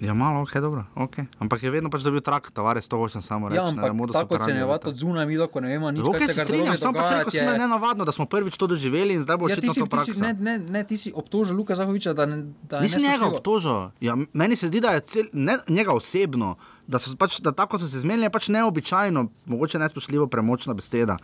Ja, 0.00 0.14
malo, 0.14 0.42
ok, 0.42 0.54
dobro. 0.58 0.84
Okay. 0.96 1.26
Ampak 1.38 1.62
je 1.62 1.70
vedno 1.70 1.90
pač 1.90 2.02
dobil 2.02 2.18
trak, 2.20 2.50
Tavares, 2.50 2.88
to 2.90 2.98
hočem 2.98 3.22
samo 3.22 3.48
reči. 3.48 3.62
Ja, 3.62 3.70
ampak 3.70 3.94
tako 4.12 4.34
ocenjevati 4.34 4.88
od 4.88 4.96
zunaj, 4.96 5.26
mi 5.26 5.36
doko 5.38 5.62
ne 5.62 5.68
vemo 5.70 5.90
nič. 5.90 6.02
Ok, 6.02 6.18
kaj 6.18 6.28
se 6.34 6.40
strinjam, 6.42 6.74
samo 6.78 6.98
pač 6.98 7.14
rekel 7.14 7.30
sem, 7.30 7.46
da 7.46 7.54
je 7.54 7.62
nenavadno, 7.62 8.02
da 8.04 8.12
smo 8.12 8.26
prvič 8.26 8.58
to 8.58 8.66
doživeli 8.66 9.14
in 9.14 9.22
zdaj 9.22 9.38
bo 9.38 9.48
Ja, 9.48 9.54
očitno 9.54 9.74
si, 9.74 9.80
to 9.80 9.86
si, 9.86 9.90
praksa. 9.90 10.24
ne, 10.26 10.32
ne, 10.34 10.58
ne, 10.58 10.82
ti 10.82 10.98
si 10.98 11.14
obtožil 11.14 11.54
Luka 11.56 11.78
Zahoviča, 11.78 12.12
da 12.12 12.26
ne. 12.26 12.42
Da 12.66 12.82
je 12.82 12.90
Nisem 12.90 13.06
njega 13.06 13.30
obtožil. 13.30 13.94
Ja, 14.02 14.18
meni 14.32 14.58
se 14.58 14.68
zdi, 14.68 14.82
da 14.82 14.98
je 14.98 15.06
cel, 15.06 15.30
ne, 15.32 15.58
njega 15.70 15.94
osebno, 15.94 16.56
da, 16.90 16.98
so 16.98 17.14
pač, 17.16 17.38
da 17.38 17.54
tako 17.54 17.78
so 17.78 17.86
se 17.86 18.02
zmenili, 18.02 18.26
je 18.26 18.34
pač 18.34 18.50
neobičajno, 18.50 19.28
mogoče 19.46 19.78
nespoštljivo 19.78 20.26
premočna 20.26 20.74
beseda. 20.74 21.16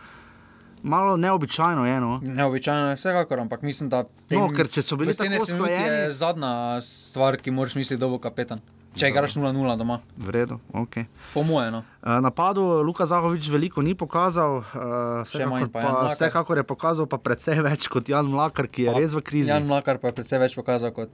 Malo 0.83 1.17
neobičajno 1.17 1.85
je. 1.85 2.01
No. 2.01 2.19
Neobičajno 2.23 2.89
je 2.89 2.95
vsekakor, 2.95 3.39
ampak 3.39 3.61
mislim, 3.61 3.89
da 3.89 4.03
No, 4.29 4.49
ker 4.49 4.67
če 4.67 4.81
so 4.81 4.95
bili 4.95 5.13
tako 5.13 5.43
usklajeni- 5.43 5.87
Je 5.87 6.13
zadnja 6.13 6.81
stvar, 6.81 7.37
ki 7.37 7.51
moraš 7.51 7.75
misliti, 7.75 7.99
da 7.99 8.07
bo 8.07 8.17
kapetan. 8.17 8.59
Če 8.91 9.07
igraš 9.07 9.35
0-0 9.35 9.77
doma, 9.77 9.99
V 10.17 10.29
redu, 10.29 10.59
ok. 10.73 11.05
po 11.33 11.43
mojem. 11.43 11.71
No. 11.71 11.83
Uh, 12.03 12.19
napadu 12.19 12.83
Luka 12.83 13.05
Zahovič 13.05 13.47
veliko 13.47 13.79
ni 13.79 13.95
pokazal, 13.95 14.63
Še 15.23 15.39
vsekakor, 15.39 15.69
pa 15.71 15.79
pa, 15.81 16.09
vsekakor 16.09 16.57
je 16.57 16.63
pokazal 16.63 17.05
pa 17.07 17.17
precej 17.17 17.61
več 17.61 17.87
kot 17.87 18.09
Jan 18.09 18.27
Mlakar, 18.27 18.67
ki 18.67 18.83
je 18.83 18.91
Pa 18.91 18.99
res 18.99 19.13
v 19.13 19.21
krizi. 19.21 19.47
Jan 19.47 19.63
Mlakar 19.63 19.95
pa 19.95 20.11
je 20.11 20.13
predvsej 20.13 20.39
več 20.39 20.55
pokazal 20.55 20.91
kot 20.91 21.07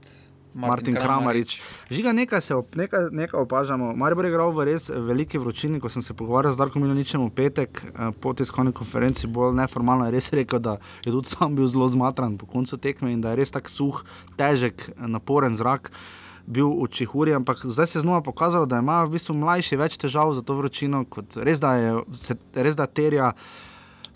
Martin 0.58 0.94
Martin, 0.94 1.06
Kramarič. 1.06 1.60
Žiga, 1.90 2.12
nekaj, 2.12 2.40
se, 2.40 2.54
op- 2.54 2.74
nekaj, 2.76 3.08
nekaj 3.14 3.40
opažamo. 3.40 3.92
Maribor 3.96 4.26
je 4.26 4.32
igral 4.32 4.50
v 4.50 4.66
res 4.72 4.88
veliki 4.90 5.38
vročini, 5.38 5.78
ko 5.80 5.88
sem 5.88 6.02
se 6.02 6.14
pogovarjal 6.18 6.56
z 6.56 6.58
Darkom 6.58 6.82
Milaničem 6.82 7.22
v 7.22 7.30
petek 7.30 7.82
eh, 7.84 8.10
po 8.20 8.34
tiskovni 8.34 8.74
konferenci, 8.74 9.30
bolj 9.30 9.54
neformalno 9.54 10.08
je 10.08 10.16
res 10.16 10.32
rekel, 10.34 10.58
da 10.58 10.78
je 11.06 11.14
tudi 11.14 11.30
sam 11.30 11.54
bil 11.54 11.70
zelo 11.70 11.86
zmatran 11.86 12.34
po 12.38 12.50
koncu 12.50 12.76
tekme 12.76 13.12
in 13.14 13.22
da 13.22 13.30
je 13.30 13.44
res 13.44 13.54
tako 13.54 13.70
suh, 13.70 14.02
težek, 14.34 14.90
naporen 14.98 15.54
zrak. 15.54 15.92
Bil 16.48 16.64
v 16.64 16.88
Čihuri, 16.88 17.36
ampak 17.36 17.60
zdaj 17.68 17.86
se 17.86 17.98
je 17.98 18.02
znova 18.02 18.22
pokazalo, 18.24 18.66
da 18.66 18.80
ima 18.80 19.02
v 19.04 19.12
bistvu 19.14 19.36
mlajši 19.36 19.76
več 19.76 19.98
težav 20.00 20.32
za 20.32 20.40
to 20.42 20.56
vročino, 20.56 21.04
kot 21.04 21.36
res 21.36 21.60
da, 21.60 21.74
je, 21.76 21.90
se, 22.16 22.38
res 22.56 22.72
da 22.72 22.88
terja 22.88 23.34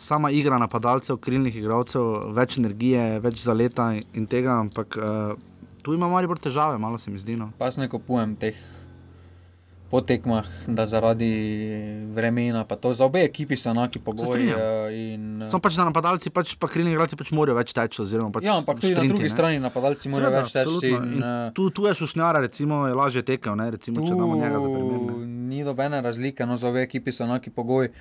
sama 0.01 0.33
igra 0.33 0.57
napadalcev, 0.59 1.21
krilnih 1.21 1.61
igralcev, 1.61 2.33
več 2.33 2.57
energije, 2.59 3.21
več 3.21 3.45
zaleta 3.45 3.93
in, 3.95 4.07
in 4.17 4.27
tega, 4.27 4.57
ampak 4.65 4.97
uh, 4.97 5.37
tu 5.83 5.92
ima 5.92 6.09
malo 6.09 6.27
bolj 6.27 6.38
težave, 6.40 6.79
malo 6.79 6.99
se 6.99 7.11
mi 7.11 7.18
zdi. 7.18 7.37
No. 7.37 7.51
Pa 7.59 7.71
ne 7.73 7.88
kupujem 7.88 8.37
teh 8.37 8.55
po 9.90 10.01
tekmah, 10.01 10.47
da 10.66 10.87
zaradi 10.87 11.29
vremena, 12.09 12.64
pa 12.64 12.77
to 12.77 12.95
za 12.95 13.05
obe 13.05 13.21
ekipi 13.21 13.57
so 13.57 13.71
enaki 13.71 13.99
pogoji. 13.99 14.27
strinjam. 14.27 14.57
eh, 14.57 15.12
In, 15.12 15.42
eh, 15.42 15.51
Samo 15.51 15.61
pač 15.61 15.75
za 15.75 15.85
napadalci, 15.85 16.31
pač 16.31 16.57
pa 16.57 16.64
krilni 16.66 16.90
igralci 16.90 17.12
pač 17.12 17.29
morajo 17.31 17.55
več 17.55 17.73
teči. 17.73 18.01
Oziroma 18.01 18.33
pač 18.33 18.45
ja, 18.45 18.57
ampak 18.57 18.81
tudi 18.81 18.95
na 18.95 19.05
drugi 19.05 19.23
ne. 19.23 19.29
strani 19.29 19.61
napadalci 19.61 20.09
morajo 20.09 20.33
več 20.33 20.53
teči. 20.53 20.88
in, 20.88 21.12
In 21.12 21.23
eh, 21.23 21.53
Tu, 21.53 21.68
tu 21.71 21.85
je 21.85 21.95
šušnjara, 21.95 22.40
recimo, 22.40 22.87
je 22.87 22.95
lažje 22.95 23.23
tekel, 23.23 23.53
ne? 23.55 23.68
recimo, 23.71 24.01
če 24.01 24.14
damo 24.14 24.33
njega 24.35 24.59
za 24.59 24.64
primer. 24.66 25.01
Ni 25.27 25.61
nobene 25.62 26.01
razlike, 26.01 26.47
no, 26.47 26.57
za 26.57 26.68
obe 26.68 26.81
ekipi 26.81 27.12
so 27.12 27.25
enaki 27.25 27.51
pogoji. 27.51 27.92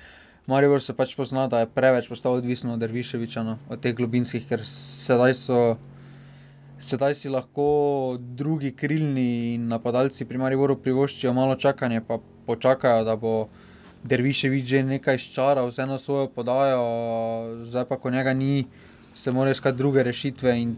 Maribor 0.46 0.80
se 0.80 0.92
pač 0.92 1.12
pozna, 1.14 1.44
da 1.46 1.60
je 1.60 1.68
preveč 1.68 2.08
postal 2.08 2.32
odvisen 2.34 2.70
od 2.70 2.80
Derviševiča, 2.80 3.42
no, 3.42 3.58
od 3.68 3.78
teh 3.78 3.92
globinskih, 3.92 4.48
ker 4.48 4.64
sedaj 4.64 5.34
so. 5.36 5.76
Sedaj 6.82 7.14
si 7.14 7.30
lahko 7.30 8.16
drugi 8.18 8.72
krilni 8.74 9.58
napadalci 9.58 10.24
pri 10.26 10.38
Mariboru 10.38 10.76
privoščijo 10.82 11.30
malo 11.32 11.54
čakanja, 11.54 12.02
pa 12.02 12.18
počakajo, 12.46 13.04
da 13.06 13.14
bo 13.16 13.46
Derviševič 14.02 14.66
že 14.66 14.80
nekaj 14.82 15.20
ščaral, 15.22 15.70
vseeno 15.70 15.98
svojo 15.98 16.26
podajo, 16.34 16.82
zdaj 17.70 17.86
pa 17.86 18.00
ko 18.02 18.10
njega 18.10 18.34
ni, 18.34 18.66
se 19.14 19.30
morajo 19.30 19.54
iskati 19.54 19.78
druge 19.78 20.02
rešitve. 20.02 20.56
In 20.58 20.74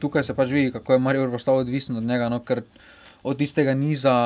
tukaj 0.00 0.24
se 0.24 0.34
pač 0.34 0.48
vidi, 0.48 0.72
kako 0.72 0.96
je 0.96 1.04
Maribor 1.04 1.30
postal 1.30 1.60
odvisen 1.60 2.00
od 2.00 2.08
njega, 2.08 2.30
no, 2.32 2.40
ker 2.40 2.62
od 3.22 3.36
tistega 3.38 3.74
niza 3.76 4.16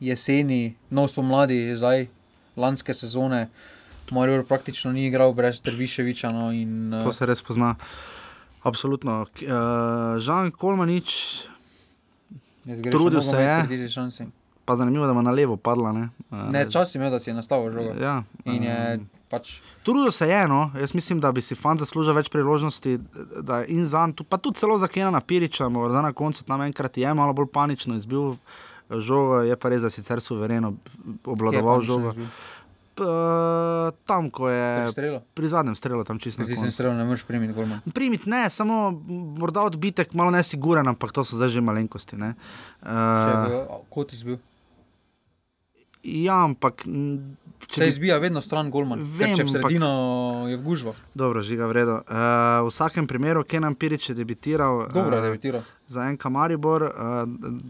jeseni, 0.00 0.76
no 0.90 1.08
spomladi, 1.08 1.72
zdaj 1.76 2.06
lanske 2.56 2.94
sezone, 2.94 3.48
Maribor 4.10 4.44
praktično 4.44 4.92
ni 4.92 5.06
igral 5.06 5.32
brez 5.32 5.62
Derviševiča. 5.64 6.30
No, 6.36 6.52
in, 6.52 6.92
To 6.92 7.12
se 7.16 7.26
res 7.26 7.40
pozna. 7.42 7.76
Absolutno. 8.62 9.20
Uh, 9.20 10.18
Žan 10.18 10.50
Kolmanič, 10.50 11.42
trudil 12.90 13.20
se 13.20 13.36
je. 13.36 14.26
pa 14.64 14.76
zanimivo, 14.76 15.06
da 15.06 15.12
ima 15.12 15.22
na 15.22 15.30
levo 15.30 15.56
padla. 15.56 15.92
Ne, 15.92 16.08
uh, 16.30 16.38
Ne, 16.52 16.70
čas 16.70 16.94
imel, 16.94 17.10
da 17.10 17.20
si 17.20 17.30
je 17.30 17.34
nastavil 17.34 17.72
žogo. 17.72 17.94
Ja, 18.00 18.22
In 18.44 18.62
je 18.64 18.98
um, 18.98 19.06
pač. 19.30 19.60
Trudil 19.82 20.12
se 20.12 20.28
je, 20.28 20.48
no. 20.48 20.70
jaz 20.80 20.94
mislim, 20.94 21.20
da 21.20 21.32
bi 21.32 21.40
si 21.40 21.54
fant 21.54 21.80
zaslužil 21.80 22.14
več 22.14 22.28
priložnosti, 22.28 22.98
da 23.40 23.62
je 23.62 23.66
in 23.74 23.86
za 23.86 24.06
njim, 24.06 24.14
pa 24.28 24.36
tudi 24.36 24.60
celo 24.60 24.78
za 24.78 24.88
Kena 24.88 25.20
Piriča, 25.20 25.68
morda 25.68 26.02
na 26.02 26.12
koncu 26.12 26.44
tam 26.44 26.62
enkrat 26.62 26.98
je 26.98 27.14
malo 27.14 27.32
bolj 27.32 27.48
panično 27.52 27.96
izbil 27.96 28.36
žogo, 28.90 29.40
je 29.46 29.56
pa 29.56 29.70
res, 29.70 29.82
da 29.82 29.90
sicer 29.90 30.20
suvereno 30.20 30.74
obvladoval 31.24 31.80
žogo. 31.80 32.14
P, 33.00 33.04
tam, 34.04 34.28
ko 34.28 34.46
je 34.46 34.60
Pri 34.82 34.92
strelu? 34.92 35.18
pri 35.32 35.46
zadnjem 35.48 35.72
strelu, 35.74 36.02
tam 36.02 36.18
čisto 36.18 36.42
Ti 36.42 36.52
sem 36.52 36.62
koncu. 36.62 36.68
strelil, 36.70 36.94
ne 36.94 37.04
moreš 37.04 37.24
primiti 37.24 37.50
golma. 37.50 37.80
Primiti 37.90 38.28
ne, 38.28 38.44
samo 38.46 38.92
morda 39.34 39.62
odbitek, 39.62 40.12
malo 40.12 40.28
nesiguren, 40.30 40.84
ampak 40.84 41.08
to 41.10 41.22
so 41.22 41.32
zdaj 41.34 41.48
že 41.50 41.60
malenkosti. 41.60 42.14
ne. 42.14 42.36
Uh, 42.82 43.80
kot 43.86 44.12
izbil. 44.12 44.36
ja, 46.02 46.42
ampak. 46.42 46.84
če 47.62 47.74
Se 47.74 47.80
bi- 47.80 47.88
izbija 47.90 48.18
vedno 48.18 48.40
stran 48.40 48.68
golman. 48.68 49.00
Vem, 49.00 49.32
če 49.32 49.44
v 49.44 49.46
ampak- 49.46 49.60
sredino 49.62 49.90
je 50.46 50.56
v 50.56 50.62
gužvo. 50.62 50.92
Dobro, 51.14 51.40
žiga 51.40 51.64
v 51.64 51.72
redu. 51.74 51.96
Uh, 52.02 52.20
v 52.60 52.68
vsakem 52.68 53.04
primeru, 53.04 53.44
Kenan 53.44 53.74
Pirič 53.74 54.08
je 54.08 54.14
debitiral. 54.14 54.88
Dobro 54.88 55.12
je 55.14 55.22
debitiral. 55.22 55.64
Za 55.90 56.04
en 56.06 56.16
Kamaribor, 56.16 56.82
uh, 56.82 56.90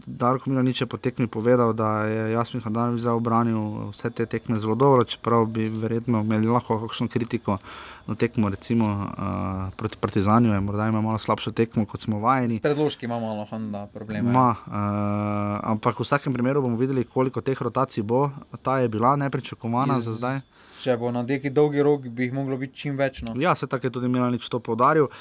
Darko 0.05 0.49
Milanič 0.49 0.81
je 0.81 0.85
po 0.85 0.97
tekmi 1.01 1.25
povedal, 1.25 1.73
da 1.73 2.05
je 2.05 2.31
Jasmin 2.37 2.61
Hadanovič 2.61 3.01
zdaj 3.01 3.17
obranil 3.17 3.89
vse 3.89 4.13
te 4.13 4.25
tekme 4.29 4.59
zelo 4.61 4.75
dobro, 4.77 5.01
čeprav 5.03 5.45
bi 5.49 5.65
verjetno 5.65 6.21
imeli 6.21 6.45
lahko 6.45 6.77
kakšno 6.77 7.07
kritiko 7.09 7.57
na 8.05 8.13
tekmo, 8.15 8.49
recimo 8.53 8.85
uh, 8.85 9.73
proti 9.73 9.97
Partizanju, 9.97 10.53
je 10.53 10.59
morda 10.61 10.87
ima 10.87 11.01
malo 11.01 11.17
slabšo 11.17 11.49
tekmo, 11.51 11.85
kot 11.89 12.05
smo 12.05 12.21
vajeni. 12.21 12.61
S 12.61 12.61
predložki 12.61 13.09
ima 13.09 13.17
malo 13.19 13.45
Honda 13.49 13.87
probleme. 13.89 14.29
Ma, 14.31 14.53
uh, 14.53 15.71
ampak 15.73 15.97
v 15.97 16.05
vsakem 16.05 16.33
primeru 16.33 16.61
bomo 16.61 16.77
videli, 16.77 17.03
koliko 17.03 17.41
teh 17.41 17.57
rotacij 17.57 18.05
bo. 18.05 18.29
Ta 18.61 18.79
je 18.85 18.89
bila 18.89 19.15
nepričakovana 19.15 19.97
Iz- 19.97 20.05
za 20.05 20.13
zdaj. 20.13 20.41
Če 20.81 20.95
bo 20.97 21.11
na 21.13 21.21
neki 21.21 21.49
dolgi 21.53 21.83
rok, 21.85 22.07
bi 22.09 22.25
jih 22.25 22.33
moglo 22.33 22.57
biti 22.57 22.73
čim 22.73 22.95
več. 22.97 23.21
No. 23.21 23.35
Ja, 23.37 23.53
se 23.55 23.67
tako 23.69 23.87
je 23.87 23.91
tudi 23.97 24.07
Milanič 24.09 24.49
to 24.49 24.59
podaril. 24.59 25.11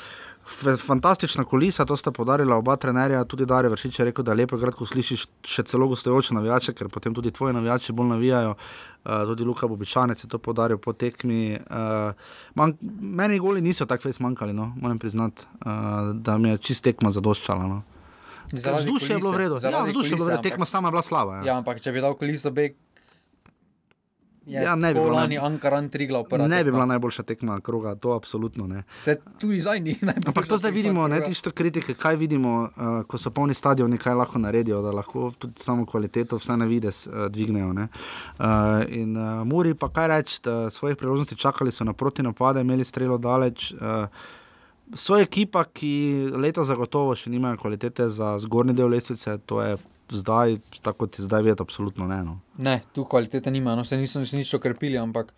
Fantastična 0.86 1.44
kulisa, 1.44 1.84
to 1.84 1.96
sta 1.96 2.10
podarila 2.10 2.56
oba 2.56 2.76
trenerja, 2.76 3.24
tudi 3.24 3.46
Dare 3.46 3.68
Vršič 3.68 3.98
je 3.98 4.04
rekel, 4.04 4.24
da 4.24 4.34
lepo, 4.34 4.56
igrati, 4.56 4.76
ko 4.76 4.86
slišiš 4.88 5.26
še 5.46 5.62
celo 5.68 5.86
gostujoče 5.88 6.34
navijače, 6.34 6.74
ker 6.74 6.88
potem 6.90 7.14
tudi 7.14 7.30
tvoji 7.30 7.54
navijači 7.54 7.92
bolj 7.92 8.08
navijajo. 8.14 8.56
Uh, 9.04 9.22
tudi 9.30 9.44
Luka 9.44 9.68
Bobičanec 9.68 10.24
je 10.24 10.28
to 10.28 10.38
podaril 10.38 10.78
po 10.78 10.92
tekmi. 10.92 11.60
Uh, 11.70 12.12
man, 12.54 12.74
meni 13.00 13.38
goli 13.38 13.60
niso 13.60 13.86
tako 13.86 14.08
fez 14.08 14.20
manjkali, 14.20 14.52
no, 14.52 14.72
moram 14.76 14.98
priznati, 14.98 15.46
uh, 15.60 16.12
da 16.14 16.38
mi 16.38 16.50
je 16.54 16.58
čist 16.58 16.84
tekma 16.84 17.12
zadoščala. 17.14 17.68
No. 17.68 17.82
Vzdušje 18.52 19.14
je 19.14 19.18
bilo 19.18 19.30
v 19.30 19.36
kulise, 19.36 19.38
redu, 19.38 19.60
ja, 19.62 19.82
vzdušje 19.84 20.10
je 20.10 20.16
bilo 20.16 20.26
v 20.26 20.28
kulise, 20.28 20.30
redu, 20.30 20.42
tekma 20.42 20.66
sama 20.66 20.88
je 20.88 20.92
bila 20.92 21.02
slaba. 21.02 21.36
Ja. 21.36 21.42
Ja, 21.44 21.58
ampak 21.62 21.80
če 21.80 21.92
bi 21.94 22.02
dal 22.02 22.16
kuliso 22.18 22.50
beg, 22.50 22.74
je 24.46 24.62
Ja, 24.62 24.74
ne 24.76 24.94
bi 24.94 25.00
bilo 25.00 25.12
lani 25.12 25.38
Ankaran 25.38 25.88
Triglav 25.88 26.24
prva. 26.24 26.46
Ne 26.48 26.56
bi 26.56 26.68
tekma. 26.68 26.72
bila 26.72 26.86
najboljša 26.86 27.22
tekma 27.22 27.60
kroga, 27.60 27.94
to 27.94 28.12
absolutno 28.12 28.66
ne. 28.66 28.82
Se 28.98 29.16
tudi 29.40 29.60
zdaj 29.60 29.80
ni 29.80 29.96
najbolj. 30.08 30.24
Ampak 30.26 30.46
to 30.46 30.56
zdaj 30.56 30.70
vidimo, 30.70 31.08
ne 31.08 31.22
tisto 31.24 31.50
kritike, 31.50 31.94
kaj 31.94 32.16
vidimo, 32.16 32.62
uh, 32.76 33.02
ko 33.06 33.18
so 33.18 33.30
polni 33.30 33.54
stadioni, 33.54 33.98
kaj 33.98 34.14
lahko 34.14 34.38
naredijo, 34.38 34.82
da 34.82 34.90
lahko 34.90 35.32
tudi 35.38 35.60
samo 35.62 35.86
kvaliteto, 35.86 36.36
vse 36.36 36.56
na 36.56 36.64
vides 36.64 37.06
uh, 37.06 37.26
dvignejo. 37.28 37.72
ne. 37.72 37.88
Uh, 38.38 38.46
in 38.88 39.16
uh, 39.16 39.46
Muri 39.46 39.74
pa 39.74 39.88
kaj 39.88 40.08
reči, 40.08 40.40
da 40.44 40.70
svojih 40.70 40.96
priložnosti 40.96 41.36
čakali 41.36 41.72
so 41.72 41.84
na 41.84 41.92
proti 41.92 42.22
napade, 42.22 42.60
imeli 42.60 42.84
strelo 42.84 43.18
daleč. 43.18 43.72
Uh, 43.72 44.06
Svoja 44.94 45.22
ekipa, 45.22 45.64
ki 45.64 46.30
leta 46.34 46.64
zagotovo 46.66 47.14
še 47.14 47.30
nimajo 47.30 47.60
kvalitete 47.62 48.08
za 48.10 48.32
zgornji 48.42 48.72
del 48.74 48.88
lestvice, 48.90 49.36
to 49.46 49.62
je 49.62 49.76
zdaj, 50.12 50.56
tako 50.82 51.06
kot 51.06 51.18
je 51.18 51.24
zdaj 51.24 51.42
videti, 51.42 51.62
absolutno 51.62 52.06
ne. 52.06 52.22
No. 52.24 52.38
Ne, 52.58 52.80
tu 52.92 53.04
kvalitete 53.04 53.50
nima, 53.50 53.74
no 53.74 53.84
se 53.84 53.96
niso 53.96 54.20
nič 54.20 54.54
okrepili, 54.54 54.98
ampak 54.98 55.34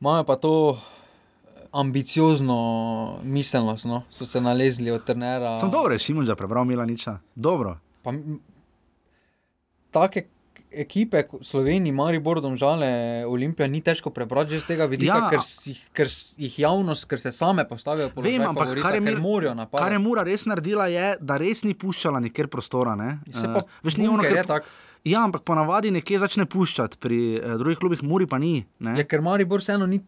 imajo 0.00 0.24
pa 0.24 0.36
to 0.36 0.78
ambiciozno 1.72 2.58
miselnost, 3.22 3.84
no. 3.84 4.02
so 4.10 4.26
se 4.26 4.40
nalezli 4.40 4.90
od 4.90 5.04
trenera. 5.04 5.56
Sem 5.56 5.70
dobro, 5.70 5.98
Šimunža 5.98 6.36
prebral 6.36 6.64
Milaniča. 6.64 7.18
Dobro. 7.34 7.78
Pa, 8.02 8.12
take 9.90 10.26
ekipe 10.72 11.22
Sloveniji, 11.40 11.92
Maribor, 11.92 12.40
Domžale, 12.40 12.88
Olimpija 13.24 13.66
ni 13.66 13.80
težko 13.80 14.10
prebrati 14.10 14.50
že 14.50 14.60
z 14.60 14.66
tega 14.66 14.86
vidika, 14.86 15.14
Ja. 15.14 15.30
ker, 15.30 15.40
si, 15.40 15.74
ker 15.92 16.06
jih 16.36 16.58
javnost, 16.58 17.04
ker 17.04 17.20
se 17.20 17.32
same 17.32 17.64
postavijo 17.64 18.10
po 18.10 18.20
Vem, 18.20 18.42
ampak 18.42 18.64
favorita, 18.64 18.82
kar 18.82 18.94
je, 18.94 19.00
Mir- 19.00 19.68
kar 19.72 19.92
je. 19.92 19.98
Mura 19.98 20.22
res 20.22 20.46
naredila, 20.46 20.86
je, 20.86 21.16
da 21.20 21.36
res 21.36 21.64
ni 21.64 21.74
puščala 21.74 22.20
nikjer 22.20 22.48
prostora. 22.48 22.94
Ne? 22.94 23.18
Se 23.32 23.46
Eh, 23.46 23.54
pa 23.54 23.60
veš, 23.82 23.96
ni 23.96 24.08
ono, 24.08 24.22
ker- 24.22 24.36
je 24.36 24.44
tak. 24.44 24.64
Ja, 25.04 25.22
ampak 25.22 25.42
ponavadi 25.42 25.90
nekje 25.90 26.18
začne 26.18 26.44
puščati, 26.44 26.98
pri 26.98 27.38
uh, 27.38 27.54
drugih 27.56 27.78
klubih 27.78 28.02
Muri 28.02 28.26
pa 28.26 28.38
ni. 28.38 28.66
Ne? 28.80 28.96
Ja, 28.96 29.04
ker 29.04 29.20
Maribor 29.20 29.60
vseeno 29.60 29.86
ni 29.86 30.00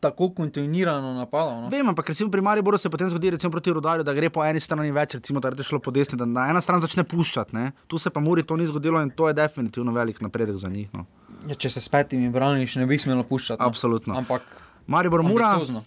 tako 0.00 0.30
kontinuirano 0.34 1.12
napadal. 1.14 1.62
No. 1.62 1.68
Vem, 1.68 1.88
ampak 1.88 2.08
recimo 2.08 2.30
pri 2.30 2.40
Mariboru 2.40 2.78
se 2.78 2.90
potem 2.90 3.10
zgodi, 3.10 3.30
recimo 3.30 3.50
proti 3.50 3.70
Rudarju, 3.70 4.04
da 4.04 4.14
gre 4.16 4.30
po 4.30 4.44
eni 4.44 4.60
strani 4.60 4.92
več, 4.92 5.14
recimo 5.20 5.40
da 5.40 5.52
je 5.52 5.66
šlo 5.66 5.78
po 5.78 5.92
desni, 5.94 6.18
da 6.18 6.24
na 6.24 6.48
ena 6.50 6.60
stran 6.60 6.80
začne 6.80 7.04
puščati. 7.04 7.56
Ne? 7.56 7.72
Tu 7.86 7.98
se 7.98 8.10
pa 8.10 8.20
Muri 8.20 8.42
to 8.42 8.56
ni 8.56 8.66
zgodilo 8.66 9.02
in 9.02 9.10
to 9.10 9.28
je 9.28 9.36
definitivno 9.36 9.92
velik 9.92 10.20
napredek 10.20 10.56
za 10.56 10.68
njih. 10.68 10.88
No. 10.96 11.06
Ja, 11.48 11.54
če 11.54 11.70
se 11.70 11.80
s 11.80 11.88
petimi 11.88 12.30
braniš, 12.32 12.76
ne 12.80 12.86
bi 12.86 12.98
smelo 12.98 13.24
puščati. 13.24 13.60
No. 13.60 13.68
Absolutno. 13.68 14.16
Ampak 14.16 14.42
Maribor 14.86 15.22
Mura, 15.22 15.54
ambiciozno. 15.54 15.84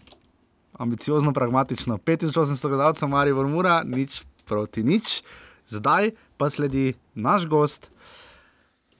ambiciozno, 0.77 1.33
pragmatično. 1.33 1.97
5800 1.97 2.69
gledalcev, 2.69 3.09
Maribor 3.09 3.47
Mura, 3.47 3.81
nič 3.83 4.23
proti 4.45 4.83
nič. 4.83 5.21
Zdaj 5.67 6.11
pa 6.37 6.49
sledi 6.49 6.93
naš 7.15 7.45
gost, 7.47 7.89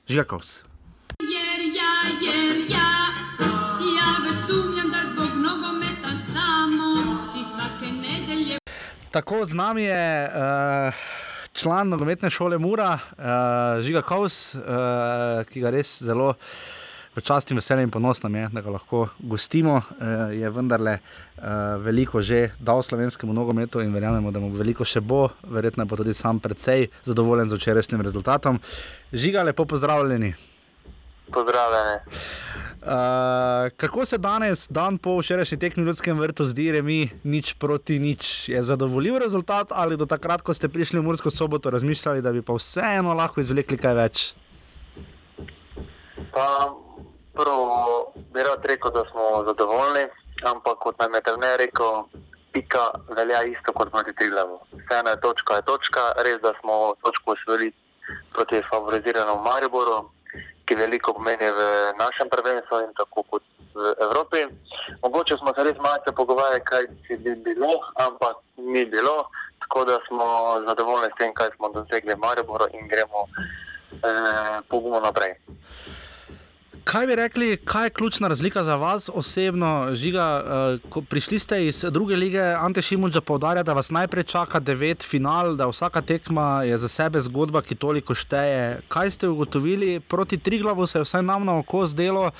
Žigakovs. 0.07 0.64
Jer 1.22 1.61
ja, 1.76 1.91
jer 2.22 2.43
Tako 9.14 9.45
z 9.45 9.53
nami 9.53 9.84
je 9.84 10.30
uh, 10.30 10.93
član 11.53 11.89
nogometne 11.89 12.30
šole 12.30 12.57
Mura, 12.57 12.97
uh, 12.97 13.82
Žiga 13.86 14.01
Kovs, 14.01 14.55
uh, 14.55 14.61
ki 15.45 15.61
ga 15.61 15.70
res 15.70 15.99
zelo 16.01 16.32
v 17.14 17.22
čast 17.22 17.53
in 17.53 17.59
veselje 17.61 17.86
in 17.86 17.91
ponos 17.93 18.24
nam 18.24 18.34
je, 18.36 18.47
da 18.49 18.64
ga 18.66 18.74
lahko 18.74 19.03
gostimo. 19.20 19.76
Uh, 19.78 20.34
je 20.34 20.49
vendarle 20.49 20.95
uh, 20.97 21.43
veliko 21.86 22.24
že 22.26 22.55
dal 22.57 22.82
slovenskemu 22.82 23.34
nogometu 23.38 23.86
in 23.86 23.93
verjamemo, 23.93 24.32
da 24.34 24.41
mu 24.41 24.49
veliko 24.49 24.82
še 24.82 24.97
bo, 25.05 25.28
verjetno 25.45 25.86
bo 25.86 26.01
tudi 26.01 26.18
sam 26.18 26.41
precej 26.41 26.89
zadovoljen 27.05 27.53
z 27.53 27.61
včerajšnjim 27.61 28.01
rezultatom. 28.01 28.57
Žiga, 29.14 29.45
lepo 29.45 29.70
pozdravljeni. 29.70 30.34
Pozdravljene. 31.34 32.02
Uh, 32.84 32.90
kako 33.78 34.06
se 34.06 34.18
danes, 34.18 34.68
dan 34.70 34.98
po 34.98 35.16
včerajšnji 35.20 35.58
tekmi 35.60 35.84
v 35.84 35.88
Ljudskem 35.88 36.20
vrtu, 36.20 36.44
zdi 36.44 36.72
remi 36.72 37.10
nič 37.24 37.54
proti 37.56 37.96
nič? 38.00 38.50
Je 38.50 38.64
zadovoljiv 38.64 39.18
rezultat 39.24 39.72
ali 39.72 39.98
do 39.98 40.06
takrat, 40.06 40.42
ko 40.44 40.54
ste 40.54 40.68
prišli 40.68 41.00
v 41.00 41.04
Mursko 41.08 41.32
soboto, 41.32 41.72
razmišljali, 41.72 42.22
da 42.22 42.32
bi 42.36 42.42
pa 42.42 42.54
vseeno 42.60 43.14
lahko 43.16 43.40
izvlekli 43.40 43.80
kaj 43.80 43.96
več? 43.96 44.26
Pa 46.36 46.76
prvo 47.32 48.12
bi 48.34 48.44
rad 48.44 48.66
rekel, 48.68 48.92
da 48.92 49.06
smo 49.12 49.48
zadovoljni, 49.48 50.04
ampak 50.44 50.84
kot 50.84 51.00
nam 51.00 51.16
je 51.16 51.22
trener 51.24 51.56
rekel, 51.64 52.04
pika 52.52 52.84
velja 53.16 53.46
isto 53.48 53.72
kot 53.72 53.96
proti 53.96 54.12
Triglavu. 54.12 54.60
Vseeno 54.84 55.16
je 55.16 55.22
točka, 55.24 55.56
je 55.56 55.68
točka, 55.72 56.04
res 56.28 56.44
da 56.44 56.52
smo 56.60 56.96
točko 57.00 57.32
osvojili 57.32 57.72
proti 58.36 58.60
favoriziranemu 58.70 59.40
Mariboru, 59.40 60.12
ki 60.74 60.80
veliko 60.82 61.14
pomeni 61.14 61.46
v 61.54 61.62
našem 62.02 62.30
prvenstvu 62.34 62.82
in 62.82 62.94
tako 62.98 63.22
kot 63.30 63.44
v 63.78 63.94
Evropi. 64.02 64.42
Mogoče 65.06 65.38
smo 65.38 65.54
se 65.54 65.64
res 65.64 65.78
malce 65.78 66.10
pogovarjali, 66.18 66.66
kaj 66.66 66.90
si 67.06 67.18
bi 67.22 67.36
bilo, 67.46 67.78
ampak 68.02 68.42
ni 68.58 68.86
bilo, 68.86 69.30
tako 69.62 69.86
da 69.86 70.00
smo 70.08 70.26
zadovoljni 70.66 71.14
s 71.14 71.18
tem, 71.22 71.34
kaj 71.34 71.54
smo 71.56 71.70
dosegli 71.78 72.18
v 72.18 72.24
Mariboru 72.26 72.66
in 72.74 72.90
gremo 72.90 73.28
eh, 73.30 74.58
pogumno 74.70 75.00
naprej. 75.00 75.38
Kaj 76.84 77.08
bi 77.08 77.16
rekli, 77.16 77.58
kaj 77.58 77.86
je 77.86 77.90
ključna 77.90 78.28
razlika 78.28 78.64
za 78.64 78.76
vas 78.76 79.10
osebno, 79.14 79.90
Žiga? 79.94 80.44
Uh, 80.96 81.04
prišli 81.10 81.40
ste 81.40 81.68
iz 81.68 81.86
druge 81.90 82.16
lige, 82.16 82.42
Ante 82.42 82.82
Šimunča 82.82 83.22
poudarja, 83.22 83.64
da 83.64 83.74
vas 83.74 83.92
najprej 83.92 84.24
čaka 84.24 84.60
devet 84.60 85.04
final, 85.04 85.56
da 85.56 85.68
vsaka 85.68 86.02
tekma 86.02 86.64
je 86.64 86.78
za 86.78 86.88
sebe 86.88 87.22
zgodba, 87.22 87.62
ki 87.62 87.76
toliko 87.76 88.16
šteje. 88.16 88.82
Kaj 88.88 89.12
ste 89.12 89.28
ugotovili 89.28 90.00
proti 90.00 90.38
Triglavu, 90.38 90.88
se 90.88 91.00
je 91.00 91.04
vsaj 91.04 91.24
nam 91.24 91.46
na 91.46 91.56
oko 91.58 91.86
zdelo, 91.88 92.32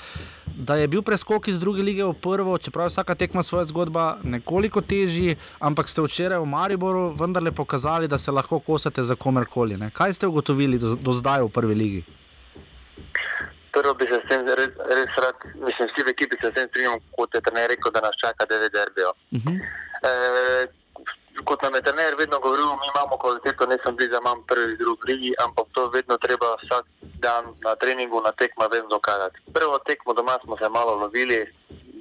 da 0.46 0.76
je 0.76 0.88
bil 0.88 1.02
preskok 1.02 1.48
iz 1.48 1.60
druge 1.60 1.82
lige 1.82 2.04
v 2.04 2.12
prvo, 2.12 2.58
čeprav 2.58 2.84
je 2.84 2.92
vsaka 2.92 3.14
tekma 3.14 3.42
svoja 3.42 3.64
zgodba 3.64 4.18
nekoliko 4.22 4.80
težji, 4.80 5.36
ampak 5.58 5.88
ste 5.88 6.04
včeraj 6.04 6.38
v 6.38 6.46
Mariboru 6.46 7.14
vendarle 7.16 7.52
pokazali, 7.52 8.08
da 8.08 8.18
se 8.18 8.30
lahko 8.30 8.60
kosate 8.60 9.02
za 9.02 9.14
komerkoli. 9.14 9.76
Ne? 9.76 9.90
Kaj 9.90 10.14
ste 10.14 10.26
ugotovili 10.26 10.78
do, 10.78 10.96
do 10.96 11.12
zdaj 11.12 11.42
v 11.42 11.48
prvi 11.48 11.74
ligi? 11.74 12.04
Prvo 13.74 13.94
bi 13.94 14.06
se 14.06 14.20
s 14.22 14.28
tem 14.28 14.46
res, 14.46 14.72
res 14.90 15.18
rad, 15.24 15.44
mislim, 15.54 15.88
vsi 15.90 16.06
v 16.06 16.14
ekipi 16.14 16.38
se 16.40 16.50
s 16.50 16.54
tem 16.54 16.68
strinjamo, 16.68 17.00
kot 17.16 17.34
je 17.34 17.42
trener 17.42 17.68
rekel, 17.72 17.92
da 17.94 18.00
nas 18.06 18.16
čaka 18.22 18.46
9 18.46 18.72
derbijo. 18.76 19.10
Uh 19.36 19.42
-huh. 19.42 19.56
e, 20.08 20.12
kot 21.44 21.62
nam 21.62 21.74
je 21.74 21.82
trener 21.82 22.14
vedno 22.18 22.38
govoril, 22.38 22.66
mi 22.66 22.86
imamo 22.94 23.18
kvaliteto, 23.18 23.66
ne 23.66 23.78
sem 23.82 23.96
za 24.10 24.20
manj 24.20 24.42
prvi, 24.46 24.76
drugi 24.76 25.12
ligi, 25.12 25.34
ampak 25.44 25.66
to 25.72 25.88
vedno 25.90 26.16
treba 26.18 26.54
vsak 26.62 26.84
dan 27.24 27.44
na 27.64 27.74
treningu, 27.74 28.20
na 28.20 28.32
tekma 28.32 28.66
vedno 28.72 28.88
dokazati. 28.88 29.40
Prvo 29.54 29.78
tekmo 29.78 30.14
doma 30.14 30.38
smo 30.44 30.56
se 30.56 30.68
malo 30.68 30.94
lovili, 30.94 31.38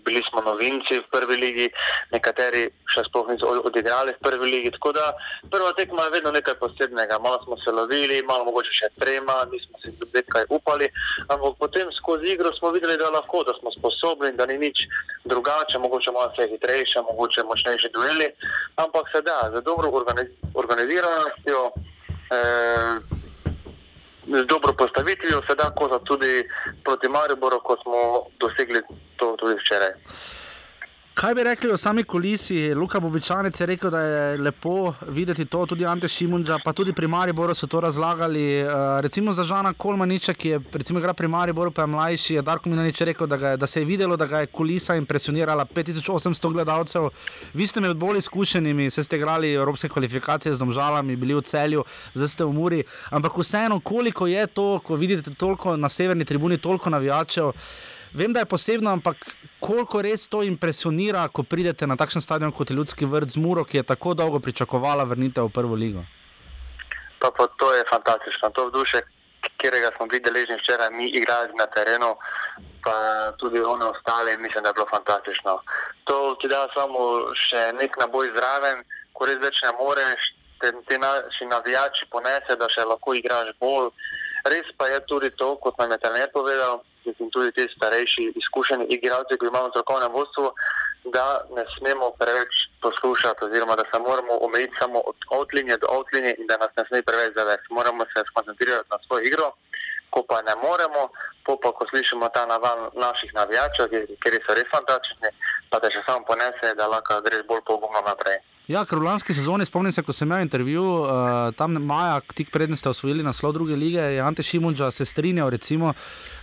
bili 0.05 0.23
smo 0.29 0.41
novinci 0.41 0.99
v 0.99 1.07
prvi 1.11 1.35
ligi, 1.35 1.67
nekateri 2.11 2.69
še 2.85 3.03
sploh 3.07 3.27
niso 3.31 3.47
od- 3.47 3.65
odigrali 3.65 4.13
v 4.13 4.19
prvi 4.19 4.51
ligi. 4.51 4.71
Tako 4.71 4.91
da 4.91 5.13
prva 5.51 5.73
tekma 5.73 6.03
je 6.03 6.09
vedno 6.09 6.31
nekaj 6.31 6.55
posebnega. 6.59 7.19
Malo 7.19 7.39
smo 7.43 7.57
se 7.57 7.71
lovili, 7.71 8.21
malo 8.27 8.45
mogoče 8.45 8.73
še 8.73 8.87
trema, 8.99 9.45
nismo 9.51 9.79
si 9.81 9.93
nekaj 10.13 10.45
upali, 10.49 10.89
ampak 11.27 11.57
potem 11.59 11.87
skozi 11.97 12.33
igro 12.33 12.53
smo 12.53 12.71
videli, 12.71 12.97
da 12.97 13.09
lahko, 13.09 13.43
da 13.43 13.53
smo 13.59 13.71
sposobni, 13.71 14.31
da 14.37 14.45
ni 14.45 14.57
nič 14.57 14.87
drugače, 15.25 15.79
mogoče 15.79 16.11
malo 16.11 16.31
vse 16.33 16.47
hitrejše, 16.51 17.01
mogoče 17.01 17.43
močnejši 17.43 17.89
dueli, 17.93 18.27
ampak 18.75 19.09
se 19.11 19.21
da, 19.21 19.51
z 19.55 19.61
dobro 19.63 19.89
organiz 19.91 20.29
organiziranostjo. 20.53 21.71
Eh, 22.33 23.22
Z 24.33 24.45
dobro 24.45 24.73
postavitvijo 24.73 25.41
se 25.47 25.55
da 25.55 25.75
koza 25.75 25.99
tudi 25.99 26.47
proti 26.83 27.07
Mariboru, 27.09 27.59
ko 27.59 27.77
smo 27.83 27.99
dosegli 28.39 28.81
to 29.17 29.35
tudi 29.39 29.55
včeraj. 29.61 29.93
Kaj 31.13 31.35
bi 31.35 31.43
rekli 31.43 31.69
o 31.71 31.77
sami 31.77 32.03
kulisi? 32.03 32.73
Luka 32.73 32.99
Bobičanec 32.99 33.59
je 33.61 33.65
rekel, 33.65 33.91
da 33.91 33.99
je 33.99 34.37
lepo 34.37 34.93
videti 35.07 35.45
to, 35.45 35.65
tudi 35.65 35.85
Ante 35.85 36.07
Šimunča, 36.07 36.57
pa 36.65 36.73
tudi 36.73 36.93
pri 36.93 37.07
Mariboru 37.07 37.53
so 37.55 37.67
to 37.67 37.79
razlagali. 37.79 38.63
Uh, 38.63 38.71
recimo 38.99 39.33
za 39.33 39.43
Žana 39.43 39.73
Kolmaniča, 39.73 40.33
ki 40.33 40.49
je 40.49 40.59
recimo 40.73 41.13
pri 41.13 41.27
Mariboru, 41.27 41.71
pa 41.71 41.81
je 41.81 41.87
mlajši, 41.87 42.33
je 42.33 42.41
Darko 42.41 42.69
Minanič 42.69 43.01
rekel, 43.01 43.27
da, 43.27 43.35
je, 43.35 43.57
da 43.57 43.67
se 43.67 43.81
je 43.81 43.85
videlo, 43.85 44.17
da 44.17 44.25
ga 44.25 44.39
je 44.39 44.47
kulisa 44.47 44.95
impresionirala 44.95 45.65
5800 45.65 46.53
gledalcev. 46.53 47.09
Vi 47.53 47.67
ste 47.67 47.81
med 47.81 47.97
bolj 47.97 48.17
izkušenimi, 48.17 48.89
se 48.89 49.03
ste 49.03 49.17
igrali 49.17 49.53
evropske 49.53 49.89
kvalifikacije 49.89 50.53
z 50.53 50.59
domžalami, 50.59 51.15
bili 51.15 51.35
v 51.35 51.41
celju, 51.41 51.85
zdaj 52.13 52.27
ste 52.27 52.43
v 52.43 52.53
Muri. 52.53 52.83
Ampak 53.09 53.37
vseeno, 53.37 53.79
koliko 53.79 54.27
je 54.27 54.47
to, 54.47 54.79
ko 54.79 54.95
vidite 54.95 55.33
toliko 55.33 55.77
na 55.77 55.89
severni 55.89 56.25
tribuni, 56.25 56.57
toliko 56.57 56.89
navijačev. 56.89 57.53
Vem, 58.13 58.33
da 58.33 58.39
je 58.39 58.45
posebno, 58.45 58.91
ampak 58.91 59.17
koliko 59.59 60.01
res 60.01 60.27
to 60.29 60.43
impresionira, 60.43 61.25
ko 61.33 61.43
pridete 61.43 61.87
na 61.87 61.95
takšen 61.97 62.21
stadion 62.21 62.51
kot 62.51 62.69
je 62.69 62.75
Ljudski 62.77 63.05
vrt 63.09 63.33
z 63.33 63.41
Muro, 63.41 63.63
ki 63.65 63.77
je 63.77 63.83
tako 63.89 64.13
dolgo 64.13 64.39
pričakovala 64.39 65.03
vrnitev 65.03 65.49
v 65.49 65.53
prvo 65.53 65.75
ligo. 65.75 66.03
Pa, 67.19 67.31
pa 67.31 67.47
to 67.57 67.73
je 67.73 67.83
fantastično. 67.89 68.51
To 68.53 68.67
vzdušje, 68.67 69.01
katerega 69.41 69.89
smo 69.97 70.05
bili 70.05 70.21
deležni 70.21 70.59
včeraj, 70.61 70.91
mi 70.91 71.09
igrali 71.09 71.57
na 71.57 71.65
terenu, 71.65 72.13
pa 72.83 72.93
tudi 73.41 73.59
one 73.59 73.85
ostale, 73.85 74.37
mislim, 74.37 74.63
da 74.63 74.69
je 74.69 74.77
bilo 74.77 74.87
fantastično. 74.91 75.57
To 76.03 76.35
ti 76.41 76.47
da 76.47 76.67
samo 76.77 77.33
še 77.33 77.71
nek 77.81 77.97
naboj 77.97 78.29
zraven, 78.37 78.85
ko 79.13 79.25
res 79.25 79.41
več 79.41 79.65
ne 79.65 79.73
moreš, 79.81 80.29
te, 80.61 80.69
te 80.85 81.01
naši 81.01 81.49
navijači 81.49 82.05
ponese, 82.13 82.61
da 82.61 82.69
še 82.69 82.85
lahko 82.85 83.17
igraš 83.17 83.55
bolj. 83.59 83.89
Res 84.45 84.69
pa 84.77 84.91
je 84.91 85.01
tudi 85.09 85.33
to, 85.39 85.55
kot 85.63 85.79
nam 85.81 85.95
je 85.95 86.03
trener 86.03 86.29
povedal, 86.33 86.83
in 87.05 87.29
tudi 87.31 87.51
ti 87.51 87.63
starejši, 87.75 88.23
izkušeni 88.41 88.85
igralci, 88.95 89.37
ki 89.39 89.45
imamo 89.47 89.69
strokovne 89.69 90.07
vodstvo, 90.15 90.53
da 91.15 91.25
ne 91.55 91.65
smemo 91.77 92.11
preveč 92.21 92.53
poslušati, 92.81 93.45
oziroma 93.45 93.75
da 93.75 93.85
se 93.91 93.99
moramo 93.99 94.33
omejiti 94.45 94.75
samo 94.79 94.99
od 94.99 95.15
outlinije 95.37 95.77
do 95.77 95.87
outlinije 95.89 96.35
in 96.37 96.47
da 96.47 96.57
nas 96.57 96.71
ne 96.77 96.83
sme 96.87 97.07
preveč 97.09 97.31
zavesti. 97.35 97.73
Moramo 97.77 98.05
se 98.05 98.23
skoncentrirati 98.29 98.91
na 98.91 98.97
svojo 99.05 99.21
igro, 99.29 99.47
ko 100.13 100.19
pa 100.29 100.41
ne 100.41 100.55
moremo, 100.65 101.09
po 101.45 101.57
pa 101.61 101.71
ko 101.71 101.83
slišimo 101.89 102.29
ta 102.29 102.45
naval 102.45 102.77
naših 103.05 103.31
navijačev, 103.33 103.85
ki 104.21 104.39
so 104.45 104.53
res 104.57 104.69
fantastični, 104.75 105.29
pa 105.69 105.79
da 105.79 105.91
še 105.91 106.01
samo 106.05 106.25
ponese, 106.29 106.75
da 106.79 106.87
lahko 106.87 107.21
greš 107.25 107.43
bolj 107.49 107.63
pogumno 107.69 108.01
naprej. 108.05 108.39
Ja, 108.63 108.85
ker 108.87 108.95
v 108.95 109.03
lanski 109.03 109.33
sezoni, 109.35 109.65
spomnim 109.67 109.91
se, 109.91 109.99
ko 110.07 110.13
sem 110.15 110.23
imel 110.23 110.45
intervju, 110.45 110.79
uh, 111.03 111.49
tam 111.59 111.75
maja, 111.83 112.21
tik 112.31 112.47
predtem 112.47 112.77
ste 112.79 112.87
osvojili 112.87 113.19
naslov 113.23 113.51
druge 113.57 113.75
lige, 113.75 113.99
je 113.99 114.21
Ante 114.23 114.43
Šimunča 114.43 114.87
se 114.91 115.03
strinjal, 115.05 115.49
recimo, 115.51 115.91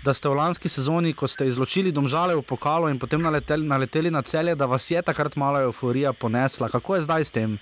da 0.05 0.13
ste 0.13 0.29
v 0.29 0.37
lanski 0.37 0.69
sezoni, 0.69 1.15
ko 1.17 1.25
ste 1.25 1.49
izločili 1.49 1.89
domžale 1.97 2.37
v 2.37 2.45
pokalu 2.45 2.91
in 2.93 3.01
potem 3.01 3.25
naleteli, 3.25 3.65
naleteli 3.65 4.13
na 4.13 4.21
celje, 4.21 4.53
da 4.53 4.69
vas 4.69 4.91
je 4.91 5.01
takrat 5.01 5.37
malo 5.41 5.63
euforija 5.65 6.13
ponesla. 6.13 6.69
Kako 6.69 7.01
je 7.01 7.07
zdaj 7.09 7.25
s 7.25 7.33
tem? 7.33 7.57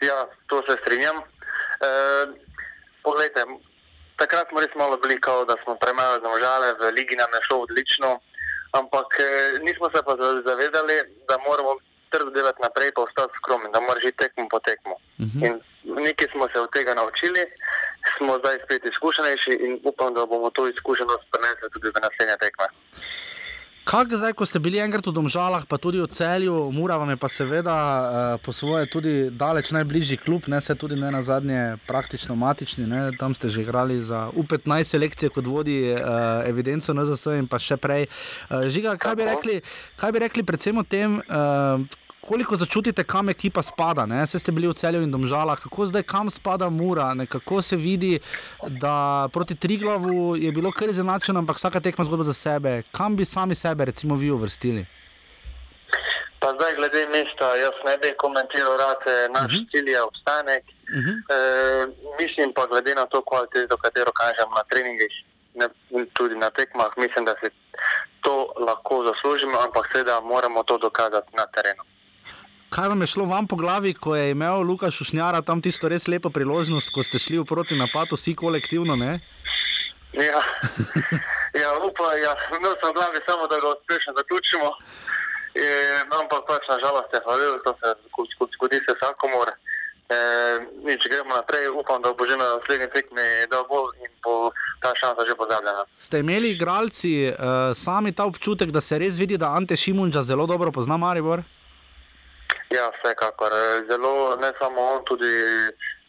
Ja, 0.00 0.24
to 0.48 0.64
se 0.64 0.78
strinjam. 0.80 1.20
E, 1.20 1.90
poglejte, 3.04 3.44
takrat 4.16 4.48
smo 4.48 4.64
res 4.64 4.72
malo 4.72 4.96
bili, 5.04 5.20
kao, 5.20 5.44
da 5.44 5.60
smo 5.64 5.76
premalo 5.76 6.16
zmožali, 6.24 6.72
v 6.80 6.96
ligi 6.96 7.12
nam 7.20 7.28
je 7.36 7.44
šlo 7.44 7.60
odlično, 7.68 8.08
ampak 8.72 9.20
eh, 9.20 9.60
nismo 9.60 9.92
se 9.92 10.00
pa 10.00 10.16
za- 10.16 10.40
zavedali, 10.48 10.96
da 11.28 11.36
moramo 11.44 11.76
trdo 12.10 12.30
delati 12.30 12.62
naprej, 12.62 12.90
pa 12.94 13.00
ostati 13.02 13.32
skromni, 13.38 13.68
da 13.72 13.80
moraš 13.80 14.04
iti 14.04 14.20
tekmo 14.22 14.48
po 14.50 14.58
tekmo. 14.68 14.94
Mhm. 15.24 15.44
In 15.44 15.54
nekaj 16.04 16.28
smo 16.32 16.48
se 16.52 16.60
od 16.60 16.70
tega 16.72 16.94
naučili, 16.94 17.42
smo 18.16 18.38
zdaj 18.38 18.56
spet 18.64 18.82
izkušenejši 18.84 19.52
in 19.66 19.72
upam, 19.84 20.14
da 20.14 20.26
bomo 20.26 20.50
to 20.50 20.68
izkušenost 20.68 21.24
prenesli 21.32 21.68
tudi 21.72 21.88
v 21.88 22.00
naslednje 22.04 22.36
tekme. 22.44 22.66
Kaj 23.88 24.04
zdaj, 24.20 24.34
ko 24.36 24.44
ste 24.44 24.60
bili 24.60 24.76
enkrat 24.84 25.06
v 25.08 25.16
Domžalah, 25.16 25.62
pa 25.64 25.78
tudi 25.80 25.96
v 25.96 26.04
celju, 26.12 26.68
Mura 26.76 26.98
vam 27.00 27.08
je 27.08 27.16
pa 27.16 27.28
seveda 27.32 27.72
uh, 27.72 28.02
po 28.44 28.52
svoje 28.52 28.84
tudi 28.84 29.32
daleč 29.32 29.72
najbližji 29.72 30.18
klub, 30.20 30.44
ne 30.44 30.60
se 30.60 30.76
tudi 30.76 30.92
ne 30.92 31.08
na 31.08 31.22
zadnje 31.24 31.80
praktično 31.88 32.36
matični, 32.36 32.84
ne, 32.84 33.16
tam 33.16 33.32
ste 33.32 33.48
že 33.48 33.64
igrali 33.64 33.96
za 34.04 34.28
U15 34.36 34.92
selekcije 34.92 35.32
kot 35.32 35.48
vodi 35.48 35.88
uh, 35.88 36.44
evidenco 36.44 36.92
NZS 36.92 37.40
in 37.40 37.48
pa 37.48 37.56
še 37.56 37.80
prej. 37.80 38.12
Uh, 38.52 38.68
Žiga, 38.68 38.98
kaj 39.00 39.16
bi 39.16 39.24
rekli, 39.24 39.56
kaj 39.96 40.12
bi 40.12 40.20
rekli 40.20 40.44
predvsem 40.44 40.76
o 40.76 40.84
tem, 40.84 41.24
uh, 41.24 41.80
koliko 42.28 42.56
začutite, 42.56 43.04
kam 43.04 43.28
ekipa 43.28 43.62
spada? 43.62 44.06
Ne? 44.06 44.26
Se 44.26 44.38
ste 44.38 44.52
bili 44.52 44.68
v 44.68 44.76
celju 44.76 45.00
in 45.02 45.12
domžalah, 45.12 45.60
kako 45.60 45.86
zdaj 45.86 46.02
kam 46.02 46.30
spada 46.30 46.68
Mura, 46.68 47.14
nekako 47.14 47.62
se 47.62 47.76
vidi, 47.76 48.20
da 48.68 49.28
proti 49.32 49.56
Triglavu 49.56 50.36
je 50.36 50.52
bilo 50.52 50.72
kar 50.72 50.92
izenačeno, 50.92 51.40
ampak 51.40 51.56
vsaka 51.56 51.80
tekma 51.80 52.04
zgodba 52.04 52.28
za 52.28 52.34
sebe. 52.34 52.82
Kam 52.92 53.16
bi 53.16 53.24
sami 53.24 53.54
sebe, 53.54 53.84
recimo, 53.84 54.16
vi 54.16 54.30
uvrstili? 54.30 54.86
Pa 56.40 56.52
zdaj, 56.54 56.74
glede 56.76 57.06
mesta, 57.16 57.48
jaz 57.56 57.76
ne 57.86 57.96
bi 58.02 58.12
komentiral, 58.24 58.76
rad 58.76 59.02
eh, 59.06 59.28
naš 59.34 59.52
uh 59.52 59.58
-huh. 59.58 59.70
cilj 59.70 59.90
je 59.90 60.02
obstanek. 60.02 60.64
Uh 60.64 61.04
-huh. 61.04 61.16
E, 61.34 61.38
mislim 62.20 62.52
pa, 62.56 62.66
glede 62.66 62.94
na 62.94 63.06
to 63.06 63.22
kvaliteto, 63.22 63.76
katero 63.76 64.12
kažemo 64.12 64.54
na 64.60 64.64
treningih 64.70 65.12
ne, 65.54 65.66
tudi 66.16 66.34
na 66.36 66.50
tekmah, 66.50 66.90
mislim, 66.96 67.24
da 67.24 67.34
si 67.40 67.48
to 68.20 68.52
lahko 68.66 69.04
zaslužimo, 69.08 69.56
ampak 69.66 69.84
seveda 69.92 70.20
moramo 70.20 70.62
to 70.62 70.78
dokazati 70.78 71.30
na 71.36 71.46
terenu. 71.46 71.82
Kaj 72.68 72.88
vam 72.88 73.00
je 73.00 73.06
šlo 73.06 73.24
vam 73.24 73.46
po 73.46 73.56
glavi, 73.56 73.94
ko 73.94 74.16
je 74.16 74.30
imel 74.30 74.60
Lukaš 74.60 74.96
Šušnjara 75.00 75.40
tam 75.42 75.62
tisto 75.62 75.88
res 75.88 76.04
lepo 76.08 76.30
priložnost, 76.30 76.92
ko 76.92 77.02
ste 77.02 77.18
šli 77.18 77.38
v 77.40 77.44
proti 77.48 77.78
napadu, 77.78 78.16
vsi 78.16 78.34
kolektivno? 78.36 78.96
Ne? 78.96 79.20
Ja, 80.12 80.42
ja 81.62 81.70
upam, 81.80 82.12
ja, 82.20 82.34
imel 82.58 82.76
sem 82.76 82.92
v 82.92 82.96
glavi 83.00 83.24
samo, 83.24 83.48
da 83.48 83.60
ga 83.60 83.72
uspešno 83.72 84.12
zaključimo. 84.20 84.68
E, 85.56 85.64
ampak 86.20 86.44
pač 86.44 86.68
nažalost 86.68 87.14
je 87.14 87.20
hvalil, 87.24 87.56
to 87.64 87.72
se 87.80 87.94
zgodi, 88.54 88.84
se 88.84 88.94
vsakomor. 89.00 89.48
E, 89.48 90.18
nič, 90.84 91.08
gremo 91.08 91.36
naprej, 91.36 91.72
upam, 91.72 92.02
da 92.04 92.12
bo 92.12 92.28
že 92.28 92.36
na 92.36 92.52
naslednji 92.56 92.92
tekmi 92.92 93.48
dal 93.50 93.64
gol 93.64 93.88
in 93.96 94.12
bo 94.24 94.52
ta 94.84 94.92
šansa 94.92 95.24
že 95.24 95.36
pozabljena. 95.40 95.88
Ste 95.96 96.20
imeli 96.20 96.52
igralci 96.52 97.32
uh, 97.32 97.72
sami 97.72 98.12
ta 98.12 98.28
občutek, 98.28 98.70
da 98.70 98.80
se 98.80 98.98
res 98.98 99.16
vidi, 99.16 99.40
da 99.40 99.56
Ante 99.56 99.76
Šimunča 99.76 100.22
zelo 100.22 100.46
dobro 100.46 100.72
pozna 100.72 100.96
Maribor? 100.96 101.44
Ja, 102.76 102.90
vsekakor. 102.92 103.52
Zelo, 103.90 104.36
ne 104.36 104.52
samo 104.60 104.80
on, 104.92 105.04
tudi 105.04 105.32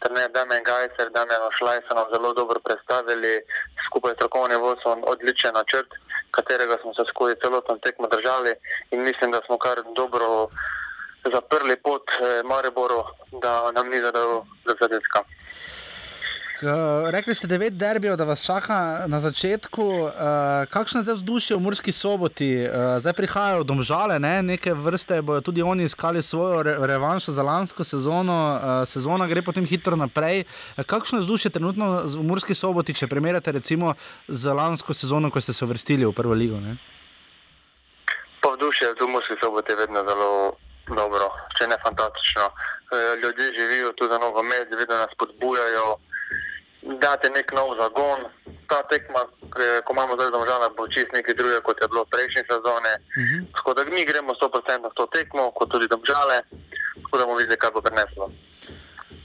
trener 0.00 0.28
Damien 0.32 0.64
Gajser, 0.64 1.08
Damien 1.16 1.42
Ošlaj 1.48 1.80
so 1.88 1.94
nam 1.94 2.06
zelo 2.12 2.34
dobro 2.34 2.60
predstavili, 2.60 3.32
skupaj 3.86 4.12
s 4.12 4.16
strokovnim 4.16 4.60
vodstvom 4.60 5.04
odličen 5.12 5.54
načrt, 5.54 5.90
katerega 6.36 6.76
smo 6.82 6.94
se 6.94 7.04
skozi 7.08 7.40
celotno 7.42 7.78
tekmo 7.84 8.06
držali 8.08 8.52
in 8.90 9.02
mislim, 9.02 9.30
da 9.30 9.40
smo 9.46 9.58
kar 9.58 9.78
dobro 9.96 10.48
zaprli 11.32 11.76
pot 11.76 12.04
eh, 12.12 12.42
Mariboru, 12.44 13.04
da 13.42 13.72
nam 13.72 13.88
ni 13.88 14.00
zadal 14.00 14.44
zadetka. 14.80 15.24
Uh, 16.62 17.10
rekli 17.10 17.34
ste 17.34 17.46
devet 17.46 17.72
derbijev, 17.72 18.16
da 18.16 18.24
vas 18.24 18.42
čaka 18.44 19.04
na 19.06 19.20
začetku. 19.20 19.82
Uh, 19.82 20.12
kakšno 20.70 21.00
je 21.00 21.04
zdaj 21.04 21.14
vzdušje 21.14 21.56
v 21.56 21.60
Murski 21.60 21.92
soboti? 21.92 22.50
Uh, 22.68 23.00
zdaj 23.00 23.12
prihajajo 23.16 23.64
domžale, 23.64 24.18
ne? 24.20 24.42
neke 24.42 24.74
vrste 24.74 25.22
bodo 25.22 25.40
tudi 25.40 25.62
oni 25.62 25.84
iskali 25.88 26.22
svojo 26.22 26.62
re 26.62 26.76
revanšo 26.78 27.32
za 27.32 27.42
lansko 27.42 27.84
sezono, 27.84 28.60
uh, 28.60 28.88
sezona 28.88 29.26
gre 29.26 29.42
potem 29.42 29.64
hitro 29.64 29.96
naprej. 29.96 30.44
Uh, 30.76 30.84
kakšno 30.84 31.18
je 31.18 31.24
vzdušje 31.24 31.50
trenutno 31.50 32.02
v 32.04 32.22
Murski 32.28 32.54
soboti, 32.54 32.94
če 32.94 33.08
primerjate 33.08 33.52
recimo 33.52 33.94
z 34.28 34.52
lansko 34.52 34.94
sezono, 34.94 35.30
ko 35.30 35.40
ste 35.40 35.52
se 35.52 35.64
vrstili 35.64 36.04
v 36.04 36.12
prvo 36.12 36.36
ligo? 36.36 36.60
Ne? 36.60 36.76
Povdušje 38.44 39.00
v 39.00 39.08
Murski 39.08 39.40
soboti 39.40 39.72
je 39.72 39.80
vedno 39.80 40.04
zelo 40.04 40.56
dobro, 40.92 41.32
če 41.56 41.72
ne 41.72 41.76
fantastično. 41.82 42.50
Ljudje 43.22 43.52
živijo 43.54 43.92
tu 43.92 44.08
za 44.10 44.18
nogomet, 44.18 44.68
vedno 44.68 44.96
nas 44.96 45.12
podbujajo, 45.18 45.96
date 46.82 47.30
nek 47.30 47.52
nov 47.52 47.76
zagon. 47.80 48.28
Ta 48.70 48.82
tekma, 48.86 49.26
ko 49.84 49.92
imamo 49.92 50.14
zdaj 50.14 50.30
domžala, 50.30 50.70
bo 50.76 50.86
čist 50.88 51.10
nekaj 51.12 51.34
drugega, 51.34 51.60
kot 51.66 51.80
je 51.82 51.88
bilo 51.88 52.04
prejšnje 52.12 52.42
sezone. 52.50 52.92
Uh 52.96 53.24
-huh. 53.26 53.40
Tako 53.56 53.74
da 53.74 53.84
mi 53.84 54.04
gremo 54.04 54.32
100% 54.32 54.90
v 54.90 54.94
to 54.94 55.06
tekmo, 55.06 55.50
kot 55.50 55.70
tudi 55.70 55.86
domžale, 55.88 56.36
tako 57.02 57.18
da 57.18 57.24
bomo 57.24 57.38
videli, 57.38 57.58
kaj 57.58 57.70
bo 57.74 57.80
prineslo. 57.80 58.30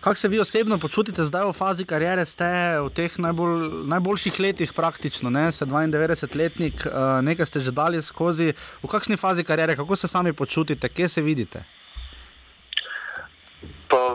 Kako 0.05 0.15
se 0.15 0.27
vi 0.27 0.39
osebno 0.39 0.79
počutite 0.79 1.23
zdaj 1.23 1.45
v 1.45 1.53
fazi 1.53 1.85
kariere, 1.85 2.25
ste 2.25 2.45
v 2.79 2.89
teh 2.93 3.17
najbolj, 3.17 3.85
najboljših 3.89 4.39
letih, 4.39 4.73
praktično, 4.73 5.29
ne? 5.29 5.51
ste 5.51 5.65
92-letnik, 5.65 6.85
uh, 6.85 7.25
nekaj 7.25 7.45
ste 7.45 7.59
že 7.59 7.71
dali 7.71 8.01
skozi. 8.01 8.53
V 8.83 8.87
kakšni 8.87 9.17
fazi 9.17 9.43
kariere, 9.43 9.75
kako 9.75 9.95
se 9.95 10.07
sami 10.07 10.33
počutite, 10.33 10.89
kje 10.89 11.07
se 11.07 11.21
vidite? 11.21 11.63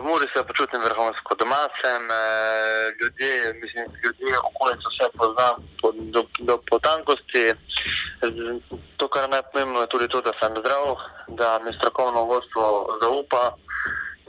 V 0.01 0.03
Muri 0.03 0.25
se 0.33 0.41
počutim 0.43 0.81
vrhunsko. 0.81 1.35
Doma 1.35 1.63
sem, 1.81 2.03
eh, 2.11 2.89
ljudje, 2.99 3.53
mislim, 3.61 3.85
ljudje 4.03 4.33
okolico 4.49 4.89
vse 4.89 5.07
poznam 5.17 5.55
po, 5.81 5.91
do, 5.93 6.21
do 6.39 6.57
potankosti. 6.69 7.53
To, 8.97 9.07
kar 9.07 9.29
najpomembno, 9.29 9.81
je 9.81 9.91
tudi 9.93 10.07
to, 10.07 10.21
da 10.21 10.33
sem 10.39 10.53
zdrav, 10.61 10.85
da 11.27 11.59
mi 11.63 11.73
strokovno 11.77 12.23
vodstvo 12.23 12.63
zaupa. 13.01 13.43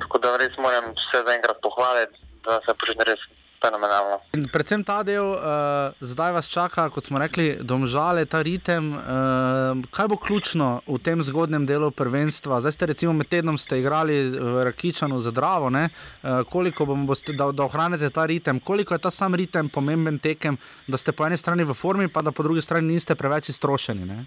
Tako 0.01 0.19
da 0.19 0.37
res 0.37 0.55
moram 0.59 0.93
vse 0.93 1.19
zaenkrat 1.27 1.59
pohvaliti, 1.63 2.21
da 2.45 2.61
se 2.65 2.75
počutim 2.79 3.05
res 3.09 3.21
fenomenalno. 3.63 4.19
In 4.35 4.49
predvsem 4.51 4.83
ta 4.85 5.03
del, 5.07 5.23
uh, 5.23 5.95
zdaj 6.03 6.33
vas 6.35 6.49
čaka, 6.51 6.89
kot 6.91 7.07
smo 7.07 7.21
rekli, 7.23 7.55
domžale, 7.63 8.27
ta 8.27 8.43
ritem. 8.43 8.93
Uh, 8.97 9.83
kaj 9.95 10.11
bo 10.11 10.19
ključno 10.19 10.83
v 10.87 10.99
tem 10.99 11.23
zgodnem 11.23 11.67
delu 11.67 11.93
prvenstva? 11.95 12.61
Zdaj 12.61 12.75
ste 12.75 12.91
recimo 12.91 13.15
med 13.15 13.31
tednom 13.31 13.59
ste 13.59 13.79
igrali 13.79 14.35
v 14.35 14.67
Rakičanu 14.67 15.21
za 15.23 15.31
Dravo, 15.31 15.71
uh, 15.71 16.43
koliko 16.51 16.87
bomo, 16.87 17.07
boste, 17.07 17.33
da, 17.33 17.53
da 17.55 17.65
ohranite 17.65 18.11
ta 18.11 18.27
ritem, 18.27 18.61
koliko 18.61 18.95
je 18.95 19.05
ta 19.07 19.11
sam 19.11 19.35
ritem 19.35 19.69
pomemben 19.69 20.19
tekem, 20.19 20.59
da 20.87 20.99
ste 20.99 21.13
po 21.13 21.27
eni 21.27 21.39
strani 21.39 21.65
v 21.65 21.75
formi, 21.75 22.09
pa 22.09 22.23
da 22.23 22.33
po 22.33 22.43
drugi 22.43 22.63
strani 22.63 22.95
niste 22.95 23.15
preveč 23.15 23.49
iztrošeni. 23.49 24.05
Ne? 24.05 24.25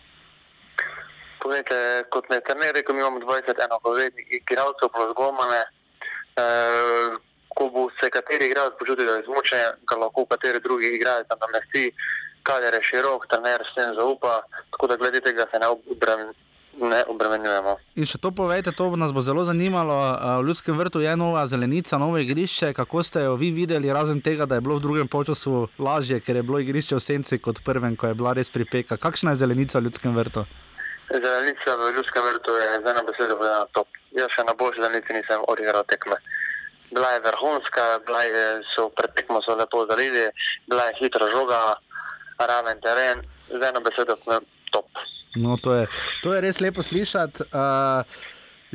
Poglejte, 1.44 1.78
kot 2.10 2.30
me 2.30 2.40
je 2.40 2.44
trener 2.48 2.74
rekel, 2.74 2.98
imamo 2.98 3.20
20 3.20 3.60
enakovrednih 3.68 4.32
igralcev 4.40 4.90
plus 4.90 5.12
golmane. 5.14 5.62
E, 6.36 6.46
ko 7.56 7.70
bo 7.74 7.88
se 8.00 8.10
kateri 8.12 8.50
igralec 8.52 8.76
počutil, 8.80 9.06
da 9.08 9.18
je 9.18 9.24
izmučen, 9.24 9.80
ga 9.90 9.96
lahko 10.04 10.26
kateri 10.28 10.60
drugi 10.64 10.92
igralec 10.98 11.28
namesti, 11.32 11.92
kader 12.44 12.74
je 12.78 12.82
širok, 12.90 13.28
trener 13.32 13.64
s 13.64 13.76
tem 13.76 13.96
zaupa, 13.96 14.42
tako 14.72 14.92
da 14.92 14.98
glede 15.02 15.22
tega 15.24 15.48
se 15.52 15.60
ne, 15.60 15.70
obrem, 15.72 16.28
ne 16.92 17.00
obremenjujemo. 17.14 17.78
In 17.96 18.10
še 18.10 18.20
to 18.22 18.32
povejte, 18.36 18.76
to 18.76 18.90
nas 19.00 19.16
bo 19.16 19.24
zelo 19.24 19.46
zanimalo. 19.48 19.96
V 20.44 20.52
Ljudskem 20.52 20.78
vrtu 20.78 21.02
je 21.02 21.16
nova 21.18 21.46
zelenica, 21.48 21.98
novo 21.98 22.20
igrišče. 22.20 22.74
Kako 22.78 23.04
ste 23.04 23.24
jo 23.26 23.40
vi 23.40 23.50
videli, 23.56 23.94
razen 23.94 24.22
tega, 24.22 24.46
da 24.46 24.60
je 24.60 24.66
bilo 24.68 24.78
v 24.78 24.84
drugem 24.84 25.10
času 25.10 25.68
lažje, 25.80 26.20
ker 26.20 26.36
je 26.36 26.44
bilo 26.44 26.60
igrišče 26.60 27.00
v 27.00 27.06
senci 27.08 27.40
kot 27.40 27.64
prvem, 27.66 27.96
ko 27.96 28.12
je 28.12 28.20
bila 28.20 28.36
res 28.36 28.52
pripeka. 28.52 29.00
Kakšna 29.00 29.34
je 29.34 29.42
zelenica 29.42 29.80
v 29.80 29.88
Ljudskem 29.88 30.16
vrtu? 30.16 30.46
Zelenica 31.10 31.76
v 31.78 31.94
ljudskem 31.96 32.24
vrtu 32.26 32.52
je 32.58 32.70
z 32.82 32.90
eno 32.90 33.02
besedo 33.06 33.38
povedana 33.38 33.66
top. 33.72 33.88
Jaz 34.18 34.32
še 34.34 34.44
na 34.44 34.54
boljši 34.58 34.82
zelenici 34.82 35.14
nisem 35.14 35.42
odigral 35.48 35.84
tekme. 35.86 36.18
Bila 36.96 37.10
je 37.16 37.24
vrhunska, 37.28 37.84
bila 38.06 38.22
je, 38.24 38.46
so 38.76 38.88
pred 38.96 39.12
tekmo 39.16 39.42
so 39.44 39.56
lepo 39.60 39.84
zalili, 39.90 40.30
bila 40.68 40.88
je 40.88 40.96
hitra 41.00 41.28
žoga, 41.34 41.60
raven 42.40 42.80
teren, 42.82 43.20
z 43.52 43.62
eno 43.70 43.82
besedo 43.84 44.16
top. 44.72 44.88
No, 45.36 45.58
to, 45.60 45.74
je, 45.74 45.88
to 46.24 46.34
je 46.34 46.42
res 46.42 46.64
lepo 46.64 46.84
slišati. 46.84 47.52
Uh, 47.52 48.08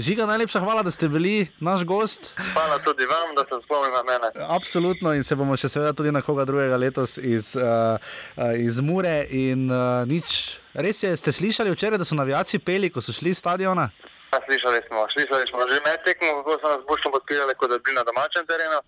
Žiga, 0.01 0.27
najlepša 0.27 0.61
hvala, 0.61 0.83
da 0.83 0.91
ste 0.91 1.09
bili 1.09 1.49
naš 1.61 1.85
gost. 1.85 2.33
Hvala 2.53 2.79
tudi 2.79 3.05
vam, 3.05 3.35
da 3.37 3.45
ste 3.45 3.55
spomnili 3.65 3.93
na 3.93 4.03
mene. 4.03 4.31
Absolutno 4.49 5.13
in 5.15 5.25
se 5.25 5.37
bomo 5.37 5.57
še 5.57 5.69
seveda 5.69 5.93
tudi 5.93 6.13
na 6.13 6.23
koga 6.23 6.47
drugega 6.49 6.77
letos 6.77 7.19
iz, 7.19 7.53
uh, 7.59 7.99
iz 8.57 8.81
Mure. 8.81 9.27
In, 9.31 9.67
uh, 9.69 10.07
nič. 10.09 10.61
Res 10.73 11.03
je, 11.03 11.11
ste 11.17 11.33
slišali 11.33 11.75
včeraj, 11.75 12.01
da 12.01 12.07
so 12.09 12.17
navijači 12.17 12.63
peli, 12.65 12.89
ko 12.91 13.03
so 13.05 13.13
šli 13.13 13.35
iz 13.35 13.43
stadiona? 13.43 13.91
Ja, 14.33 14.39
slišali 14.47 14.81
smo, 14.87 14.99
slišali 15.15 15.45
smo 15.51 15.59
že 15.71 15.79
med 15.87 15.99
tekmo, 16.07 16.29
kako 16.39 16.53
so 16.63 16.69
nas 16.75 16.83
bučno 16.89 17.09
podpirali, 17.15 17.53
kot 17.59 17.71
da 17.71 17.77
bi 17.79 17.83
bili 17.87 17.97
na 18.01 18.05
domačem 18.11 18.45
terenu 18.51 18.79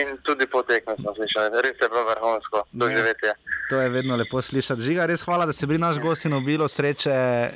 in 0.00 0.08
tudi 0.26 0.46
po 0.46 0.62
tekmi 0.62 0.94
smo 1.00 1.14
slišali. 1.14 1.48
Res 1.64 1.76
je 1.82 1.88
bilo 1.92 2.04
vrhunsko 2.10 2.58
doživetje. 2.72 3.30
To 3.70 3.76
je 3.80 3.88
vedno 3.88 4.16
lepo 4.16 4.42
slišati. 4.42 4.80
Žiga, 4.82 5.06
res 5.06 5.22
hvala, 5.24 5.46
da 5.46 5.52
ste 5.52 5.66
bili 5.66 5.78
naš 5.78 5.98
gost 6.04 6.24
in 6.24 6.34
obilo 6.36 6.68
sreče 6.68 7.10
eh, 7.10 7.50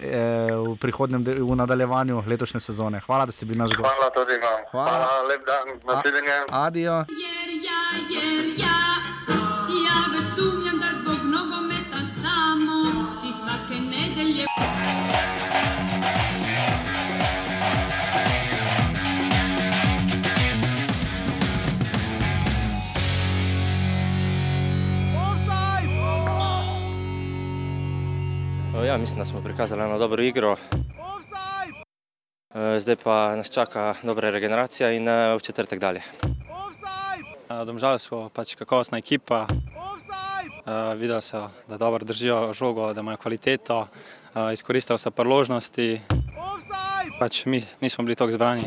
v 0.68 0.76
prihodnem 0.80 1.24
v 1.50 1.56
nadaljevanju 1.62 2.22
letošnje 2.26 2.60
sezone. 2.60 3.00
Hvala, 3.06 3.26
da 3.26 3.32
ste 3.32 3.46
bili 3.46 3.58
naš 3.58 3.76
gost. 3.76 3.92
Hvala 3.92 4.10
tudi 4.10 4.36
vam. 4.44 4.60
Hvala. 4.70 4.90
Hvala 4.90 5.22
lep 5.28 5.42
dan, 5.46 5.66
nasvidenje. 5.84 6.36
Adijo. 6.48 6.96
Jer 7.24 7.50
ja, 7.68 7.80
jer 8.14 8.46
ja, 8.64 8.93
Ja, 28.86 28.96
mislim, 28.98 29.18
da 29.18 29.24
smo 29.24 29.42
prikazali 29.42 29.82
eno 29.82 29.98
dobro 29.98 30.22
igro. 30.22 30.56
Eh, 32.54 32.80
Zdaj 32.80 32.96
pa 32.96 33.36
nas 33.36 33.50
čaka 33.50 33.94
dobra 34.02 34.30
regeneracija 34.30 34.92
in 34.92 35.08
eh, 35.08 35.34
v 35.36 35.40
četrtek 35.40 35.80
dalje. 35.80 36.02
Domžali 37.66 37.98
smo 37.98 38.28
pač 38.28 38.54
kakovostna 38.54 38.98
ekipa. 38.98 39.46
Uh, 40.64 40.96
videl 40.96 41.20
so, 41.20 41.50
da 41.68 41.76
dobro 41.76 42.04
držijo 42.04 42.52
žogo, 42.54 42.92
da 42.92 43.00
imajo 43.00 43.16
kvaliteto, 43.16 43.80
uh, 43.80 44.52
izkoristili 44.52 44.98
so 44.98 45.10
priložnosti. 45.10 46.00
Pač 47.18 47.44
mi 47.46 47.64
nismo 47.80 48.04
bili 48.04 48.16
tako 48.16 48.32
zbrani, 48.32 48.64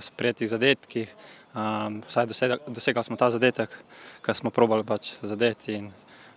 so 0.00 0.12
prijetih 0.16 0.48
zadetkih. 0.48 1.14
Um, 1.54 2.02
vsaj 2.08 2.26
dosega, 2.26 2.56
dosegali 2.66 3.04
smo 3.04 3.16
ta 3.16 3.30
zadetek, 3.30 3.72
ker 4.22 4.36
smo 4.36 4.50
probali 4.50 4.84
pač 4.84 5.14
zadeti 5.22 5.74
in 5.74 5.90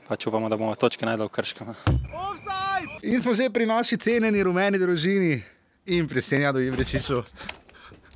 pač 0.07 0.27
upamo, 0.27 0.49
da 0.49 0.57
bomo 0.57 0.75
točke 0.75 1.05
najdel 1.05 1.27
v 1.27 1.35
krškem. 1.35 1.75
In 3.01 3.21
smo 3.21 3.33
že 3.33 3.49
pri 3.49 3.65
naši 3.65 3.97
cenjeni 3.97 4.43
rumeni 4.43 4.77
družini 4.77 5.41
in 5.85 6.07
pri 6.07 6.21
Senjadu 6.21 6.61
Ivrečiču. 6.61 7.23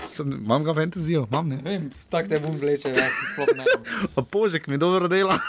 Sem, 0.08 0.32
imam 0.32 0.64
ga 0.64 0.74
fantazijo, 0.74 1.26
imam 1.32 1.48
ne. 1.50 1.58
Vem, 1.64 1.90
tako 2.10 2.30
te 2.30 2.40
bom 2.40 2.54
vleče, 2.60 2.92
ja, 2.94 3.08
sploh 3.34 3.50
ne. 3.58 3.66
Požek 4.34 4.68
mi 4.68 4.78
dobro 4.78 5.08
dela. 5.08 5.40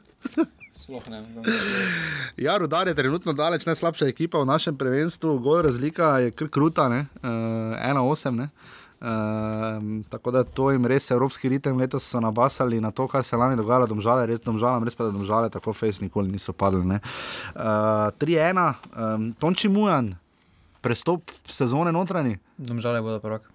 Sploh 0.80 1.08
ne. 1.10 1.20
Ja, 2.36 2.56
Rudar 2.56 2.88
je 2.88 2.94
trenutno 2.94 3.32
daleč 3.36 3.66
najslabša 3.66 4.08
ekipa 4.08 4.40
v 4.40 4.48
našem 4.48 4.78
prvenstvu, 4.78 5.38
gol 5.44 5.60
razlika 5.66 6.18
je 6.24 6.30
kar 6.32 6.48
kruta, 6.48 6.88
ne? 6.88 7.04
uh, 7.20 7.76
1-8. 9.00 9.82
Ne? 9.82 10.00
Uh, 10.00 10.04
tako 10.08 10.30
da 10.30 10.44
to 10.44 10.70
jim 10.70 10.86
res 10.86 11.10
evropski 11.10 11.48
ritem 11.48 11.78
letos 11.78 12.04
so 12.04 12.20
nabasali 12.20 12.80
na 12.80 12.90
to, 12.90 13.08
kar 13.08 13.24
se 13.24 13.36
lani 13.36 13.56
dogajalo, 13.56 13.86
domžale, 13.86 14.26
res 14.26 14.40
domžalam, 14.40 14.84
res 14.84 14.94
pa 14.94 15.04
da 15.04 15.10
domžale 15.10 15.50
tako 15.50 15.72
fejs 15.72 16.00
nikoli 16.00 16.30
niso 16.30 16.52
padli. 16.52 16.84
Uh, 16.84 17.00
3-1, 18.20 18.74
um, 18.96 19.32
Tonči 19.40 19.68
Mujan, 19.68 20.12
prestop 20.80 21.30
sezone 21.48 21.92
notranji. 21.92 22.38
Domžale 22.58 23.00
bodo 23.00 23.20
prvak. 23.20 23.50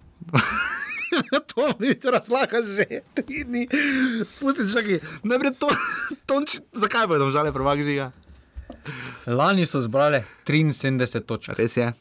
to 1.54 1.70
mi 1.78 1.94
ti 1.94 2.10
razlaga 2.10 2.62
že 2.66 3.00
tri 3.14 3.44
dni. 3.44 3.68
Pusti, 4.40 4.66
čakaj, 4.72 5.00
najprej 5.22 5.54
to, 5.58 5.70
tonči, 6.26 6.58
zakaj 6.72 7.06
bodo 7.06 7.26
domžale 7.26 7.52
prvak 7.52 7.86
žiga? 7.86 8.10
Lani 9.26 9.66
so 9.66 9.80
zbrali 9.80 10.22
73 10.46 11.22
točk. 11.26 11.54
Res 11.58 11.76
je. 11.76 11.92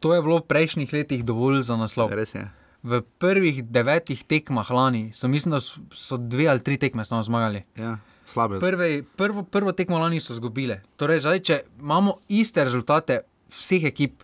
To 0.00 0.12
je 0.14 0.20
bilo 0.20 0.40
v 0.40 0.48
prejšnjih 0.48 0.92
letih 0.92 1.24
dovolj 1.24 1.62
za 1.64 1.76
naslov. 1.80 2.12
Res 2.12 2.34
je. 2.34 2.44
V 2.84 3.00
prvih 3.18 3.62
devetih 3.64 4.24
tekmah 4.28 4.68
lani 4.70 5.08
so, 5.16 5.28
mislim, 5.28 5.56
da 5.56 5.60
so, 5.64 5.80
so 5.88 6.18
dve 6.20 6.50
ali 6.52 6.60
tri 6.60 6.76
tekme 6.76 7.04
samo 7.04 7.22
zmagali. 7.24 7.62
Ja, 7.80 7.96
slabe. 8.28 8.60
Prve, 8.60 9.02
prvo, 9.16 9.42
prvo 9.42 9.72
tekmo 9.72 9.98
lani 9.98 10.20
so 10.20 10.36
izgubile. 10.36 10.82
Torej, 11.00 11.24
zdaj, 11.24 11.40
če 11.40 11.56
imamo 11.80 12.18
iste 12.28 12.64
rezultate 12.64 13.22
vseh 13.48 13.88
ekip, 13.88 14.20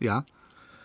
Ja. 0.00 0.22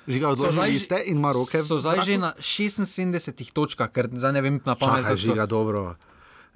Žiga, 0.08 0.36
odložili 0.36 0.80
ste 0.80 1.00
in 1.08 1.22
Maroke. 1.22 1.64
So 1.64 1.80
zdaj 1.80 2.04
že 2.04 2.20
na 2.20 2.34
76 2.36 3.56
točkah, 3.56 3.88
ker 3.88 4.12
zdaj 4.12 4.36
ne 4.36 4.42
vem 4.44 4.56
na 4.66 4.76
pamet. 4.76 5.08
Čakaj, 5.08 5.18
žiga, 5.22 5.46
dobro. 5.48 5.96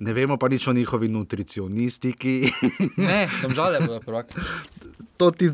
Ne 0.03 0.13
vemo 0.13 0.35
pa 0.37 0.51
nič 0.51 0.67
o 0.67 0.75
njihovi 0.75 1.07
nutricionistiki. 1.07 2.51
ne, 3.07 3.29
tam 3.41 3.55
žale 3.55 3.79
bodo 3.81 4.03
prvak. 4.03 4.35
to 5.17 5.31
ti. 5.31 5.49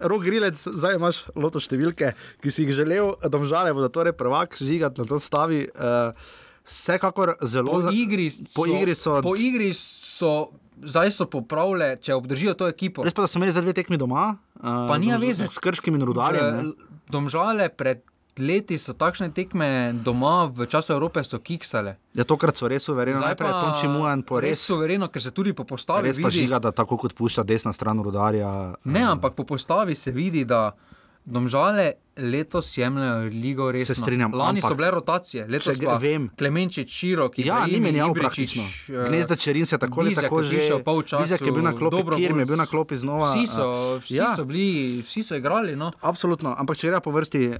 Rok 0.00 0.22
grilec, 0.22 0.54
zdaj 0.54 0.98
imaš 0.98 1.22
loto 1.34 1.60
številke, 1.62 2.12
ki 2.42 2.52
si 2.52 2.66
jih 2.66 2.74
želel, 2.76 3.14
da 3.24 3.40
žale 3.48 3.72
bodo 3.74 3.88
torej 3.92 4.14
prvak 4.16 4.58
žigati 4.60 5.02
na 5.02 5.08
to 5.08 5.18
stavi. 5.18 5.66
Uh, 5.74 6.12
vsekakor 6.68 7.34
zelo 7.42 7.80
Po 7.80 7.92
igri 7.92 8.28
po 8.54 8.64
so- 8.66 8.72
igri 8.76 8.94
so. 8.94 9.22
Po 9.22 9.34
igri 9.36 9.72
so. 9.74 10.52
Zdaj 10.78 11.10
so 11.10 11.26
popravile, 11.26 11.96
če 11.98 12.14
obdržijo 12.14 12.54
to 12.54 12.68
ekipo. 12.70 13.02
Res 13.02 13.10
pa, 13.10 13.24
da 13.24 13.28
so 13.30 13.40
imeli 13.40 13.50
za 13.50 13.64
dve 13.64 13.74
tekmi 13.74 13.98
doma, 13.98 14.36
uh, 14.62 14.86
Pa 14.86 14.94
nima 14.98 15.18
veze. 15.18 15.48
S 15.50 15.58
krškim 15.58 15.98
in 15.98 16.04
rudarjem. 16.06 16.70
Domžale 17.10 17.66
pred 17.72 18.04
leti 18.38 18.78
so 18.78 18.92
takšne 18.92 19.30
tekme 19.30 19.68
doma 19.94 20.46
v 20.46 20.66
času 20.66 20.92
Evrope 20.92 21.24
so 21.24 21.38
kiksale. 21.38 21.96
Ja, 22.14 22.24
tokrat 22.24 22.56
so 22.56 22.68
res 22.68 22.82
suvereno, 22.82 23.18
Zdaj 23.18 23.28
najprej 23.28 23.50
pa 23.50 23.62
Tonči 23.64 23.88
Mujan, 23.88 24.22
po 24.22 24.40
res 24.40 24.50
res. 24.50 24.60
suvereno, 24.62 25.08
ker 25.08 25.22
se 25.22 25.30
tudi 25.30 25.52
po 25.52 25.64
postavi 25.64 26.08
Res 26.08 26.16
pa 26.16 26.28
vidi. 26.28 26.38
žiga, 26.40 26.58
da 26.58 26.70
tako 26.70 26.96
kot 26.98 27.14
pušča 27.14 27.42
desna 27.42 27.72
stran 27.72 27.98
rudarja. 27.98 28.74
Ne, 28.84 29.02
ampak 29.02 29.34
po 29.34 29.44
postavi 29.44 29.94
se 29.94 30.10
vidi, 30.10 30.44
da 30.44 30.72
domžale 31.28 31.92
letos 32.18 32.78
jemljajo 32.78 33.30
ligo 33.30 33.72
resno. 33.72 33.94
Se 33.94 33.94
strinjam, 33.94 34.34
Lani 34.34 34.60
so 34.60 34.66
ampak- 34.66 34.76
bile 34.76 34.90
rotacije, 34.90 35.46
letos 35.46 35.78
Če 35.78 35.84
pa 35.84 35.96
vem. 35.96 36.28
Klemenčič, 36.38 36.90
Širok, 36.90 37.38
Ja, 37.38 37.66
ni 37.66 37.80
menjal 37.80 38.14
praktično. 38.14 38.62
Gnezda 39.06 39.36
Čerin 39.36 39.66
se 39.66 39.78
tako 39.78 40.00
ali 40.00 40.14
tako 40.14 40.42
že. 40.42 40.58
Bizjak 41.18 41.40
je 41.40 41.52
bil 41.52 41.62
na 41.62 41.72
klopi, 41.72 42.02
Kirm 42.16 42.38
je 42.38 42.46
bil 42.46 42.56
na 42.56 42.66
klopi 42.66 42.96
znova. 42.96 43.34
Vsi 43.34 43.46
so, 43.46 43.62
a, 43.62 43.98
vsi 43.98 44.14
ja. 44.14 44.34
so 44.36 44.44
bili, 44.44 45.02
vsi 45.02 45.22
so 45.22 45.36
igrali. 45.36 45.76
No. 45.76 45.92
Absolutno, 46.00 46.54
ampak 46.58 46.76
če 46.76 46.88
gre 46.88 47.00
po 47.00 47.10
vrsti, 47.10 47.48
uh, 47.48 47.56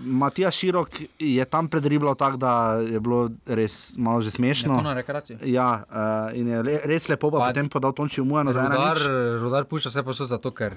Matija 0.00 0.50
Širok 0.50 0.88
je 1.18 1.44
tam 1.44 1.68
predribljal 1.68 2.14
tako, 2.14 2.36
da 2.36 2.80
je 2.80 3.00
bilo 3.00 3.28
res 3.46 3.96
malo 3.98 4.20
že 4.20 4.30
smešno. 4.30 4.80
Rekreaciji? 4.94 5.36
Ja, 5.44 5.84
uh, 5.84 6.38
in 6.38 6.48
je 6.48 6.62
le, 6.62 6.80
res 6.84 7.08
lepo, 7.08 7.30
pa, 7.30 7.38
Pa- 7.38 7.48
potem 7.52 7.68
podal 7.68 7.92
Tonči 7.92 8.22
Mujano 8.22 8.52
za 8.52 8.60
eno. 8.60 8.76
Rudar, 8.76 8.98
rudar 9.40 9.64
pušča 9.64 9.88
vse 9.88 10.02
posod 10.02 10.28
zato, 10.28 10.50
ker. 10.50 10.72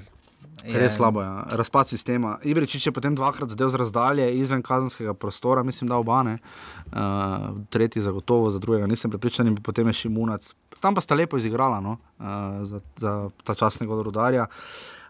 Je- 0.65 0.79
Res 0.79 0.95
slabo 0.95 1.21
je, 1.21 1.27
ja. 1.27 1.45
razpad 1.51 1.87
sistema. 1.87 2.37
Ibričič 2.43 2.85
je 2.85 2.91
potem 2.91 3.15
dvakrat 3.15 3.49
zadev 3.49 3.69
z 3.69 3.75
razdalje 3.75 4.35
izven 4.35 4.61
kazenskega 4.61 5.13
prostora, 5.13 5.63
mislim, 5.63 5.89
da 5.89 5.95
oba 5.95 6.23
ne. 6.23 6.37
Uh, 6.87 6.97
tretji 7.69 8.01
zagotovo, 8.01 8.49
za 8.49 8.59
drugega 8.59 8.87
nisem 8.87 9.11
prepričan, 9.11 9.47
in 9.47 9.55
potem 9.55 9.87
je 9.87 9.93
Šimunac. 9.93 10.53
Tam 10.79 10.95
pa 10.95 11.01
sta 11.01 11.15
lepo 11.15 11.37
izigrala 11.37 11.79
no? 11.79 11.97
uh, 12.19 12.25
za, 12.63 12.79
za 12.95 13.29
ta 13.43 13.55
časni 13.55 13.87
god 13.87 14.05
rudarja. 14.05 14.45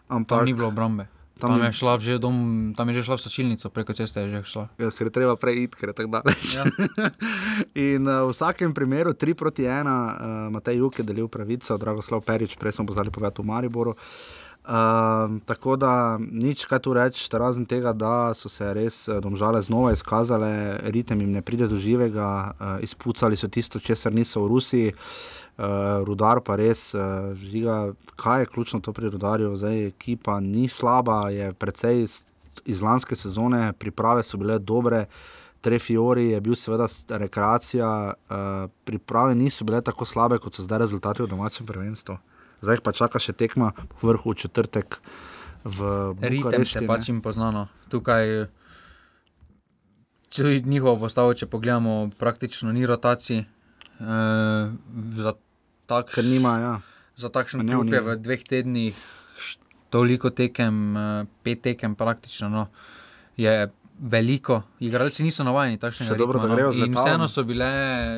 Ampak, 0.08 0.38
Tam 0.38 0.44
ni 0.44 0.54
bilo 0.54 0.68
obrambe. 0.68 1.06
Tam 1.40 1.50
Tam, 1.50 1.62
je 1.64 1.72
šla 1.72 1.96
že 1.98 2.18
dom, 2.20 2.36
tam 2.76 2.88
je 2.88 3.00
že 3.00 3.02
šla 3.02 3.16
v 3.16 3.22
sačilnico, 3.24 3.70
preko 3.72 3.96
ceste 3.96 4.20
je 4.20 4.28
že 4.28 4.40
šla. 4.44 4.64
Ja, 4.76 4.90
ker 4.92 5.08
je 5.08 5.14
treba 5.14 5.40
prej 5.40 5.64
iti, 5.64 5.72
ker 5.72 5.88
je 5.88 5.96
tako 5.96 6.20
daleč. 6.20 6.44
Ja. 6.52 6.68
In 7.96 8.04
uh, 8.04 8.28
v 8.28 8.36
vsakem 8.36 8.76
primeru 8.76 9.16
3 9.16 9.32
proti 9.32 9.64
1, 9.64 9.88
uh, 9.88 10.52
Matej 10.52 10.84
Juk 10.84 11.00
je 11.00 11.04
delil 11.06 11.32
pravico, 11.32 11.80
Dragoslav 11.80 12.20
Perič, 12.20 12.60
prej 12.60 12.76
smo 12.76 12.84
poznali 12.84 13.08
povedati 13.08 13.40
v 13.40 13.48
Mariboru. 13.48 13.96
Uh, 13.96 14.49
tako 15.44 15.76
da 15.76 16.18
nič 16.18 16.64
kaj 16.64 16.78
tu 16.78 16.92
reči, 16.94 17.26
razen 17.32 17.66
tega, 17.66 17.92
da 17.92 18.34
so 18.38 18.48
se 18.48 18.68
res 18.74 19.08
eh, 19.08 19.18
domžale 19.20 19.62
znova 19.62 19.90
izkazale, 19.92 20.78
ritem 20.94 21.20
jim 21.20 21.32
ne 21.32 21.42
pride 21.42 21.66
do 21.66 21.76
živega, 21.76 22.52
uh, 22.54 22.76
izpucali 22.82 23.36
so 23.36 23.48
tisto, 23.48 23.80
česar 23.80 24.14
niso 24.14 24.44
v 24.44 24.48
Rusiji. 24.48 24.92
Uh, 25.60 26.06
rudar 26.06 26.40
pa 26.40 26.54
res, 26.56 26.94
uh, 26.94 27.34
žiga, 27.36 27.92
kaj 28.16 28.40
je 28.40 28.46
ključno 28.46 28.80
to 28.80 28.92
pri 28.92 29.10
rudarju, 29.10 29.56
zdaj 29.56 29.86
ekipa 29.90 30.38
ni 30.40 30.68
slaba, 30.68 31.28
je 31.28 31.52
precej 31.52 32.02
iz, 32.02 32.22
iz 32.64 32.80
lanske 32.80 33.16
sezone, 33.16 33.72
priprave 33.72 34.22
so 34.22 34.38
bile 34.38 34.58
dobre, 34.58 35.06
Trefiori 35.60 36.30
je 36.30 36.40
bil 36.40 36.56
seveda 36.56 36.86
rekreacija, 37.08 37.90
uh, 38.14 38.70
priprave 38.84 39.34
niso 39.34 39.64
bile 39.64 39.82
tako 39.84 40.06
slabe, 40.08 40.38
kot 40.38 40.54
so 40.54 40.62
zdaj 40.62 40.86
rezultati 40.86 41.22
v 41.22 41.28
domačem 41.28 41.66
prvenstvu. 41.66 42.16
Zdaj 42.60 42.84
pa 42.84 42.92
čaka 42.92 43.18
še 43.22 43.32
tekma 43.32 43.72
v 44.00 44.12
vrhu 44.12 44.32
v 44.32 44.40
četrtek 44.44 45.00
v 45.64 45.78
Ritem 46.20 46.64
se 46.64 46.80
pač 46.88 47.08
jim 47.08 47.20
poznano. 47.20 47.68
Tukaj, 47.92 48.48
če 50.32 50.60
njihovo 50.64 50.96
postavo, 51.04 51.34
če 51.36 51.50
pogledamo, 51.50 52.10
praktično 52.18 52.72
ni 52.72 52.86
rotacij. 52.88 53.44
Uh, 54.00 54.72
za, 55.20 55.34
tak, 55.84 56.14
nima, 56.24 56.54
ja. 56.60 56.74
za 57.20 57.28
takšen 57.28 57.66
klub 57.68 57.92
je 57.92 58.00
v 58.00 58.16
dveh 58.16 58.44
tednih 58.48 58.96
toliko 59.92 60.30
tekem, 60.32 60.96
uh, 60.96 61.28
pet 61.44 61.60
tekem 61.66 61.92
praktično. 61.98 62.48
No, 62.48 62.62
je 63.36 63.68
veliko, 64.00 64.62
igralci 64.80 65.26
niso 65.26 65.44
navajeni 65.44 65.76
takšnega 65.76 66.16
dobro, 66.16 66.40
ritma, 66.40 66.56
grejo 66.56 66.72
no, 66.72 66.88
vseeno 66.96 67.28
so 67.28 67.44
bile 67.44 67.72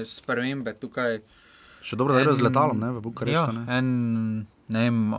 spremembe 0.06 0.76
tukaj. 0.78 1.18
Še 1.82 1.96
dobro, 1.96 2.14
da 2.14 2.20
grejo 2.20 2.34
z 2.34 2.42
letalom, 2.42 2.78
ne, 2.78 2.90
v 2.90 3.00
Bukarešti, 3.02 3.34
Ja, 3.34 3.46
ne. 3.52 3.64
en, 3.68 3.86
ne 4.68 4.78
vem, 4.80 5.14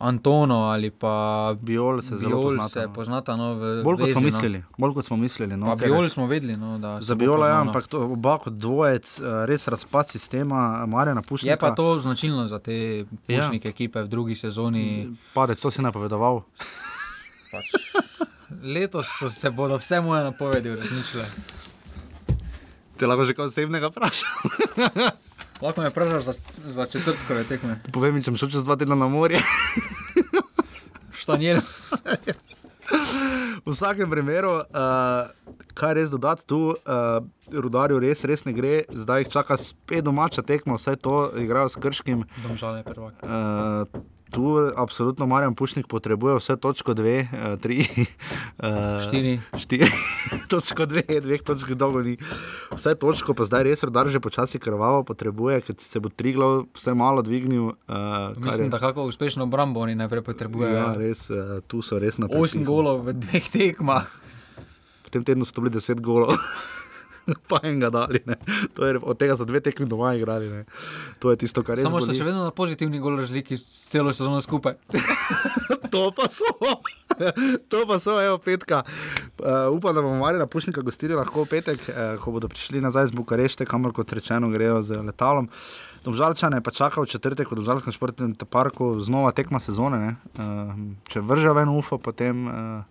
Antono 0.00 0.62
ali 0.64 0.88
pa 0.90 1.10
Biol 1.54 2.00
se 2.00 2.16
zelo 2.16 2.30
Biol 2.30 2.42
poznata, 2.44 2.68
se 2.70 2.82
no. 2.82 2.92
poznata 2.94 3.34
no, 3.36 3.54
v 3.54 3.82
Bolj 3.84 3.98
kot 3.98 4.08
smo 4.08 4.20
zvezi, 4.20 4.24
mislili, 4.26 4.60
bolj 4.78 4.94
kot 4.94 5.04
smo 5.04 5.16
mislili. 5.18 5.56
No. 5.56 5.66
No, 5.66 5.74
Biol 5.76 6.08
smo 6.08 6.24
vedeli, 6.26 6.56
no, 6.56 6.78
da 6.78 6.94
Za 7.00 7.14
Biola, 7.14 7.46
ja, 7.46 7.52
poznano. 7.52 7.68
ampak 7.68 7.86
to, 7.86 8.00
oba 8.08 8.38
kot 8.38 8.52
dvojec, 8.54 9.04
eh, 9.18 9.44
res 9.44 9.68
razpad 9.68 10.08
sistema, 10.08 10.62
Marjana 10.86 11.20
Pušnika. 11.20 11.50
Je 11.50 11.58
pa 11.58 11.74
to 11.74 11.98
značilno 11.98 12.46
za 12.46 12.58
te 12.58 13.04
Ja. 13.28 13.40
pušnike 13.40 13.68
ekipe 13.68 14.00
v 14.00 14.08
drugi 14.08 14.34
sezoni. 14.36 15.12
Padec, 15.34 15.60
to 15.60 15.68
si 15.68 15.82
napovedoval. 15.82 16.42
Pač. 17.52 17.68
Letos 18.64 19.06
so 19.10 19.28
se 19.28 19.50
bodo 19.50 19.76
vse 19.76 20.00
moje 20.00 20.24
napovedi 20.24 20.70
uresničile. 20.70 21.24
Te 22.96 23.06
lahko 23.06 23.24
že 23.24 23.34
kaj 23.34 23.44
osebnega 23.46 23.88
vprašam. 23.88 24.32
Lahko 25.60 25.80
me 25.80 25.88
vprašaš 25.88 26.22
za, 26.22 26.34
za 26.58 26.86
četrtkove 26.86 27.44
tekme. 27.44 27.80
Povej 27.92 28.12
mi, 28.12 28.22
če 28.24 28.32
bom 28.32 28.40
šel 28.40 28.52
čez 28.54 28.64
dva 28.64 28.78
tedna 28.80 28.96
na 28.96 29.08
morje. 29.12 29.42
Štanjel. 31.20 31.60
v 33.64 33.72
vsakem 33.72 34.10
primeru, 34.10 34.62
uh, 34.64 35.28
kaj 35.74 35.94
res 35.94 36.10
dodati 36.10 36.46
tu, 36.48 36.72
uh, 36.72 37.20
rudarju 37.52 38.00
res, 38.02 38.24
res 38.24 38.44
ne 38.48 38.54
gre, 38.56 38.84
zdaj 38.88 39.24
jih 39.24 39.32
čaka 39.36 39.58
spet 39.60 40.04
domača 40.06 40.42
tekma, 40.46 40.78
vse 40.80 40.96
to 40.96 41.28
igrajo 41.38 41.68
s 41.68 41.76
krškim. 41.76 42.24
Domžale 42.46 42.82
prvak. 42.86 43.20
Uh, 43.22 44.00
tu 44.30 44.72
absolutno 44.76 45.26
Marjan 45.26 45.54
Pušnik 45.54 45.86
potrebuje 45.86 46.38
vse 46.38 46.56
točko 46.56 46.94
dve, 46.94 47.28
uh, 47.28 47.58
tri, 47.60 47.82
uh, 47.82 48.98
Štiri. 49.04 49.40
štiri 49.58 49.90
točko 50.50 50.86
dve, 50.86 51.04
dveh 51.20 51.42
točk 51.42 51.74
dolgo 51.74 52.02
ni. 52.02 52.16
Vse 52.72 52.94
točko 52.94 53.34
pa 53.34 53.44
zdaj 53.44 53.66
res 53.66 53.82
rudar 53.82 54.08
že 54.08 54.22
počasi 54.22 54.62
krvavo 54.62 55.02
potrebuje, 55.04 55.60
ker 55.66 55.74
se 55.78 56.00
bo 56.00 56.08
Triglav 56.08 56.70
vse 56.74 56.94
malo 56.94 57.22
dvignil. 57.22 57.74
Uh, 57.90 58.36
Mislim, 58.38 58.70
da 58.70 58.78
kako 58.78 59.04
uspešno 59.10 59.44
obrambo 59.44 59.80
oni 59.80 59.94
najprej 59.94 60.22
potrebujejo. 60.22 60.76
Ja, 60.76 60.94
res, 60.94 61.26
uh, 61.30 61.60
tu 61.66 61.82
so 61.82 61.98
res 61.98 62.18
na 62.18 62.30
8 62.30 62.64
golov 62.64 63.04
v 63.10 63.18
dveh 63.18 63.50
tekmah. 63.50 64.06
V 65.04 65.08
tem 65.10 65.26
tednu 65.26 65.42
so 65.42 65.58
bili 65.58 65.74
10 65.74 65.98
golov. 66.00 66.38
pa 67.50 67.60
enega 67.62 67.90
dali. 67.90 68.20
Ne. 68.26 68.36
To 68.74 68.86
je, 68.86 68.98
od 69.02 69.18
tega 69.18 69.36
so 69.36 69.46
dve 69.48 69.60
tekmi 69.64 69.86
doma 69.88 70.14
igrali. 70.14 70.48
Ne. 70.50 70.64
To 71.22 71.30
je 71.30 71.40
tisto, 71.40 71.62
kar 71.66 71.78
res 71.78 71.86
Samo 71.86 72.00
boli. 72.00 72.16
še 72.16 72.26
vedno 72.26 72.44
na 72.46 72.54
pozitivni 72.54 73.00
gol 73.02 73.18
razliki 73.20 73.58
celo 73.60 74.12
sezono 74.12 74.40
skupaj. 74.44 74.76
to 75.94 76.02
pa 76.16 76.28
so, 76.30 76.50
to 77.72 77.84
pa 77.86 77.98
so, 78.02 78.16
evo, 78.22 78.38
petka. 78.42 78.82
Uh, 79.40 79.70
upam, 79.76 79.94
da 79.94 80.02
bomo 80.02 80.20
Marina 80.22 80.46
Pušnika 80.46 80.84
gostili 80.86 81.16
lahko 81.18 81.44
v 81.44 81.56
petek, 81.56 81.82
uh, 81.90 82.16
ko 82.22 82.34
bodo 82.34 82.50
prišli 82.50 82.82
nazaj 82.82 83.10
z 83.10 83.16
Bukarešte, 83.18 83.68
kamor 83.68 83.94
kot 83.96 84.12
rečeno 84.16 84.50
grejo 84.52 84.82
z 84.82 85.02
letalom. 85.04 85.50
Domžalčane 86.00 86.62
pa 86.64 86.72
čaka 86.72 87.02
v 87.02 87.10
četrtek 87.12 87.50
v 87.50 87.60
Domžalskem 87.60 87.92
športnem 87.92 88.32
parku 88.48 88.96
znova 89.04 89.34
tekma 89.36 89.60
sezone. 89.60 90.16
Uh, 90.38 90.72
če 91.12 91.20
vržejo 91.20 91.58
ven 91.58 91.68
UFO, 91.68 92.00
potem. 92.00 92.46
Uh, 92.48 92.89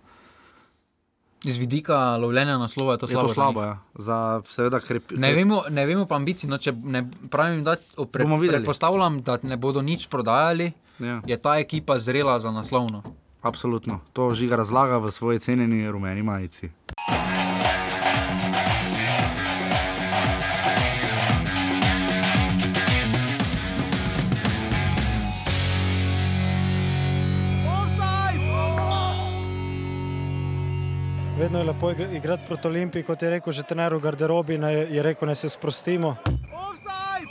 Iz 1.45 1.57
vidika 1.57 2.17
lovljenja 2.17 2.57
naslova 2.57 2.93
je 2.93 2.97
to 2.97 3.05
je 3.05 3.09
slabo. 3.09 3.21
to 3.21 3.27
za 3.27 3.33
slabo, 3.33 3.61
ja. 3.61 3.77
za 3.95 4.41
seveda 4.47 4.79
krepi. 4.79 5.15
Ne 5.17 5.33
vemo, 5.33 5.61
ne 5.69 5.85
vemo 5.85 6.05
pa 6.05 6.15
ambicij. 6.15 6.49
No, 6.49 6.57
če 6.57 6.71
ne 6.73 7.01
pravim, 7.29 7.63
da 7.63 7.75
pre, 8.11 8.25
predpostavljam, 8.49 9.21
da 9.21 9.37
ne 9.43 9.57
bodo 9.57 9.81
nič 9.81 10.07
prodajali, 10.07 10.71
Ja. 10.99 11.21
je 11.25 11.37
ta 11.37 11.55
ekipa 11.57 11.99
zrela 11.99 12.39
za 12.39 12.51
naslovno. 12.51 13.03
Absolutno. 13.41 13.99
To 14.13 14.33
žiga 14.33 14.55
razlaga 14.55 14.97
v 14.97 15.11
svoji 15.11 15.39
cenjeni 15.39 15.91
rumeni 15.91 16.23
majici. 16.23 16.69
Vedno 31.39 31.59
je 31.59 31.63
lepo 31.63 31.91
igra- 31.91 32.15
igrati 32.15 32.43
proti 32.47 32.67
Olimpiji, 32.67 33.03
kot 33.03 33.21
je 33.21 33.29
rekel 33.29 33.53
že 33.53 33.63
trener 33.63 33.93
v 33.95 33.99
garderobi, 33.99 34.57
ne, 34.57 34.73
je 34.73 35.03
rekel, 35.03 35.27
da 35.27 35.35
se 35.35 35.49
sprostimo. 35.49 36.15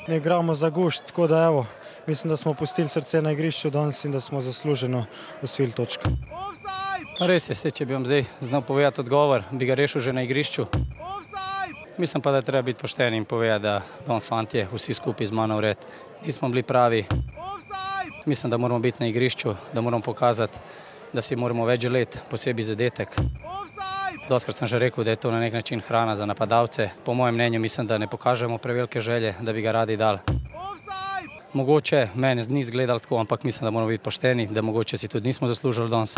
Ne 0.09 0.17
igramo 0.17 0.55
za 0.55 0.71
gušt, 0.71 1.07
tako 1.07 1.27
da 1.27 1.45
evo, 1.45 1.67
mislim, 2.07 2.31
da 2.31 2.37
smo 2.37 2.55
pustili 2.55 2.89
srce 2.89 3.23
na 3.23 3.33
igrišču 3.33 3.71
danes 3.71 4.05
in 4.05 4.13
da 4.13 4.21
smo 4.21 4.41
zasluženo 4.41 5.05
osvojili 5.43 5.73
točko. 5.73 6.09
Pa 7.19 7.27
res 7.27 7.51
je, 7.51 7.55
saj, 7.55 7.71
če 7.71 7.85
bi 7.85 7.93
vam 7.93 8.05
zdaj 8.05 8.25
znal 8.41 8.63
povedati 8.63 9.01
odgovor, 9.01 9.43
bi 9.51 9.67
ga 9.67 9.75
rešil 9.75 10.01
že 10.01 10.13
na 10.13 10.23
igrišču. 10.23 10.67
Mislim 11.99 12.23
pa, 12.23 12.33
da 12.33 12.43
treba 12.43 12.63
biti 12.63 12.81
pošten 12.81 13.15
in 13.15 13.25
povedati, 13.25 13.63
da 13.63 13.83
danes 14.07 14.27
fantje, 14.27 14.69
vsi 14.73 14.95
skupaj 14.95 15.27
z 15.27 15.33
mano 15.33 15.57
vred, 15.57 15.77
nismo 16.25 16.49
bili 16.49 16.63
pravi. 16.63 17.05
Mislim, 18.27 18.51
da 18.51 18.57
moramo 18.57 18.81
biti 18.81 19.03
na 19.05 19.07
igrišču, 19.07 19.55
da 19.73 19.81
moramo 19.81 20.03
pokazati, 20.03 20.59
da 21.13 21.21
si 21.21 21.37
moramo 21.37 21.67
več 21.67 21.83
želeti, 21.83 22.19
posebej 22.31 22.65
zadetek. 22.65 23.21
Doskrat 24.29 24.61
sem 24.61 24.69
že 24.69 24.77
rekel, 24.77 25.05
da 25.05 25.17
je 25.17 25.25
to 25.25 25.31
na 25.33 25.41
nek 25.41 25.57
način 25.57 25.81
hrana 25.81 26.17
za 26.17 26.27
napadalce. 26.27 26.91
Po 27.05 27.15
mojem 27.15 27.35
mnenju 27.35 27.61
mislim, 27.61 27.87
da 27.87 27.99
ne 27.99 28.07
pokažemo 28.07 28.59
prevelike 28.59 29.01
želje, 29.01 29.35
da 29.41 29.53
bi 29.53 29.63
ga 29.63 29.73
radi 29.73 29.97
dali. 29.97 30.19
Mogoče 31.53 32.09
meni 32.15 32.43
ni 32.49 32.61
izgledalo 32.61 32.99
tako, 32.99 33.19
ampak 33.19 33.45
mislim, 33.45 33.65
da 33.65 33.71
moramo 33.71 33.89
biti 33.89 34.05
pošteni, 34.05 34.47
da 34.47 34.63
mogoče 34.63 34.97
si 34.97 35.09
tudi 35.09 35.27
nismo 35.27 35.49
zaslužili 35.49 35.91
danes. 35.91 36.17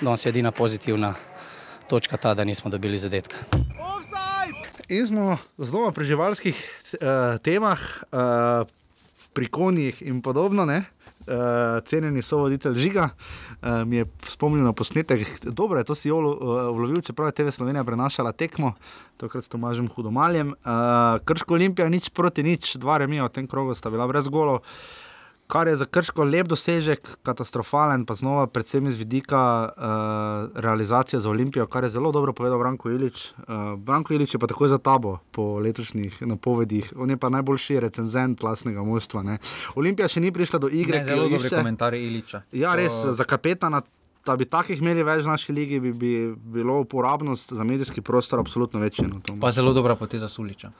Danes 0.00 0.26
je 0.26 0.28
edina 0.28 0.50
pozitivna 0.50 1.14
točka 1.88 2.16
ta, 2.16 2.34
da 2.34 2.44
nismo 2.44 2.70
dobili 2.70 2.98
zadetka. 2.98 3.36
In 4.88 5.06
smo 5.06 5.38
znova 5.58 5.92
pri 5.92 6.04
živalskih 6.04 6.56
uh, 6.92 7.40
temah, 7.40 7.80
uh, 8.12 8.68
pri 9.32 9.46
konjih 9.46 10.02
in 10.02 10.22
podobno. 10.22 10.64
Ne? 10.64 10.84
Uh, 11.24 11.80
cenjeni 11.88 12.22
so 12.22 12.38
voditelj 12.42 12.78
Žiga, 12.78 13.08
uh, 13.08 13.84
mi 13.88 13.96
je 13.96 14.04
spomnil 14.28 14.64
na 14.64 14.72
posnetek, 14.72 15.44
dobro 15.44 15.78
je 15.78 15.84
to 15.88 15.94
si 15.94 16.08
Jolo 16.08 16.34
uh, 16.34 16.76
vlovil, 16.76 17.00
čeprav 17.00 17.28
je 17.28 17.32
TV 17.32 17.54
Slovenija 17.54 17.84
prenašala 17.84 18.32
tekmo, 18.32 18.74
tokrat 19.16 19.44
s 19.44 19.48
Tomažem 19.48 19.88
Hudomaljem. 19.88 20.52
Uh, 20.52 21.22
Krško 21.24 21.54
Olimpija, 21.54 21.88
nič 21.88 22.10
proti 22.12 22.42
nič, 22.42 22.76
dva 22.76 22.98
remija 23.00 23.24
v 23.24 23.32
tem 23.40 23.48
krogu 23.48 23.74
sta 23.74 23.90
bila 23.90 24.08
brez 24.08 24.28
golov. 24.28 24.60
Kar 25.46 25.68
je 25.68 25.76
za 25.76 25.84
Krško 25.84 26.24
lep 26.24 26.46
dosežek, 26.48 27.08
katastrofalen, 27.22 28.04
pa 28.08 28.14
znova, 28.14 28.46
predvsem 28.46 28.86
iz 28.88 28.96
vidika 28.96 29.68
uh, 29.68 29.82
realizacije 30.60 31.20
za 31.20 31.30
Olimpijo, 31.30 31.66
kar 31.66 31.84
je 31.84 31.90
zelo 31.90 32.12
dobro 32.12 32.32
povedal 32.32 32.58
Branko 32.58 32.90
Ilič. 32.90 33.32
Uh, 33.38 33.78
Branko 33.78 34.14
Ilič 34.14 34.34
je 34.34 34.40
pa 34.40 34.46
takoj 34.46 34.68
za 34.68 34.78
tabo 34.78 35.18
po 35.30 35.58
letošnjih 35.58 36.22
napovedih, 36.22 36.92
on 36.96 37.10
je 37.10 37.16
pa 37.16 37.28
najboljši 37.28 37.80
recenzent 37.80 38.42
lastnega 38.42 38.82
moštva. 38.82 39.22
Ne. 39.22 39.38
Olimpija 39.74 40.08
še 40.08 40.20
ni 40.20 40.32
prišla 40.32 40.58
do 40.58 40.68
igre, 40.72 40.98
Ne, 40.98 41.04
zelo 41.04 41.28
dobri 41.28 41.50
komentarji 41.50 42.06
Iliča. 42.06 42.42
Ja, 42.52 42.74
res, 42.74 43.02
To- 43.02 43.12
za 43.12 43.24
kapetana, 43.24 43.82
da 44.26 44.36
bi 44.36 44.44
takih 44.44 44.80
imeli 44.80 45.02
več 45.02 45.24
v 45.24 45.28
naši 45.28 45.52
ligi, 45.52 45.80
bi, 45.80 45.92
bi 45.92 46.10
bilo 46.34 46.78
uporabnost 46.80 47.52
za 47.52 47.64
medijski 47.64 48.00
prostor 48.00 48.40
absolutno 48.40 48.80
večje. 48.80 49.06
No, 49.08 49.20
to. 49.20 49.36
Pa 49.40 49.52
zelo 49.52 49.72
dobra 49.72 49.94
poteza 49.94 50.28
Suliča. 50.28 50.70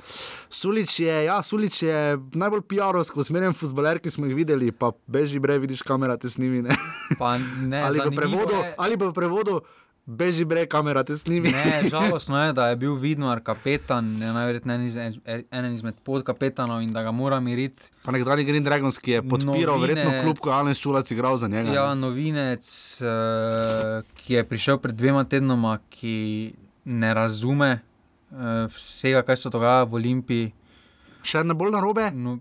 Sulič 0.49 1.01
je, 1.01 1.25
ja, 1.25 1.43
Sulič 1.43 1.83
je 1.83 1.99
najbolj 2.33 2.61
PR-ovsko 2.63 3.21
usmerjen 3.21 3.53
futboler, 3.53 3.99
ki 3.99 4.11
smo 4.11 4.27
jih 4.27 4.35
videli, 4.35 4.73
pa 4.73 4.93
beži 5.07 5.39
brej, 5.39 5.59
vidiš 5.59 5.83
kamera 5.83 6.17
te 6.17 6.29
snimi. 6.29 6.63
Ne? 6.63 6.77
Pa 7.19 7.37
ne, 7.39 7.83
ali, 7.87 8.01
v 8.01 8.15
prevodu, 8.15 8.55
je- 8.55 8.75
ali 8.79 8.97
v 8.97 9.13
prevodu 9.13 9.61
beži 10.07 10.45
brej, 10.45 10.67
kamera 10.67 11.05
te 11.05 11.17
snimi. 11.17 11.49
Ne, 11.49 11.89
žalostno 11.91 12.39
je, 12.45 12.53
da 12.53 12.69
je 12.69 12.77
bil 12.77 12.95
Vidmar 12.95 13.41
kapetan, 13.41 14.23
je 14.23 14.33
najverjetneje 14.33 14.79
en 15.25 15.45
eden 15.51 15.75
izmed 15.75 15.95
podkapetanov 16.05 16.83
in 16.83 16.93
da 16.93 17.03
ga 17.03 17.11
mora 17.11 17.41
miriti. 17.41 17.89
Pa 18.03 18.13
nekdanji 18.13 18.45
Green 18.45 18.65
Dragons, 18.65 18.99
ki 18.99 19.11
je 19.11 19.23
podpiral 19.23 19.79
Novinec. 19.79 19.97
verjetno 19.97 20.23
klub, 20.23 20.39
ko 20.39 20.51
je 20.51 20.55
Alen 20.55 20.75
Šulac 20.75 21.11
igral 21.11 21.37
za 21.37 21.49
njega. 21.49 21.73
Ja, 21.73 21.95
ne. 21.95 22.01
novinec, 22.01 22.67
uh, 23.01 24.05
ki 24.15 24.35
je 24.35 24.45
prišel 24.45 24.79
pred 24.79 24.95
dvema 24.95 25.25
tednoma, 25.25 25.79
ki 25.91 26.55
ne 26.85 27.15
razume 27.15 27.81
uh, 28.31 28.39
vsega, 28.77 29.23
kaj 29.23 29.37
se 29.37 29.51
dogaja 29.51 29.85
v 29.85 29.95
Olimpiji. 29.95 30.53
Še 31.25 31.45
ne 31.45 31.57
bolj 31.57 31.73
narobe. 31.73 32.11
No, 32.13 32.39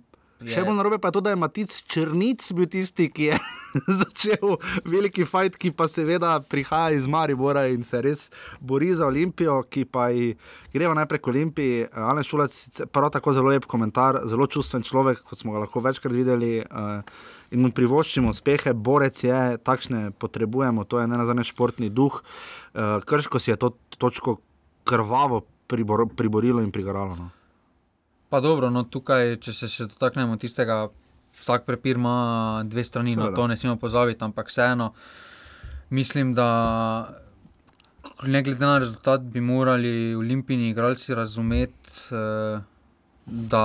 Še 0.50 0.64
bolj 0.66 0.78
narobe 0.78 1.00
pa 1.02 1.12
je 1.12 1.18
to, 1.18 1.24
da 1.26 1.34
je 1.34 1.40
Matic 1.40 1.74
Črnic 1.90 2.46
bil 2.58 2.68
tisti, 2.72 3.10
ki 3.14 3.30
je 3.30 3.40
začel 4.02 4.56
veliki 4.90 5.28
fajt, 5.28 5.58
ki 5.60 5.74
pa 5.78 5.88
seveda 5.92 6.36
prihaja 6.50 6.98
iz 6.98 7.08
Maribora 7.10 7.66
in 7.72 7.86
se 7.88 8.02
res 8.04 8.26
bori 8.60 8.94
za 8.96 9.08
Olimpijo, 9.08 9.62
ki 9.70 9.86
pa 9.86 10.10
ji 10.14 10.34
greva 10.74 10.96
najprej 10.98 11.22
k 11.22 11.32
Olimpiji. 11.34 11.86
Alen 11.94 12.28
Šulac, 12.28 12.58
prav 12.94 13.14
tako 13.14 13.36
zelo 13.36 13.54
lep 13.54 13.70
komentar, 13.70 14.24
zelo 14.30 14.48
čustven 14.48 14.86
človek, 14.86 15.24
kot 15.28 15.40
smo 15.40 15.56
ga 15.56 15.64
lahko 15.66 15.84
večkrat 15.84 16.14
videli. 16.16 16.60
Uh, 16.68 17.32
In 17.54 17.62
mu 17.62 17.70
privoščimo 17.70 18.32
uspehe, 18.34 18.72
borec 18.74 19.20
je, 19.22 19.40
takšne 19.62 20.08
potrebujemo, 20.18 20.88
to 20.90 20.98
je 20.98 21.06
ne 21.06 21.20
nazadnje 21.22 21.46
športni 21.52 21.92
duh. 21.94 22.16
Uh, 22.74 22.98
Krško 23.06 23.38
si 23.38 23.52
je 23.52 23.60
to 23.62 23.76
točko 24.02 24.40
krvavo 24.90 25.44
pribor, 25.70 26.08
priborilo 26.18 26.66
in 26.66 26.72
prigaralo. 26.74 27.14
No. 27.20 27.30
Pa 28.34 28.40
dobro, 28.42 28.72
no 28.74 28.82
tukaj, 28.84 29.36
če 29.38 29.52
se 29.54 29.68
še 29.70 29.86
dotaknemo 29.86 30.40
tistega, 30.42 30.88
vsak 31.38 31.68
prepir 31.68 32.00
ima 32.02 32.14
dve 32.66 32.82
strani, 32.82 33.14
no 33.14 33.28
Seveda. 33.28 33.36
to 33.36 33.48
ne 33.48 33.58
smemo 33.58 33.76
pozabiti, 33.78 34.26
ampak 34.26 34.50
vseeno 34.50 34.88
mislim, 35.94 36.32
da 36.34 36.48
ne 38.24 38.42
glede 38.42 38.66
na 38.66 38.80
rezultat 38.80 39.22
bi 39.22 39.42
morali 39.42 40.16
olimpijski 40.16 40.70
igralci 40.70 41.14
razumeti, 41.14 41.94
eh, 42.10 42.58
da 43.28 43.64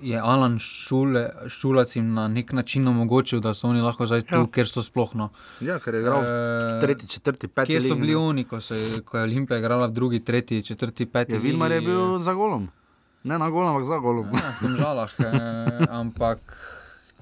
je 0.00 0.16
Alan 0.18 0.58
Šule, 0.58 1.28
Šulac 1.48 1.96
jim 1.96 2.14
na 2.14 2.28
nek 2.28 2.52
način 2.52 2.88
omogočil, 2.88 3.40
da 3.40 3.52
so 3.54 3.68
oni 3.68 3.80
lahko 3.80 4.06
zdaj 4.06 4.22
tu, 4.22 4.34
Ja. 4.34 4.46
ker 4.46 4.68
so 4.68 4.80
sploh 4.82 5.14
no. 5.14 5.28
Ja, 5.60 5.78
ker 5.78 5.94
je 5.94 6.00
igral 6.00 6.24
Eh, 6.24 6.80
tretji, 6.80 7.08
četrti, 7.08 7.48
peti 7.48 7.72
Kje 7.72 7.80
so 7.80 7.94
bili 7.94 8.14
oni, 8.14 8.44
ko, 8.44 8.60
se, 8.60 9.02
ko 9.04 9.18
je 9.18 9.22
Olimpija 9.24 9.58
igrala 9.58 9.86
v 9.86 9.92
drugi, 9.92 10.24
tretji, 10.24 10.62
četrti, 10.62 11.06
peti? 11.06 11.32
Je 11.32 11.38
Vilmar 11.38 11.72
je 11.72 11.80
bil 11.80 12.18
za 12.18 12.32
golom. 12.32 12.70
Ne 13.24 13.38
na 13.38 13.50
golom, 13.50 13.76
ampak 13.76 13.88
za 13.88 13.98
golom. 13.98 14.26
Ja, 14.32 14.50
v 14.60 14.62
Domžalah, 14.64 15.10
eh, 15.20 15.86
ampak 16.00 16.40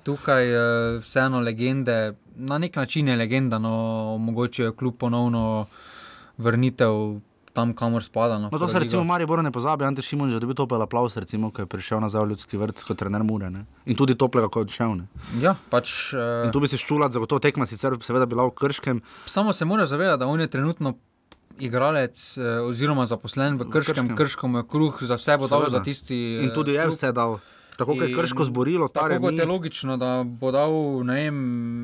tukaj 0.06 0.44
eh, 0.46 0.60
vseeno 1.02 1.40
legende, 1.40 2.14
na 2.36 2.58
nek 2.58 2.76
način 2.76 3.08
je 3.08 3.16
legenda, 3.16 3.58
no, 3.58 3.72
omogočajo 4.14 4.72
kljub 4.72 4.94
ponovno 4.98 5.66
vrnitev 6.38 7.18
tam, 7.52 7.74
kamor 7.74 8.04
spada. 8.04 8.38
No, 8.38 8.48
No, 8.52 8.58
to 8.58 8.68
se 8.68 8.78
recimo 8.78 9.02
ligo. 9.02 9.08
Maribor 9.12 9.42
ne 9.42 9.50
pozabi, 9.50 9.84
Ante 9.84 10.02
Šimun 10.02 10.30
že 10.30 10.36
je 10.36 10.40
dobil 10.40 10.54
topel 10.54 10.82
aplaus, 10.82 11.16
recimo, 11.16 11.50
ko 11.50 11.62
je 11.62 11.66
prišel 11.66 11.98
nazaj 12.00 12.22
v 12.22 12.28
ljudski 12.30 12.56
vrt 12.56 12.84
kot 12.86 12.98
trener 12.98 13.24
Mure. 13.26 13.50
Ne? 13.50 13.64
In 13.86 13.96
tudi 13.96 14.14
toplega, 14.14 14.46
ko 14.48 14.60
je 14.62 14.68
odšel. 14.70 14.94
Ne? 14.94 15.08
Ja, 15.42 15.56
pač, 15.70 16.12
In 16.14 16.48
eh, 16.48 16.52
tu 16.54 16.60
bi 16.62 16.68
se 16.70 16.78
ščulat, 16.78 17.10
zagotovo 17.12 17.42
tekma 17.42 17.66
sicer 17.66 17.98
seveda 18.00 18.26
bila 18.26 18.46
v 18.46 18.54
Krškem. 18.54 19.02
samo 19.26 19.52
se 19.52 19.64
mora 19.64 19.86
zavedati, 19.86 20.20
da 20.20 20.26
on 20.26 20.40
je 20.40 20.46
trenutno 20.46 20.94
igralec, 21.60 22.16
eh, 22.36 22.60
oziroma 22.60 23.04
zaposlen 23.04 23.56
v 23.56 23.66
Krškem, 23.66 23.94
Krškem. 24.06 24.16
Krškem 24.16 24.54
je 24.54 24.62
kruh, 24.64 24.98
za 25.00 25.14
vse 25.14 25.36
bo 25.36 25.46
dal 25.46 25.66
za 25.66 25.80
tisti. 25.80 26.16
In 26.36 26.48
eh, 26.48 26.54
tudi 26.54 26.72
je 26.72 26.86
vse 26.86 27.12
dal. 27.12 27.38
Tako 27.76 27.92
kot 27.92 28.02
je 28.02 28.08
In 28.08 28.16
Krško 28.16 28.44
zborilo, 28.44 28.88
ta 28.88 29.00
Tako 29.00 29.20
kot 29.20 29.30
remi. 29.30 29.38
je 29.38 29.46
logično, 29.46 29.96
da 29.96 30.24
bo 30.24 30.50
dal 30.50 30.72
vem, 31.00 31.38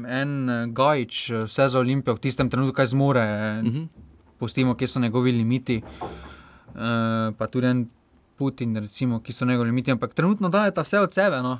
en 0.05 0.33
eh, 0.49 0.67
Gajč, 0.69 1.15
vse 1.45 1.69
za 1.69 1.79
Olimpijo, 1.79 2.15
v 2.15 2.21
tistem 2.21 2.47
trenutku, 2.47 2.73
kaj 2.73 2.87
zmore. 2.89 3.23
Uh 3.61 3.65
Mhm. 3.65 3.77
-huh. 3.77 3.87
Pustimo, 4.37 4.75
kje 4.75 4.87
so 4.89 5.01
njegovi 5.01 5.33
limiti. 5.33 5.83
Uh, 6.75 6.81
pa 7.33 7.47
tudi 7.47 7.67
en 7.67 7.87
Putin, 8.37 8.77
recimo, 8.77 9.21
ki 9.21 9.33
so 9.33 9.45
njegovi 9.45 9.67
limiti, 9.67 9.91
ampak 9.91 10.15
trenutno 10.15 10.49
dajeta 10.49 10.83
vse 10.83 10.99
od 10.99 11.15
sebe. 11.15 11.37
No. 11.39 11.59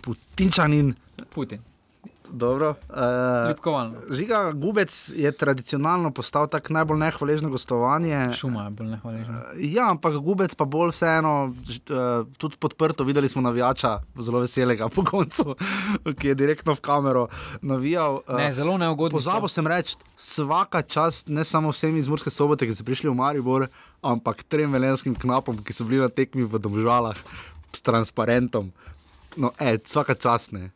Putinčanin. 0.00 0.94
Putin. 1.30 1.58
Dobro. 2.32 2.74
Uh. 2.88 3.50
Žiga 4.10 4.52
Gubec 4.52 5.12
je 5.16 5.32
tradicionalno 5.32 6.10
postal 6.10 6.48
tak 6.48 6.70
najbolj 6.70 6.98
nehvaležno 6.98 7.50
gostovanje. 7.50 8.32
Šuma 8.32 8.64
je 8.64 8.70
bolj 8.70 8.86
nehvaležna. 8.86 9.42
Ja, 9.58 9.90
ampak 9.90 10.14
Gubec 10.14 10.54
pa 10.54 10.64
bolj 10.64 10.90
vseeno, 10.90 11.54
eh, 11.68 12.24
tudi 12.38 12.56
podprto, 12.56 13.04
videli 13.04 13.28
smo 13.28 13.42
navijača, 13.42 13.98
zelo 14.18 14.40
veselega 14.40 14.88
po 14.88 15.04
koncu, 15.04 15.54
ki 16.18 16.28
je 16.28 16.34
direktno 16.34 16.74
v 16.74 16.80
kamero 16.80 17.28
navijal. 17.62 18.22
eh, 18.28 18.36
Ne, 18.36 18.52
zelo 18.52 18.78
neugodno. 18.78 19.18
Pozabil 19.18 19.48
sem 19.48 19.66
reči, 19.66 19.96
vsaka 20.16 20.82
čast, 20.82 21.28
ne 21.28 21.44
samo 21.44 21.70
vsem 21.70 21.96
iz 21.96 22.08
Murske 22.08 22.30
sobote, 22.30 22.66
ki 22.66 22.74
so 22.74 22.84
prišli 22.84 23.10
v 23.10 23.14
Maribor, 23.14 23.66
ampak 24.02 24.42
trem 24.42 24.72
velenskim 24.72 25.14
knapom, 25.14 25.58
ki 25.64 25.72
so 25.72 25.84
bili 25.84 26.00
na 26.00 26.08
tekmi 26.08 26.46
v 26.46 26.58
Domžalah 26.58 27.16
s 27.72 27.82
transparentom. 27.82 28.72
No, 29.36 29.52
ed, 29.58 29.84
vsaka 29.86 30.14
čast 30.14 30.52
ne. 30.52 30.70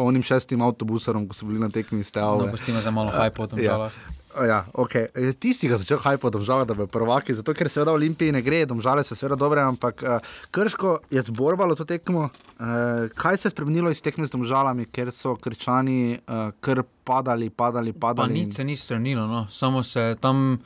Pa 0.00 0.06
onim 0.08 0.24
šestim 0.24 0.62
avtobusom, 0.64 1.26
ko 1.28 1.36
so 1.36 1.44
bili 1.44 1.60
na 1.60 1.68
tekmi, 1.68 2.00
ste 2.00 2.24
No, 2.24 2.48
pustimo 2.48 2.80
za 2.80 2.88
malo 2.88 3.12
hajpa 3.20 3.44
o 3.44 3.46
Domžalah. 3.52 3.92
Ja. 3.92 4.16
Ja, 4.46 4.62
okay. 4.72 5.10
E, 5.10 5.32
Ti 5.34 5.50
si 5.52 5.68
ga 5.68 5.76
začel 5.76 5.98
hajpati, 5.98 6.38
domžale, 6.38 6.64
da 6.64 6.74
bo 6.74 6.86
prvaki, 6.86 7.34
zato 7.34 7.50
ker 7.50 7.68
seveda 7.68 7.92
Olimpiji 7.92 8.32
ne 8.32 8.38
gre, 8.42 8.62
domžale 8.62 9.02
so 9.04 9.18
seveda 9.18 9.34
dobre, 9.36 9.58
ampak 9.60 10.04
uh, 10.06 10.22
Krško 10.54 11.00
je 11.10 11.22
zborbalo 11.26 11.74
to 11.74 11.84
tekmo. 11.84 12.28
Uh, 12.30 13.10
kaj 13.18 13.36
se 13.36 13.50
je 13.50 13.50
spremenilo 13.50 13.90
iz 13.90 13.98
tekme 14.02 14.26
z 14.26 14.30
domžalami, 14.30 14.86
ker 14.86 15.10
so 15.12 15.34
krčani 15.34 16.14
uh, 16.16 16.54
kar 16.62 16.84
padali, 17.04 17.50
padali, 17.50 17.92
Pa 17.92 18.14
padali? 18.14 18.38
nič 18.38 18.54
se 18.54 18.64
ni 18.64 18.76
strnilo, 18.78 19.26
no. 19.26 19.46
samo 19.50 19.82
se 19.82 20.14
tam. 20.22 20.62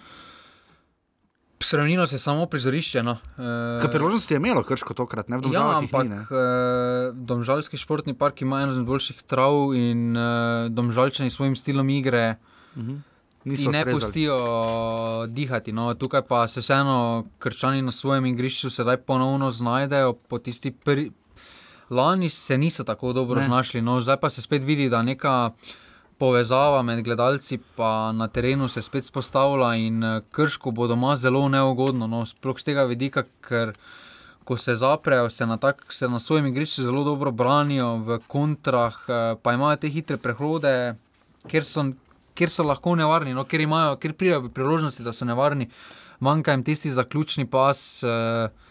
Sravnilo 1.61 2.07
se 2.07 2.15
je 2.15 2.21
samo 2.21 2.47
prizorišče. 2.47 3.03
No. 3.03 3.17
E, 3.81 3.89
priložnosti 3.89 4.29
je 4.31 4.39
imelo 4.39 4.63
Krško 4.63 4.95
tokrat, 4.95 5.29
ne 5.29 5.37
v 5.37 5.41
Ja, 5.41 5.43
domžalah? 5.43 5.71
jih 5.75 5.85
ampak 5.85 6.05
ni, 6.05 6.09
ne? 6.11 6.21
e, 6.21 7.15
Domžalski 7.15 7.77
športni 7.77 8.15
park 8.15 8.43
ima 8.43 8.61
eno 8.61 8.73
izmed 8.73 8.87
boljših 8.87 9.23
trav 9.23 9.53
in 9.75 10.17
e, 10.17 10.29
domžalčani 10.69 11.31
s 11.31 11.35
svojim 11.35 11.57
stilom 11.57 11.89
igre 11.91 12.37
Mhm. 12.77 12.95
ti 13.43 13.51
Niso 13.51 13.63
ne 13.65 13.79
ustrezali. 13.79 13.93
pustijo 13.95 14.37
dihati. 15.29 15.73
No. 15.73 15.95
Tukaj 15.95 16.23
pa 16.23 16.49
se 16.49 16.61
vseeno 16.61 16.99
krčani 17.39 17.83
na 17.83 17.93
svojem 17.93 18.27
igrišču 18.27 18.71
sedaj 18.71 18.97
ponovno 18.99 19.51
znajdejo 19.51 20.13
po 20.15 20.39
tisti 20.39 20.71
prvi. 20.73 21.11
Lani 21.91 22.29
se 22.29 22.59
niso 22.59 22.85
tako 22.85 23.13
dobro 23.13 23.41
Ne. 23.41 23.47
znašli, 23.47 23.83
no, 23.83 24.01
zdaj 24.01 24.17
pa 24.17 24.31
se 24.31 24.43
spet 24.43 24.63
vidi, 24.63 24.89
da 24.89 25.03
neka 25.03 25.51
povezava 26.25 26.83
med 26.83 27.03
gledalci 27.05 27.59
in 27.59 28.16
na 28.16 28.29
terenu 28.29 28.68
se 28.68 28.83
spet 28.83 29.05
spostavlja 29.05 29.75
in 29.77 30.05
eh, 30.05 30.20
krško 30.33 30.70
bo 30.70 30.87
doma 30.87 31.16
zelo 31.16 31.49
neugodno. 31.49 32.07
No, 32.07 32.25
sploh 32.27 32.59
z 32.59 32.70
tega 32.70 32.85
vidika, 32.89 33.25
ker 33.45 33.75
ko 34.45 34.57
se 34.57 34.77
zaprejo, 34.77 35.29
se 35.31 35.47
na, 35.47 35.57
tak, 35.57 35.85
se 35.93 36.09
na 36.09 36.20
svojem 36.20 36.47
igrišču 36.47 36.83
zelo 36.83 37.05
dobro 37.05 37.31
branijo, 37.31 37.97
v 38.07 38.18
kontrah, 38.29 38.97
eh, 39.09 39.37
pa 39.43 39.53
imajo 39.53 39.77
te 39.83 39.93
hitre 39.93 40.16
prehode, 40.16 40.95
kjer 41.49 41.68
so, 41.68 41.85
kjer 42.35 42.53
so 42.53 42.64
lahko 42.64 42.97
nevarni, 42.97 43.37
no, 43.37 43.45
ker, 43.45 43.61
imajo, 43.61 43.97
ker 44.01 44.16
pridejo 44.16 44.47
v 44.49 44.53
priložnosti, 44.57 45.05
da 45.05 45.12
so 45.12 45.29
nevarni. 45.29 45.68
Manjka 46.25 46.55
jim 46.55 46.64
tisti 46.64 46.93
zaključni 46.93 47.45
pas. 47.51 47.81
Uh, 48.07 48.64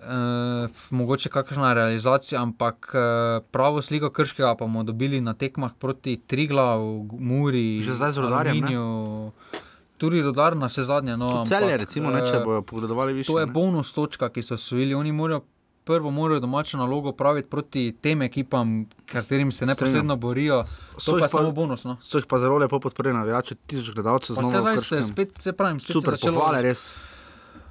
Uh, 0.00 0.70
mogoče 0.90 1.28
kakšna 1.28 1.72
realizacija, 1.72 2.42
ampak 2.42 2.92
uh, 2.94 3.44
pravo 3.50 3.82
sliko 3.82 4.10
krškega 4.10 4.54
pa 4.54 4.64
bomo 4.64 4.82
dobili 4.82 5.20
na 5.20 5.34
tekmah 5.34 5.72
proti 5.78 6.16
Triglavu, 6.26 7.08
Muri, 7.18 7.80
Že 7.80 7.94
zdaj 7.94 8.12
z? 8.12 8.18
Aluminiju. 8.18 9.32
Tudi 10.00 10.22
rodar 10.22 10.56
na 10.56 10.66
vse 10.66 10.84
zadnje. 10.84 11.16
No, 11.16 11.44
Celje, 11.44 11.76
recimo, 11.76 12.10
ne, 12.10 12.24
če 12.24 12.40
bojo 12.44 12.62
pogledovali 12.62 13.12
više, 13.12 13.32
To 13.32 13.40
je 13.40 13.46
ne. 13.46 13.52
bonus 13.52 13.92
točka, 13.92 14.28
ki 14.28 14.42
so 14.42 14.54
osvojili. 14.54 14.94
Oni 14.94 15.12
morajo 15.12 15.42
prvo 15.84 16.10
morajo 16.10 16.40
domačo 16.40 16.78
nalogo 16.78 17.12
praviti 17.12 17.48
proti 17.48 17.96
tem 18.00 18.22
ekipam, 18.22 18.86
katerim 19.06 19.52
se 19.52 19.66
neposredno 19.66 20.16
borijo. 20.16 20.64
To 21.04 21.18
pa 21.18 21.24
je 21.24 21.28
samo 21.28 21.52
bonus. 21.52 21.84
No. 21.84 21.96
So 22.02 22.18
jih 22.18 22.26
pa 22.26 22.38
zelo 22.38 22.58
lepo 22.58 22.80
podprli 22.80 23.12
navijači, 23.12 23.54
tisoč 23.54 23.94
gledalcev 23.94 24.36
zdaj 24.40 24.78
se 24.78 25.02
spet, 25.02 25.38
se 25.38 25.52
pravim, 25.52 25.80
spet 25.80 25.92
Super, 25.92 26.16
se 26.16 26.16
začelo 26.16 26.40
pohvale, 26.40 26.62
res. 26.62 26.92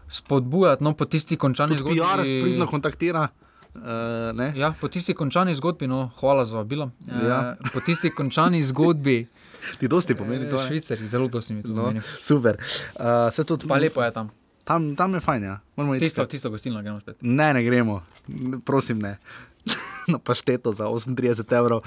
Spodbujati, 0.10 0.84
no, 0.84 0.93
po 0.93 1.05
tisti 1.05 1.38
končani 1.38 1.70
Tudi 1.70 1.80
zgodbi. 1.80 1.99
PR 2.01 2.22
pridno 2.41 2.68
kontaktira. 2.68 3.28
Uh, 3.70 3.82
ne? 4.34 4.53
Ja, 4.55 4.74
po 4.74 4.88
tisti 4.88 5.14
končani 5.14 5.53
zgodbi, 5.53 5.88
no, 5.88 6.12
hvala 6.16 6.45
za 6.45 6.57
vabilo. 6.57 6.91
Ja. 7.05 7.55
Eh, 7.55 7.70
po 7.70 7.80
tisti 7.80 8.10
končani 8.10 8.64
zgodbi. 8.64 9.28
Ti 9.80 9.88
dosti 9.88 10.16
pomeni 10.16 10.49
to, 10.49 10.57
ne? 10.57 10.68
Švicari, 10.68 11.07
zelo 11.07 11.28
dosti 11.28 11.53
mi 11.53 11.64
to 11.64 11.70
No, 11.70 11.76
pomeni. 11.84 12.01
super. 12.20 12.57
Uh, 12.95 13.01
se 13.32 13.43
tudi, 13.43 13.68
Pa 13.68 13.76
lepo 13.76 14.01
je 14.01 14.12
tam. 14.12 14.30
Tam, 14.64 14.95
tam 14.95 15.14
je 15.14 15.20
fajn, 15.20 15.43
ja. 15.43 15.60
Moramo 15.76 15.95
Tisto, 15.95 16.22
spet. 16.22 16.30
tisto 16.30 16.49
gostilno 16.49 16.82
gremo 16.82 16.99
spet. 16.99 17.18
Ne, 17.22 17.53
ne 17.53 17.64
gremo, 17.64 18.03
prosim, 18.62 18.99
ne. 18.99 19.18
Na 20.07 20.18
pašteto 20.18 20.72
za 20.72 20.86
38 20.86 21.18
evrov. 21.51 21.82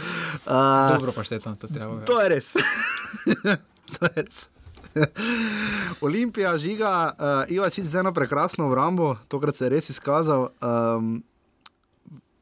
Uh, 0.47 0.93
Dobro 0.93 1.13
pa 1.13 1.23
štetam, 1.23 1.55
to 1.55 1.67
treba. 1.67 2.05
To 2.05 2.21
je 2.21 2.29
res. 2.29 2.55
to 3.93 4.07
je 4.07 4.13
res. 4.17 4.49
Olimpija 6.07 6.57
žiga, 6.59 7.13
uh, 7.13 7.53
Ivačič 7.53 7.87
z 7.87 8.01
eno 8.01 8.13
prekrasno 8.13 8.67
obrambo, 8.67 9.17
tokrat 9.29 9.57
se 9.57 9.65
je 9.65 9.71
res 9.71 9.91
izkazal. 9.91 10.49
Um, 10.61 11.23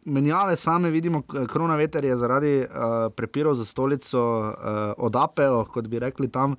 menjave 0.05 0.57
same 0.57 0.91
vidimo, 0.91 1.23
k- 1.23 1.47
Krona 1.47 1.77
veter 1.77 2.05
je 2.05 2.17
zaradi 2.17 2.55
uh, 2.65 3.13
prepirov 3.17 3.55
za 3.55 3.65
stolico 3.65 4.21
uh, 4.21 4.55
odapel, 4.97 5.65
kot 5.65 5.89
bi 5.89 5.99
rekli 5.99 6.29
tam. 6.29 6.57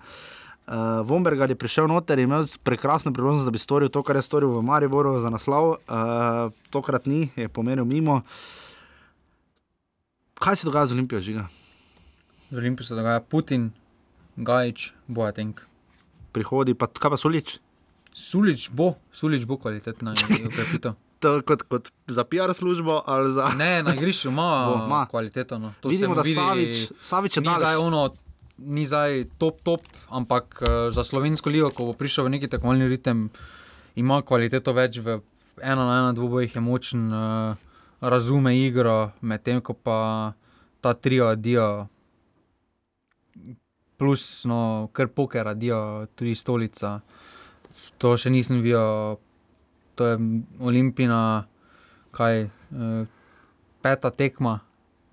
Uh, 0.68 1.02
Vombergar 1.04 1.50
je 1.50 1.58
prišel 1.58 1.88
noter 1.90 2.20
in 2.20 2.30
imel 2.30 2.46
prekrasno 2.64 3.12
priložnost, 3.14 3.46
da 3.46 3.52
bi 3.52 3.60
storil 3.60 3.90
to, 3.90 4.04
kar 4.04 4.16
je 4.16 4.22
storil 4.22 4.54
v 4.54 4.62
Mariboru 4.64 5.18
za 5.20 5.30
naslov. 5.30 5.82
Uh, 5.90 6.54
tokrat 6.70 7.10
ni, 7.10 7.32
je 7.36 7.50
pomeril 7.50 7.86
mimo. 7.86 8.22
Kaj 10.42 10.56
se 10.56 10.66
dogaja 10.66 10.88
z 10.88 10.94
Olimpijo, 10.94 11.20
žiga? 11.22 11.48
V 12.52 12.58
Olimpiji 12.58 12.88
se 12.88 12.96
dogaja 12.96 13.20
Putin, 13.20 13.72
Gajč, 14.38 14.94
Boatenk. 15.08 15.71
Prihodi, 16.32 16.74
pa 16.74 16.88
kaj 16.88 17.12
pa 17.12 17.18
Solič? 17.18 17.60
Sulič 18.12 18.70
bo, 18.72 18.96
Sulič 19.12 19.44
bo 19.44 19.58
kvalitetna 19.58 20.16
ukrepitev. 20.48 20.96
To 21.22 21.38
kot, 21.46 21.62
kot 21.64 21.92
za 22.10 22.24
PR 22.26 22.50
službo 22.50 23.04
ali 23.06 23.30
za. 23.32 23.54
Ne, 23.54 23.84
na 23.84 23.94
igrišču 23.94 24.30
ima, 24.30 24.48
ima. 24.88 25.06
kvaliteto. 25.06 25.60
No. 25.60 25.74
To 25.82 25.90
Vidimo, 25.90 26.16
da 26.16 26.22
vidi, 26.22 26.36
Savič- 26.36 26.92
Savič 27.00 27.38
je 27.38 27.44
zdaj 27.44 27.76
ono, 27.78 28.10
ni 28.58 28.86
zdaj 28.86 29.26
top, 29.38 29.62
top, 29.62 29.82
ampak 30.10 30.62
uh, 30.62 30.68
za 30.90 31.04
slovensko 31.04 31.50
ligo, 31.50 31.70
ko 31.70 31.86
bo 31.86 31.94
prišel 31.94 32.26
v 32.26 32.38
neki 32.38 32.48
tekmovalni 32.48 32.90
ritem, 32.90 33.30
ima 33.96 34.22
kvaliteto 34.22 34.74
več 34.74 34.98
v 34.98 35.22
ena 35.62 35.84
na 35.84 36.00
ena 36.00 36.12
dvobojih, 36.12 36.52
je 36.52 36.62
močen, 36.62 37.06
uh, 37.08 37.54
razume 38.02 38.58
igro, 38.58 39.12
medtem 39.22 39.62
ko 39.62 39.74
pa 39.74 40.34
ta 40.82 40.94
trio 40.94 41.30
adijo. 41.30 41.86
Plus, 44.02 44.46
no, 44.50 44.90
kar 44.98 45.12
poker 45.14 45.52
adijo, 45.52 46.08
tudi 46.18 46.34
stolica. 46.34 46.96
To 48.02 48.16
še 48.18 48.32
nisem 48.34 48.64
videl, 48.66 49.20
to 49.94 50.08
je 50.10 50.18
Olimpijina, 50.58 51.46
kaj, 52.18 52.50
eh, 52.50 53.06
peta 53.86 54.10
tekma, 54.10 54.58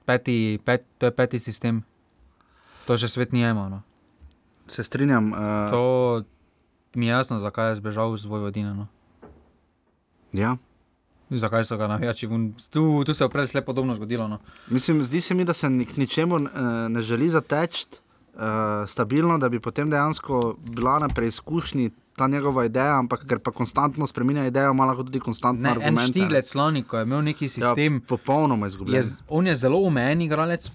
peti, 0.08 0.56
pet, 0.64 0.88
to 0.96 1.12
je 1.12 1.12
peti 1.12 1.38
sistem. 1.38 1.84
To 2.88 2.96
še 2.96 3.12
svet 3.12 3.36
ni 3.36 3.44
imel. 3.44 3.68
No. 3.68 3.82
Se 4.72 4.80
strinjam. 4.84 5.32
Uh, 5.32 5.68
To 5.68 5.84
mi 6.96 7.06
je 7.06 7.12
jasno, 7.12 7.38
zakaj 7.44 7.76
je 7.76 7.84
zbežal 7.84 8.16
z 8.16 8.24
Vojvodine. 8.24 8.72
No. 8.72 8.88
Ja. 10.32 10.56
Zakaj 11.28 11.68
so 11.68 11.76
ga 11.76 11.92
navijači? 11.92 12.24
Tu, 12.72 13.04
tu 13.04 13.14
se 13.14 13.24
je 13.24 13.28
prej 13.28 13.60
podobno 13.60 13.92
zgodilo. 13.94 14.28
No. 14.28 14.40
Mislim, 14.72 15.04
zdi 15.04 15.20
se 15.20 15.34
mi, 15.34 15.44
da 15.44 15.52
se 15.52 15.68
k 15.68 15.96
ničemu 15.96 16.34
uh, 16.34 16.48
ne 16.88 17.00
želi 17.00 17.28
zateči 17.28 18.00
stabilno, 18.86 19.38
da 19.38 19.48
bi 19.48 19.60
potem 19.60 19.90
dejansko 19.90 20.56
bila 20.58 20.98
na 20.98 21.08
preizkušnji 21.08 21.90
ta 22.16 22.26
njegova 22.26 22.64
ideja, 22.64 22.98
ampak 22.98 23.26
ker 23.26 23.38
pa 23.38 23.50
konstantno 23.50 24.06
spremenja 24.06 24.46
idejo, 24.46 24.70
ima 24.70 24.84
lahko 24.84 25.02
tudi 25.02 25.20
konstantno 25.20 25.68
en 25.68 25.76
argumente. 25.76 26.12
štiglec 26.12 26.54
lani, 26.54 26.82
ko 26.82 26.98
je 26.98 27.02
imel 27.02 27.22
neki 27.22 27.48
sistem. 27.48 27.94
Ja, 27.94 28.00
popolnoma 28.08 28.66
izgubljen. 28.66 29.02
Je, 29.02 29.04
on 29.28 29.46
je 29.46 29.54
zelo 29.54 29.78
omejen 29.86 30.20
igralec, 30.20 30.70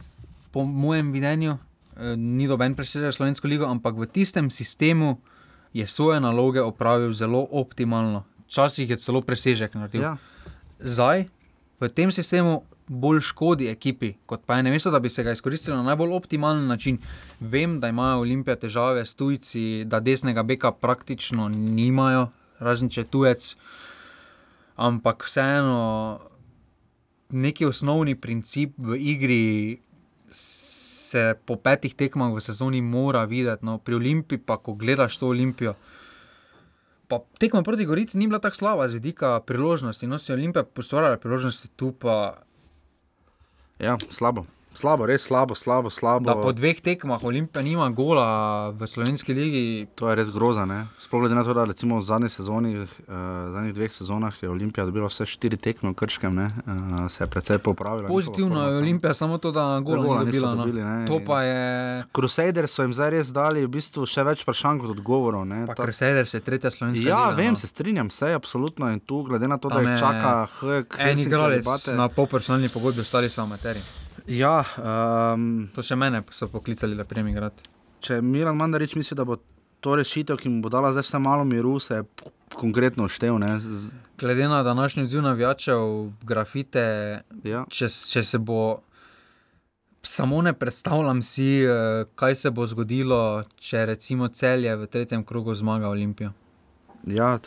po 0.51 0.63
mojem 0.63 1.11
videnju. 1.11 1.57
Eh, 1.97 2.15
Ni 2.17 2.47
doben 2.47 2.75
presežek 2.75 3.13
slovensko 3.13 3.47
ligo, 3.47 3.65
ampak 3.65 3.95
v 3.95 4.07
tistem 4.07 4.49
sistemu 4.51 5.17
je 5.73 5.87
svoje 5.87 6.19
naloge 6.19 6.61
opravil 6.61 7.11
zelo 7.13 7.47
optimalno. 7.51 8.23
Včasih 8.47 8.89
je 8.89 8.95
celo 8.97 9.21
presežek 9.21 9.73
naredil. 9.73 10.01
Ja. 10.01 10.17
Zdaj, 10.79 11.25
v 11.79 11.89
tem 11.89 12.11
sistemu 12.11 12.63
bolj 12.87 13.21
škodi 13.21 13.69
ekipi, 13.71 14.13
kot 14.25 14.43
pa 14.45 14.57
je 14.57 14.63
namesto, 14.63 14.91
da 14.91 14.99
bi 14.99 15.09
se 15.09 15.23
ga 15.23 15.31
izkoristili 15.31 15.77
na 15.77 15.83
najbolj 15.83 16.11
optimalen 16.11 16.67
način. 16.67 16.97
Vem, 17.39 17.79
da 17.79 17.87
imajo 17.87 18.19
Olimpije 18.19 18.59
težave 18.59 19.05
s 19.05 19.15
tujci, 19.15 19.83
da 19.85 19.99
desnega 19.99 20.43
beka 20.43 20.71
praktično 20.71 21.49
nimajo, 21.49 22.27
razen 22.59 22.89
če 22.89 23.01
je 23.01 23.07
tujec. 23.07 23.55
Ampak 24.75 25.23
vseeno, 25.25 26.19
neki 27.29 27.65
osnovni 27.65 28.15
princip 28.15 28.77
v 28.77 28.97
igri 28.99 29.79
se 30.33 31.35
po 31.45 31.55
petih 31.55 31.93
tekmah 31.95 32.33
v 32.33 32.41
sezoni 32.41 32.81
mora 32.81 33.23
videti. 33.29 33.65
No. 33.65 33.77
Pri 33.77 33.95
Olimpiji, 33.95 34.41
pa 34.41 34.57
ko 34.57 34.73
gledaš 34.73 35.17
to 35.21 35.29
Olimpijo. 35.29 35.75
Pa 37.07 37.19
tekma 37.37 37.61
proti 37.63 37.85
Gorici 37.85 38.17
ni 38.17 38.27
bila 38.27 38.39
tako 38.39 38.55
slaba 38.55 38.87
z 38.87 38.97
vidika 38.97 39.39
priložnosti, 39.45 40.07
no 40.07 40.17
si 40.17 40.33
Olimpija 40.33 40.63
postvarjala 40.63 41.17
priložnosti, 41.21 41.69
tu 41.75 41.91
pa 41.91 42.41
Ja, 43.79 43.97
slabo. 44.11 44.45
Slabo, 44.73 45.05
res 45.05 45.21
slabo, 45.21 45.55
slabo, 45.55 45.89
slabo. 45.89 46.25
Da 46.25 46.35
po 46.35 46.51
dveh 46.51 46.81
tekmah 46.81 47.23
Olimpija 47.23 47.61
nima 47.61 47.89
gola 47.89 48.69
v 48.73 48.87
slovenski 48.87 49.33
ligi. 49.33 49.87
To 49.95 50.09
je 50.09 50.15
res 50.17 50.31
groza. 50.33 50.65
Ne? 50.65 50.87
Sploh 50.97 51.21
glede 51.21 51.37
na 51.37 51.43
to, 51.45 51.53
da 51.53 51.65
recimo 51.69 51.99
v 52.01 52.05
zadnjih, 52.05 52.33
sezoni, 52.33 52.71
uh, 52.81 52.87
zadnjih 53.53 53.73
dveh 53.77 53.93
sezonah 53.93 54.33
je 54.41 54.49
Olimpija 54.49 54.85
dobila 54.89 55.07
vse 55.11 55.27
štiri 55.29 55.57
tekme 55.61 55.93
v 55.93 55.97
Krškem, 56.01 56.35
ne? 56.35 56.49
uh, 56.49 57.05
se 57.05 57.23
je 57.23 57.29
precej 57.29 57.61
popravila. 57.61 58.09
Pozitivno 58.09 58.65
je 58.67 58.77
Olimpija 58.77 59.13
samo 59.13 59.37
to, 59.37 59.51
da 59.51 59.79
gola, 59.79 60.03
gola 60.03 60.19
ni 60.23 60.31
dobila. 60.31 60.55
Dobili, 60.55 60.81
no. 60.81 61.07
To 61.07 61.21
pa 61.25 61.41
je. 61.43 62.03
Crusaders 62.15 62.73
so 62.73 62.81
jim 62.81 62.93
zdaj 62.93 63.13
res 63.13 63.33
dali 63.33 63.65
v 63.65 63.69
bistvu 63.69 64.09
še 64.09 64.25
več 64.25 64.41
vprašanj 64.41 64.81
kot 64.81 64.97
odgovorov. 64.97 65.45
Pa 65.69 65.77
Ta... 65.77 65.85
Crusaders 65.85 66.33
je 66.33 66.41
tretja 66.41 66.73
slovenska. 66.73 67.05
Ja, 67.05 67.29
liga, 67.29 67.37
vem, 67.37 67.53
no. 67.53 67.61
se 67.61 67.69
strinjam, 67.69 68.09
vse 68.09 68.33
je 68.33 68.41
absolutno 68.41 68.89
in 68.89 68.99
tu 68.99 69.21
glede 69.29 69.47
na 69.47 69.61
to, 69.61 69.69
Tam 69.69 69.85
da 69.85 69.93
jih 69.93 70.01
čaka 70.01 70.33
HK. 70.57 70.97
En 70.97 71.19
igralec 71.19 71.93
na 71.93 72.09
polpersonalni 72.09 72.73
pogodbi, 72.73 73.05
ostali 73.05 73.29
so 73.29 73.45
amateri. 73.45 74.02
Ja, 74.27 74.63
um, 74.77 75.67
to 75.75 75.83
še 75.83 75.97
mene 75.99 76.23
so 76.31 76.47
poklicali, 76.51 76.95
da 76.95 77.03
prijem 77.07 77.33
igrati. 77.33 77.65
Če 78.03 78.21
Milan 78.23 78.55
Mandarič 78.59 78.95
misli, 78.95 79.17
da 79.19 79.25
bo 79.27 79.39
to 79.83 79.97
rešitev, 79.99 80.39
ki 80.39 80.51
mu 80.51 80.63
bo 80.63 80.71
dala 80.71 80.93
zdaj 80.95 81.03
vse 81.03 81.19
malo 81.19 81.43
miru, 81.47 81.75
se 81.83 81.99
je 81.99 82.31
konkretno 82.55 83.09
štev. 83.11 83.39
Z... 83.59 83.91
Glede 84.19 84.47
na 84.47 84.63
današnji 84.63 85.03
odziv 85.03 85.21
navijačev, 85.25 85.83
grafite, 86.23 86.85
ja. 87.43 87.65
če, 87.69 87.89
če 87.89 88.23
se 88.23 88.39
bo. 88.39 88.81
Samo 90.03 90.41
ne 90.43 90.51
predstavljam 90.51 91.21
si, 91.23 91.63
kaj 92.19 92.35
se 92.35 92.51
bo 92.51 92.65
zgodilo, 92.67 93.43
če 93.55 93.85
recimo 93.87 94.27
celje 94.27 94.75
v 94.75 94.87
tretjem 94.91 95.23
krogu 95.23 95.55
zmaga 95.55 95.87
Olimpijo. 95.87 96.33
Ja, 97.07 97.39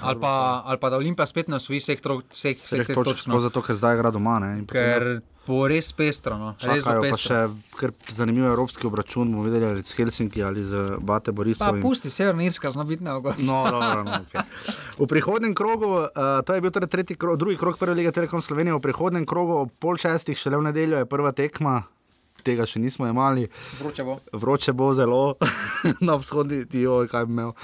ali, 0.00 0.20
pa, 0.20 0.62
ali 0.64 0.78
pa 0.78 0.90
da 0.90 0.96
Olimpija 0.96 1.26
spet 1.26 1.48
na 1.48 1.58
svojih 1.58 1.82
vseh 1.82 2.00
vseh 2.30 2.56
vseh 2.64 2.94
točk. 2.94 3.26
No. 3.26 3.40
Zato, 3.40 3.62
ker 3.64 3.76
zdaj 3.76 3.96
igra 3.96 4.10
doma. 4.12 4.36
Ne, 4.42 4.50
ker 4.68 5.20
bo 5.48 5.62
res 5.70 5.88
pestro. 5.96 6.36
No. 6.36 6.50
Res 6.60 6.84
bo 6.84 6.98
pestro. 7.00 7.38
še 7.72 7.90
zanimiv 8.18 8.50
evropski 8.50 8.84
obračun, 8.86 9.32
bomo 9.32 9.46
videli 9.48 9.64
ali 9.70 9.82
z 9.82 9.96
Helsinki 9.96 10.44
ali 10.44 10.64
z 10.64 11.00
Bate 11.00 11.32
Borisom. 11.32 11.80
Pusti 11.80 12.12
Severna 12.12 12.44
Irska, 12.44 12.72
zelo 12.74 12.84
bitna 12.84 13.16
ogo. 13.16 13.32
No, 13.40 13.62
dobro, 13.72 14.04
no, 14.04 14.20
okay. 14.28 14.44
V 15.00 15.08
prihodnem 15.08 15.56
krogu, 15.56 16.04
uh, 16.04 16.40
to 16.44 16.52
je 16.52 16.64
bil 16.64 16.74
torej 16.74 16.92
tretji 16.92 17.16
krog, 17.16 17.40
drugi 17.40 17.56
krog 17.56 17.80
prve 17.80 17.96
lige 17.96 18.12
Telekom 18.12 18.44
Slovenije, 18.44 18.76
v 18.76 18.84
prihodnem 18.84 19.24
krogu 19.28 19.62
ob 19.64 19.72
pol 19.80 19.96
šestih, 19.96 20.36
šele 20.36 20.60
v 20.60 20.68
nedeljo 20.68 21.00
je 21.00 21.08
prva 21.08 21.32
tekma. 21.32 21.80
Tega 22.44 22.68
še 22.68 22.78
nismo 22.78 23.08
imeli. 23.08 23.48
Vroče 23.80 24.04
bo. 24.06 24.20
Vroče 24.36 24.76
bo 24.76 24.92
zelo 24.94 25.22
na 26.06 26.20
vzhodni 26.20 26.66
dio, 26.68 27.00
kaj 27.10 27.26
bi 27.26 27.40
imel. 27.40 27.56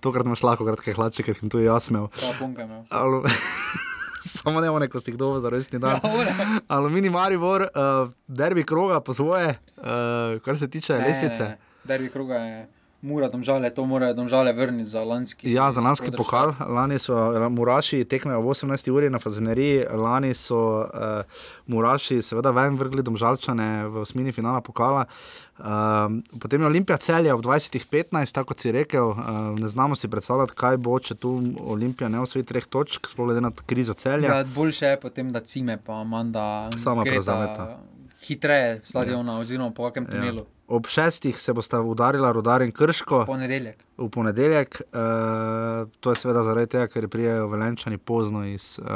Tokrat 0.00 0.26
imaš 0.26 0.42
lahko 0.42 0.64
kratke 0.64 0.92
hlače, 0.92 1.22
ker 1.22 1.36
jim 1.42 1.50
tu 1.50 1.58
je 1.58 1.64
jaz 1.64 1.90
imel. 1.90 2.08
imel. 2.64 3.22
Samo 4.22 4.60
ne 4.60 4.70
one, 4.70 4.88
ko 4.88 5.00
si 5.00 5.10
jih 5.10 5.18
dobro 5.18 5.40
za 5.40 5.48
resni 5.48 5.78
dan. 5.78 5.96
Ja, 5.96 6.60
Aluminij 6.68 7.10
Maribor, 7.10 7.62
uh, 7.62 8.10
derbi 8.28 8.64
kroga 8.64 9.00
po 9.00 9.14
svoje, 9.14 9.54
uh, 9.76 9.84
kar 10.44 10.58
se 10.58 10.68
tiče 10.70 10.92
Ne, 10.92 11.08
lesvice. 11.08 11.42
ne, 11.42 11.48
ne. 11.48 11.58
Derbi 11.84 12.10
kroga 12.10 12.34
je 12.34 12.68
mura, 13.02 13.28
domžale, 13.28 13.70
to 13.70 13.84
morajo 13.86 14.14
domžale 14.14 14.52
vrniti 14.52 14.90
za 14.90 15.04
lanski. 15.04 15.52
Ja, 15.52 15.72
za 15.72 15.80
lanski 15.80 16.10
pokal. 16.10 16.52
Lani 16.68 16.98
so 16.98 17.16
eh, 17.16 17.48
Muraši 17.48 18.04
tekmejo 18.04 18.38
ob 18.38 18.44
18. 18.44 18.90
uri 18.90 19.10
na 19.10 19.18
Fazeneriji, 19.18 19.84
lani 19.92 20.34
so 20.34 20.84
uh, 20.84 21.24
Muraši 21.66 22.22
seveda 22.22 22.50
ven 22.50 22.76
vrgli 22.76 23.02
domžalčane 23.02 23.86
v 23.88 24.02
osmini 24.04 24.32
finala 24.32 24.60
pokala. 24.60 25.04
Um, 25.58 26.22
potem 26.40 26.60
je 26.60 26.66
Olimpija 26.66 26.96
celja 26.96 27.34
ob 27.34 27.42
20.15, 27.44 28.34
tako 28.34 28.54
si 28.56 28.72
rekel. 28.72 29.08
Uh, 29.08 29.18
ne 29.58 29.68
znamo 29.68 29.96
si 29.96 30.08
predstavljati, 30.08 30.52
kaj 30.56 30.76
bo, 30.76 30.98
če 31.00 31.14
tu 31.14 31.34
Olimpija 31.60 32.08
ne 32.08 32.20
osvoji 32.20 32.44
treh 32.44 32.66
točk, 32.66 33.08
sploh 33.08 33.28
glede 33.28 33.40
na 33.40 33.52
krizo 33.66 33.94
celja. 33.94 34.34
Ja, 34.34 34.44
boljše 34.44 34.86
je 34.86 35.00
potem, 35.00 35.32
da 35.32 35.40
cime 35.40 35.78
pa 35.84 36.00
Amanda 36.00 36.70
Sama 36.76 37.04
gresta 37.04 37.32
prevzameta. 37.32 37.80
Hitreje 38.20 38.80
stadiona, 38.84 39.32
ja. 39.32 39.38
oziroma 39.38 39.70
po 39.70 39.88
kakem 39.88 40.06
tunelu. 40.06 40.44
Ja. 40.44 40.59
Ob 40.70 40.86
šestih 40.86 41.40
se 41.40 41.52
bosta 41.52 41.80
udarila 41.82 42.32
Rudar 42.32 42.62
in 42.62 42.70
Krško. 42.70 43.24
Ponedeljek. 43.26 43.82
V 43.98 44.06
ponedeljek, 44.08 44.80
uh, 44.80 45.90
to 46.00 46.12
je 46.14 46.16
seveda 46.16 46.44
zaradi 46.46 46.70
tega, 46.70 46.86
ker 46.86 47.08
prijajo 47.10 47.48
velenčani 47.50 47.98
pozno 47.98 48.44
iz 48.46 48.78
uh, 48.78 48.86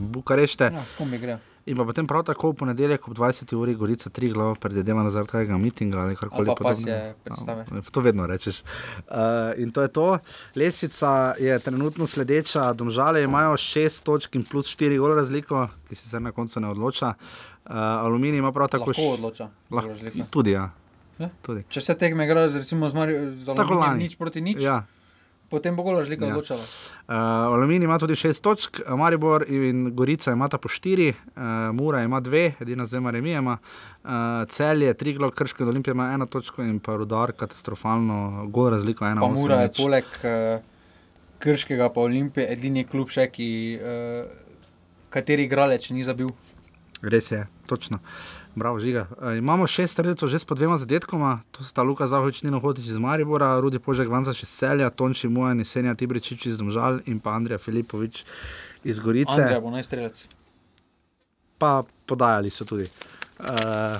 Bukarešte. 0.00 0.70
Ja, 0.70 0.84
s 0.86 0.94
kom 0.94 1.10
bi 1.10 1.18
grejo? 1.18 1.40
In 1.66 1.74
pa 1.74 1.82
potem 1.82 2.06
prav 2.06 2.22
tako 2.28 2.52
v 2.52 2.60
ponedeljek 2.60 3.08
ob 3.08 3.16
20. 3.18 3.50
uri 3.58 3.74
Gorica 3.74 4.10
tri 4.10 4.28
glava 4.30 4.54
predvideva 4.54 5.02
zaradi 5.10 5.32
kakega 5.32 5.58
mitinga 5.58 5.98
ali 6.04 6.14
karkoli 6.16 6.46
pa 6.46 6.54
podobnega. 6.54 7.14
Ja, 7.26 7.82
To 7.90 8.00
vedno 8.06 8.26
rečeš. 8.26 8.62
Uh, 8.62 9.50
in 9.58 9.74
to 9.74 9.82
je 9.82 9.88
to. 9.88 10.06
Lesica 10.54 11.34
je 11.42 11.58
trenutno 11.58 12.06
sledeča, 12.06 12.70
domžale 12.72 13.24
imajo 13.26 13.56
šest 13.56 14.04
točk 14.04 14.38
in 14.38 14.46
plus 14.46 14.70
štiri 14.70 14.98
gol 15.02 15.18
razliko, 15.18 15.66
ki 15.88 15.98
se 15.98 16.08
zdaj 16.08 16.20
na 16.30 16.32
koncu 16.32 16.60
ne 16.60 16.70
odloča. 16.70 17.14
Uh, 17.18 17.55
aluminij 17.66 18.38
ima 18.38 18.52
prav 18.52 18.68
tako 18.68 18.84
Lahko 18.86 19.02
š- 19.02 19.12
odloča, 19.12 19.48
Lahko, 19.70 19.90
tudi, 20.30 20.50
ja. 20.52 20.70
Ja. 21.18 21.28
Tudi. 21.42 21.64
Če 21.68 21.80
se 21.80 21.94
tekme 21.94 22.24
igrajo 22.24 22.48
z, 22.48 22.56
recimo, 22.58 22.86
z, 22.86 22.94
Mari, 22.94 23.12
z 23.34 23.48
Aluminijem 23.48 23.98
nič 23.98 24.16
proti 24.16 24.40
nič, 24.42 24.58
Ja. 24.58 24.84
potem 25.48 25.72
bo 25.72 25.82
gola 25.82 25.98
razlika 25.98 26.24
Ja. 26.24 26.30
odločala. 26.30 26.60
Uh, 26.60 27.14
Aluminij 27.50 27.84
ima 27.84 27.98
tudi 27.98 28.14
šest 28.14 28.40
točk, 28.40 28.70
Maribor 28.88 29.44
in 29.48 29.92
Gorica 29.92 30.32
imata 30.32 30.58
po 30.58 30.68
štiri, 30.68 31.08
uh, 31.08 31.42
Mura 31.72 32.02
ima 32.02 32.20
dve, 32.20 32.52
edina 32.60 32.84
z 32.84 32.90
dvema 32.90 33.10
remijema, 33.10 33.56
uh, 33.56 34.10
Celje, 34.46 34.92
tri 34.94 35.14
glov, 35.14 35.30
Krško 35.32 35.62
in 35.62 35.68
Olimpija 35.70 35.92
ima 35.92 36.12
eno 36.12 36.26
točko 36.26 36.62
in 36.62 36.78
pa 36.78 36.94
Rudar 36.94 37.32
katastrofalno, 37.32 38.18
gol 38.48 38.70
razliko 38.70 39.06
ena. 39.06 39.20
Pa 39.20 39.28
Mura 39.28 39.54
je 39.56 39.68
nič. 39.68 39.76
poleg 39.78 40.04
uh, 40.04 40.60
Krškega 41.38 41.88
pa 41.88 42.00
Olimpije 42.02 42.46
edini 42.48 42.84
klub 42.84 43.08
še, 43.08 43.26
ki, 43.28 43.48
uh, 43.76 44.28
kateri 45.10 45.44
igralec 45.44 45.90
ni 45.90 46.04
zabil. 46.04 46.28
Res 47.06 47.30
je, 47.30 47.46
točno. 47.66 47.98
Bravo, 48.54 48.80
žiga. 48.80 49.06
Uh, 49.10 49.36
imamo 49.38 49.66
šest 49.66 49.92
streljcev 49.92 50.28
že 50.28 50.38
s 50.38 50.44
po 50.44 50.54
dvema 50.54 50.78
zadetkoma, 50.78 51.40
to 51.50 51.64
sta 51.64 51.82
Luka 51.82 52.06
Zahovič, 52.06 52.42
Nino 52.42 52.60
Hotič 52.60 52.86
iz 52.86 52.96
Maribora, 52.96 53.60
Rudi 53.60 53.78
Požek, 53.78 54.08
Vanza 54.08 54.32
iz 54.32 54.48
Celja, 54.48 54.90
Tonči 54.90 55.28
Mujan, 55.28 55.64
Senja 55.64 55.94
Tibričič 55.94 56.46
iz 56.46 56.58
Domžal 56.58 57.00
in 57.06 57.20
pa 57.20 57.36
Andrija 57.36 57.58
Filipovič 57.58 58.24
iz 58.84 59.00
Gorice. 59.00 59.42
Andrej 59.42 59.60
bo 59.60 59.70
najstrelec. 59.70 60.26
Pa 61.58 61.82
podajali 62.06 62.50
so 62.50 62.64
tudi. 62.64 62.88
Uh, 63.38 63.44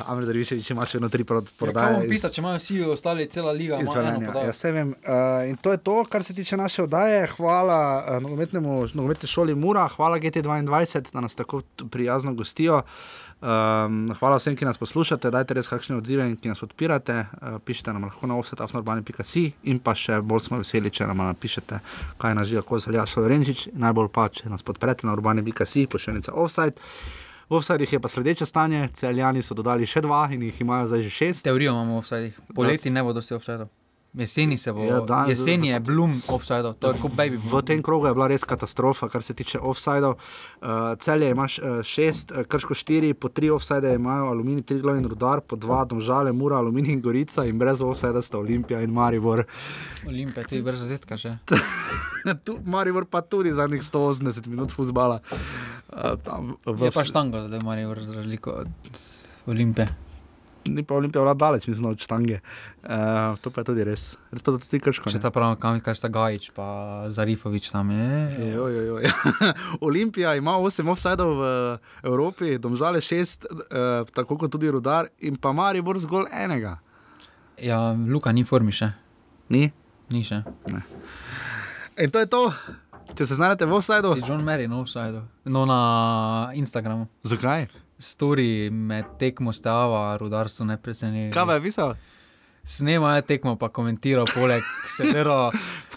Amir 0.09 0.25
Dariviševič 0.25 0.71
ima 0.71 0.87
še 0.87 0.97
vedno 0.97 1.09
tri 1.09 1.21
Ja, 1.21 1.27
kaj 1.27 1.59
prodaje. 1.59 2.05
iz- 2.05 2.11
pisali, 2.11 2.33
če 2.33 2.41
imajo 2.41 2.57
vsi 2.57 2.83
ostali, 2.83 3.27
cela 3.27 3.53
liga, 3.53 3.77
eno. 3.77 3.93
Ja, 4.41 4.53
vem. 4.73 4.95
Uh, 4.99 5.45
in 5.45 5.57
to 5.57 5.71
je 5.71 5.79
to, 5.79 6.05
kar 6.05 6.25
se 6.25 6.35
tiče 6.35 6.57
naše 6.57 6.83
oddaje. 6.83 7.27
Hvala 7.27 7.79
uh, 7.99 8.23
nogometnemu 8.23 8.87
nogometni 8.95 9.29
šoli 9.29 9.55
Mura, 9.55 9.89
hvala 9.89 10.17
GT2, 10.19 10.65
da 11.13 11.21
nas 11.21 11.35
tako 11.35 11.61
prijazno 11.91 12.33
gostijo. 12.35 12.83
Um, 13.37 14.15
hvala 14.17 14.37
vsem, 14.37 14.57
ki 14.57 14.65
nas 14.65 14.79
poslušate, 14.79 15.29
dajte 15.31 15.55
res 15.55 15.69
kakšne 15.69 15.97
odzive 15.97 16.25
in 16.25 16.37
ki 16.37 16.49
nas 16.49 16.61
podpirate. 16.61 17.27
Uh, 17.37 17.59
pišite 17.61 17.93
nam 17.93 18.05
lahko 18.05 18.27
na 18.27 18.39
offsetafnorbani.si 18.41 19.53
in 19.65 19.79
pa 19.79 19.93
še 19.95 20.23
bolj 20.23 20.41
smo 20.41 20.59
veseli, 20.59 20.89
če 20.91 21.05
nam 21.07 21.17
napišete, 21.19 21.83
kaj 22.17 22.35
nas 22.35 22.49
žiga, 22.49 22.63
kot 22.63 22.81
zalja 22.81 23.05
Šlorenčič. 23.05 23.69
Najbolj 23.75 24.09
pa, 24.09 24.31
če 24.33 24.49
nas 24.49 24.65
podprete 24.65 25.05
na 25.07 25.13
urbani.si, 25.13 25.85
pošiljnica 25.87 26.33
offside. 26.33 26.81
V 27.49 27.55
offsideh 27.55 27.93
je 27.93 28.01
pa 28.01 28.09
sledeče 28.09 28.47
stanje, 28.47 28.89
celjani 28.93 29.43
so 29.43 29.55
dodali 29.55 29.87
še 29.87 30.01
dva 30.03 30.25
in 30.35 30.43
jih 30.43 30.61
imajo 30.61 30.89
zdaj 30.91 31.03
že 31.07 31.11
šest. 31.15 31.45
Teorijo 31.47 31.73
imamo 31.77 31.95
v 31.95 31.99
offsidih. 32.03 32.41
Poleti 32.55 32.91
ne 32.91 33.03
bo 33.07 33.13
dosti 33.15 33.37
offsidov. 33.39 33.71
Jeseni 34.17 34.59
se 34.59 34.73
bo. 34.73 34.81
Ja, 34.85 35.01
dan- 35.01 35.29
jeseni 35.29 35.69
je 35.69 35.81
Bloom 35.81 36.23
offsidov, 36.29 36.75
to 36.75 36.89
je 36.89 37.01
kot 37.03 37.13
baby. 37.13 37.37
V 37.37 37.63
tem 37.63 37.83
krogu 37.83 38.07
je 38.07 38.15
bila 38.15 38.27
res 38.27 38.45
katastrofa, 38.45 39.09
kar 39.09 39.23
se 39.23 39.35
tiče 39.35 39.59
offsajdov. 39.61 40.17
Uh, 40.17 40.97
celje 40.99 41.31
imaš 41.31 41.59
uh, 41.59 41.83
šest, 41.85 42.31
uh, 42.31 42.45
krško 42.49 42.75
štiri, 42.75 43.15
po 43.15 43.29
tri 43.29 43.51
offsajde 43.51 43.95
imajo 43.95 44.31
Aluminij, 44.33 44.63
tri 44.63 44.81
glav 44.81 44.97
in 44.97 45.05
rudar, 45.05 45.41
po 45.41 45.57
dva 45.57 45.85
domžale, 45.85 46.33
mura, 46.33 46.57
Aluminij 46.57 46.93
in 46.93 47.01
Gorica 47.01 47.45
in 47.45 47.59
brez 47.59 47.81
offsajda 47.81 48.23
sta 48.23 48.39
Olimpija 48.39 48.81
in 48.81 48.91
Maribor. 48.91 49.45
Olimpija, 50.07 50.47
tudi 50.49 50.63
brez 50.63 50.81
zadetka 50.81 51.17
že. 51.17 51.37
tu, 52.45 52.57
Maribor 52.65 53.05
pa 53.05 53.21
tudi 53.21 53.53
zadnjih 53.53 53.83
180 53.83 54.47
minut 54.47 54.73
fuzbala. 54.73 55.21
Uh, 55.93 56.17
tam, 56.25 56.57
v 56.65 56.89
Je 56.89 56.91
pa 56.91 57.05
štango, 57.05 57.49
da 57.49 57.57
imajo 57.57 57.95
razliko 57.95 58.51
od 58.51 58.69
Olimpije. 59.47 60.06
Ni 60.69 60.83
pa 60.87 60.95
Olimpija 60.95 61.23
vlad 61.23 61.39
daleč, 61.41 61.67
mislim, 61.67 61.91
od 61.91 62.01
štange. 62.03 62.41
Uh, 62.83 63.39
to 63.41 63.51
pa 63.51 63.61
je 63.61 63.71
tudi 63.71 63.85
res. 63.85 64.17
Res 64.33 64.43
pa 64.45 64.55
tudi 64.57 64.81
krško. 64.83 65.11
Če 65.13 65.21
ta 65.23 65.31
pravi, 65.35 65.59
kam 65.63 65.81
kaj 65.85 65.99
sta 65.99 66.11
Gajič, 66.13 66.51
pa 66.57 66.67
Zarifovič 67.13 67.71
tam 67.73 67.91
je. 67.95 68.09
Jo, 68.55 68.69
jo, 68.73 68.83
jo. 68.91 69.01
Olimpija 69.89 70.37
ima 70.39 70.57
8 70.61 70.91
offsajdov 70.93 71.35
v 71.41 71.51
Evropi, 72.03 72.57
domžale 72.63 73.03
6, 73.05 73.49
uh, 73.51 74.09
tako 74.15 74.39
kot 74.43 74.53
tudi 74.53 74.71
Rudar, 74.71 75.11
in 75.19 75.39
pa 75.41 75.55
Maribor 75.57 75.99
zgolj 76.03 76.31
enega. 76.33 76.79
Ja, 77.63 77.97
Luka 77.97 78.33
ni 78.37 78.45
formi 78.45 78.75
še. 78.75 78.93
Ni? 79.53 79.71
Ni 80.13 80.23
še. 80.27 80.43
Ne. 80.73 80.83
In 81.97 82.13
to 82.13 82.21
je 82.21 82.29
to. 82.29 82.43
Če 83.17 83.25
se 83.25 83.39
znajdete 83.39 83.69
v 83.71 83.79
offsajdu. 83.79 84.13
Si 84.19 84.27
John 84.27 84.43
Mary 84.45 84.67
na 84.69 84.83
offsajdu. 84.83 85.23
No, 85.49 85.65
na 85.69 86.51
Instagramu. 86.59 87.07
Zakaj? 87.25 87.69
Story 87.99 88.71
med 88.71 89.05
tekmo 89.19 89.53
stava, 89.53 90.17
rudarstvo 90.21 90.67
ne 90.67 90.77
precenjuje. 90.83 91.31
Kaj 91.33 91.55
je 91.55 91.63
pisal? 91.63 91.95
Snema 92.67 93.17
je 93.17 93.23
tekmo, 93.23 93.57
pa 93.57 93.69
komentira 93.69 94.25
poleg 94.35 94.63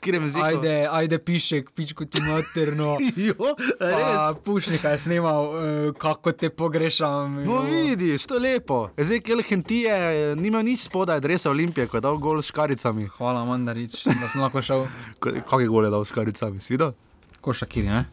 jeziku? 0.06 0.46
Ajde, 0.46 0.88
ajde 0.92 1.20
pišek, 1.20 1.72
pičko 1.72 2.06
ti 2.06 2.22
materno. 2.22 2.98
jo, 3.28 3.56
Pa 3.80 4.34
Pušnika 4.44 4.90
je 4.90 4.98
snimal, 4.98 5.46
uh, 5.46 5.96
kako 5.98 6.32
te 6.32 6.50
pogrešam. 6.50 7.44
No, 7.46 7.62
vidiš, 7.62 8.26
to 8.26 8.34
je 8.34 8.40
lepo. 8.40 8.90
Zdaj, 8.98 9.20
kel 9.20 9.42
Hentije, 9.50 10.36
nima 10.36 10.62
nič 10.62 10.86
spodaj, 10.86 11.20
dresa 11.20 11.50
Olimpije, 11.50 11.88
ko 11.88 11.98
je 11.98 12.02
dal 12.02 12.18
gol 12.18 12.42
s 12.42 12.54
škaricami. 12.54 13.08
Hvala, 13.18 13.46
Mandarič, 13.46 14.06
da 14.06 14.30
sem 14.30 14.42
lahko 14.42 14.62
šel. 14.62 14.88
Kak 15.50 15.60
je 15.60 15.68
gol 15.68 15.90
je 15.90 15.92
dal 15.92 16.06
s 16.06 16.14
škaricami, 16.14 16.62
si 16.62 16.74
videl? 16.74 16.94
Ko 17.42 17.54
Šakiri, 17.54 17.88
ne? 17.88 18.06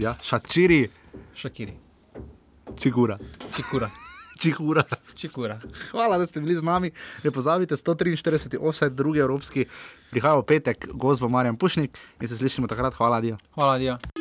Ja, 0.00 0.16
šačiri, 0.22 0.88
Šakiri. 1.34 1.83
Čigura. 2.80 3.18
Čikura. 3.56 3.90
Čihura. 4.38 4.82
Čikura. 5.20 5.60
Hvala, 5.90 6.18
da 6.18 6.26
ste 6.26 6.40
bili 6.40 6.56
z 6.56 6.62
nami. 6.62 6.90
Ne 7.24 7.30
pozabite, 7.30 7.76
143. 7.76 8.58
offset, 8.60 8.92
drugi 8.92 9.18
evropski, 9.18 9.66
prihaja 10.10 10.38
v 10.38 10.42
petek, 10.42 10.88
gozbo 10.92 11.28
Marjan 11.28 11.56
Pušnik 11.56 11.98
in 12.20 12.28
se 12.28 12.36
slišimo 12.36 12.66
takrat. 12.66 12.94
Hvala, 12.94 13.20
Dio. 13.20 13.36
Hvala, 13.54 13.78
Dio. 13.78 14.13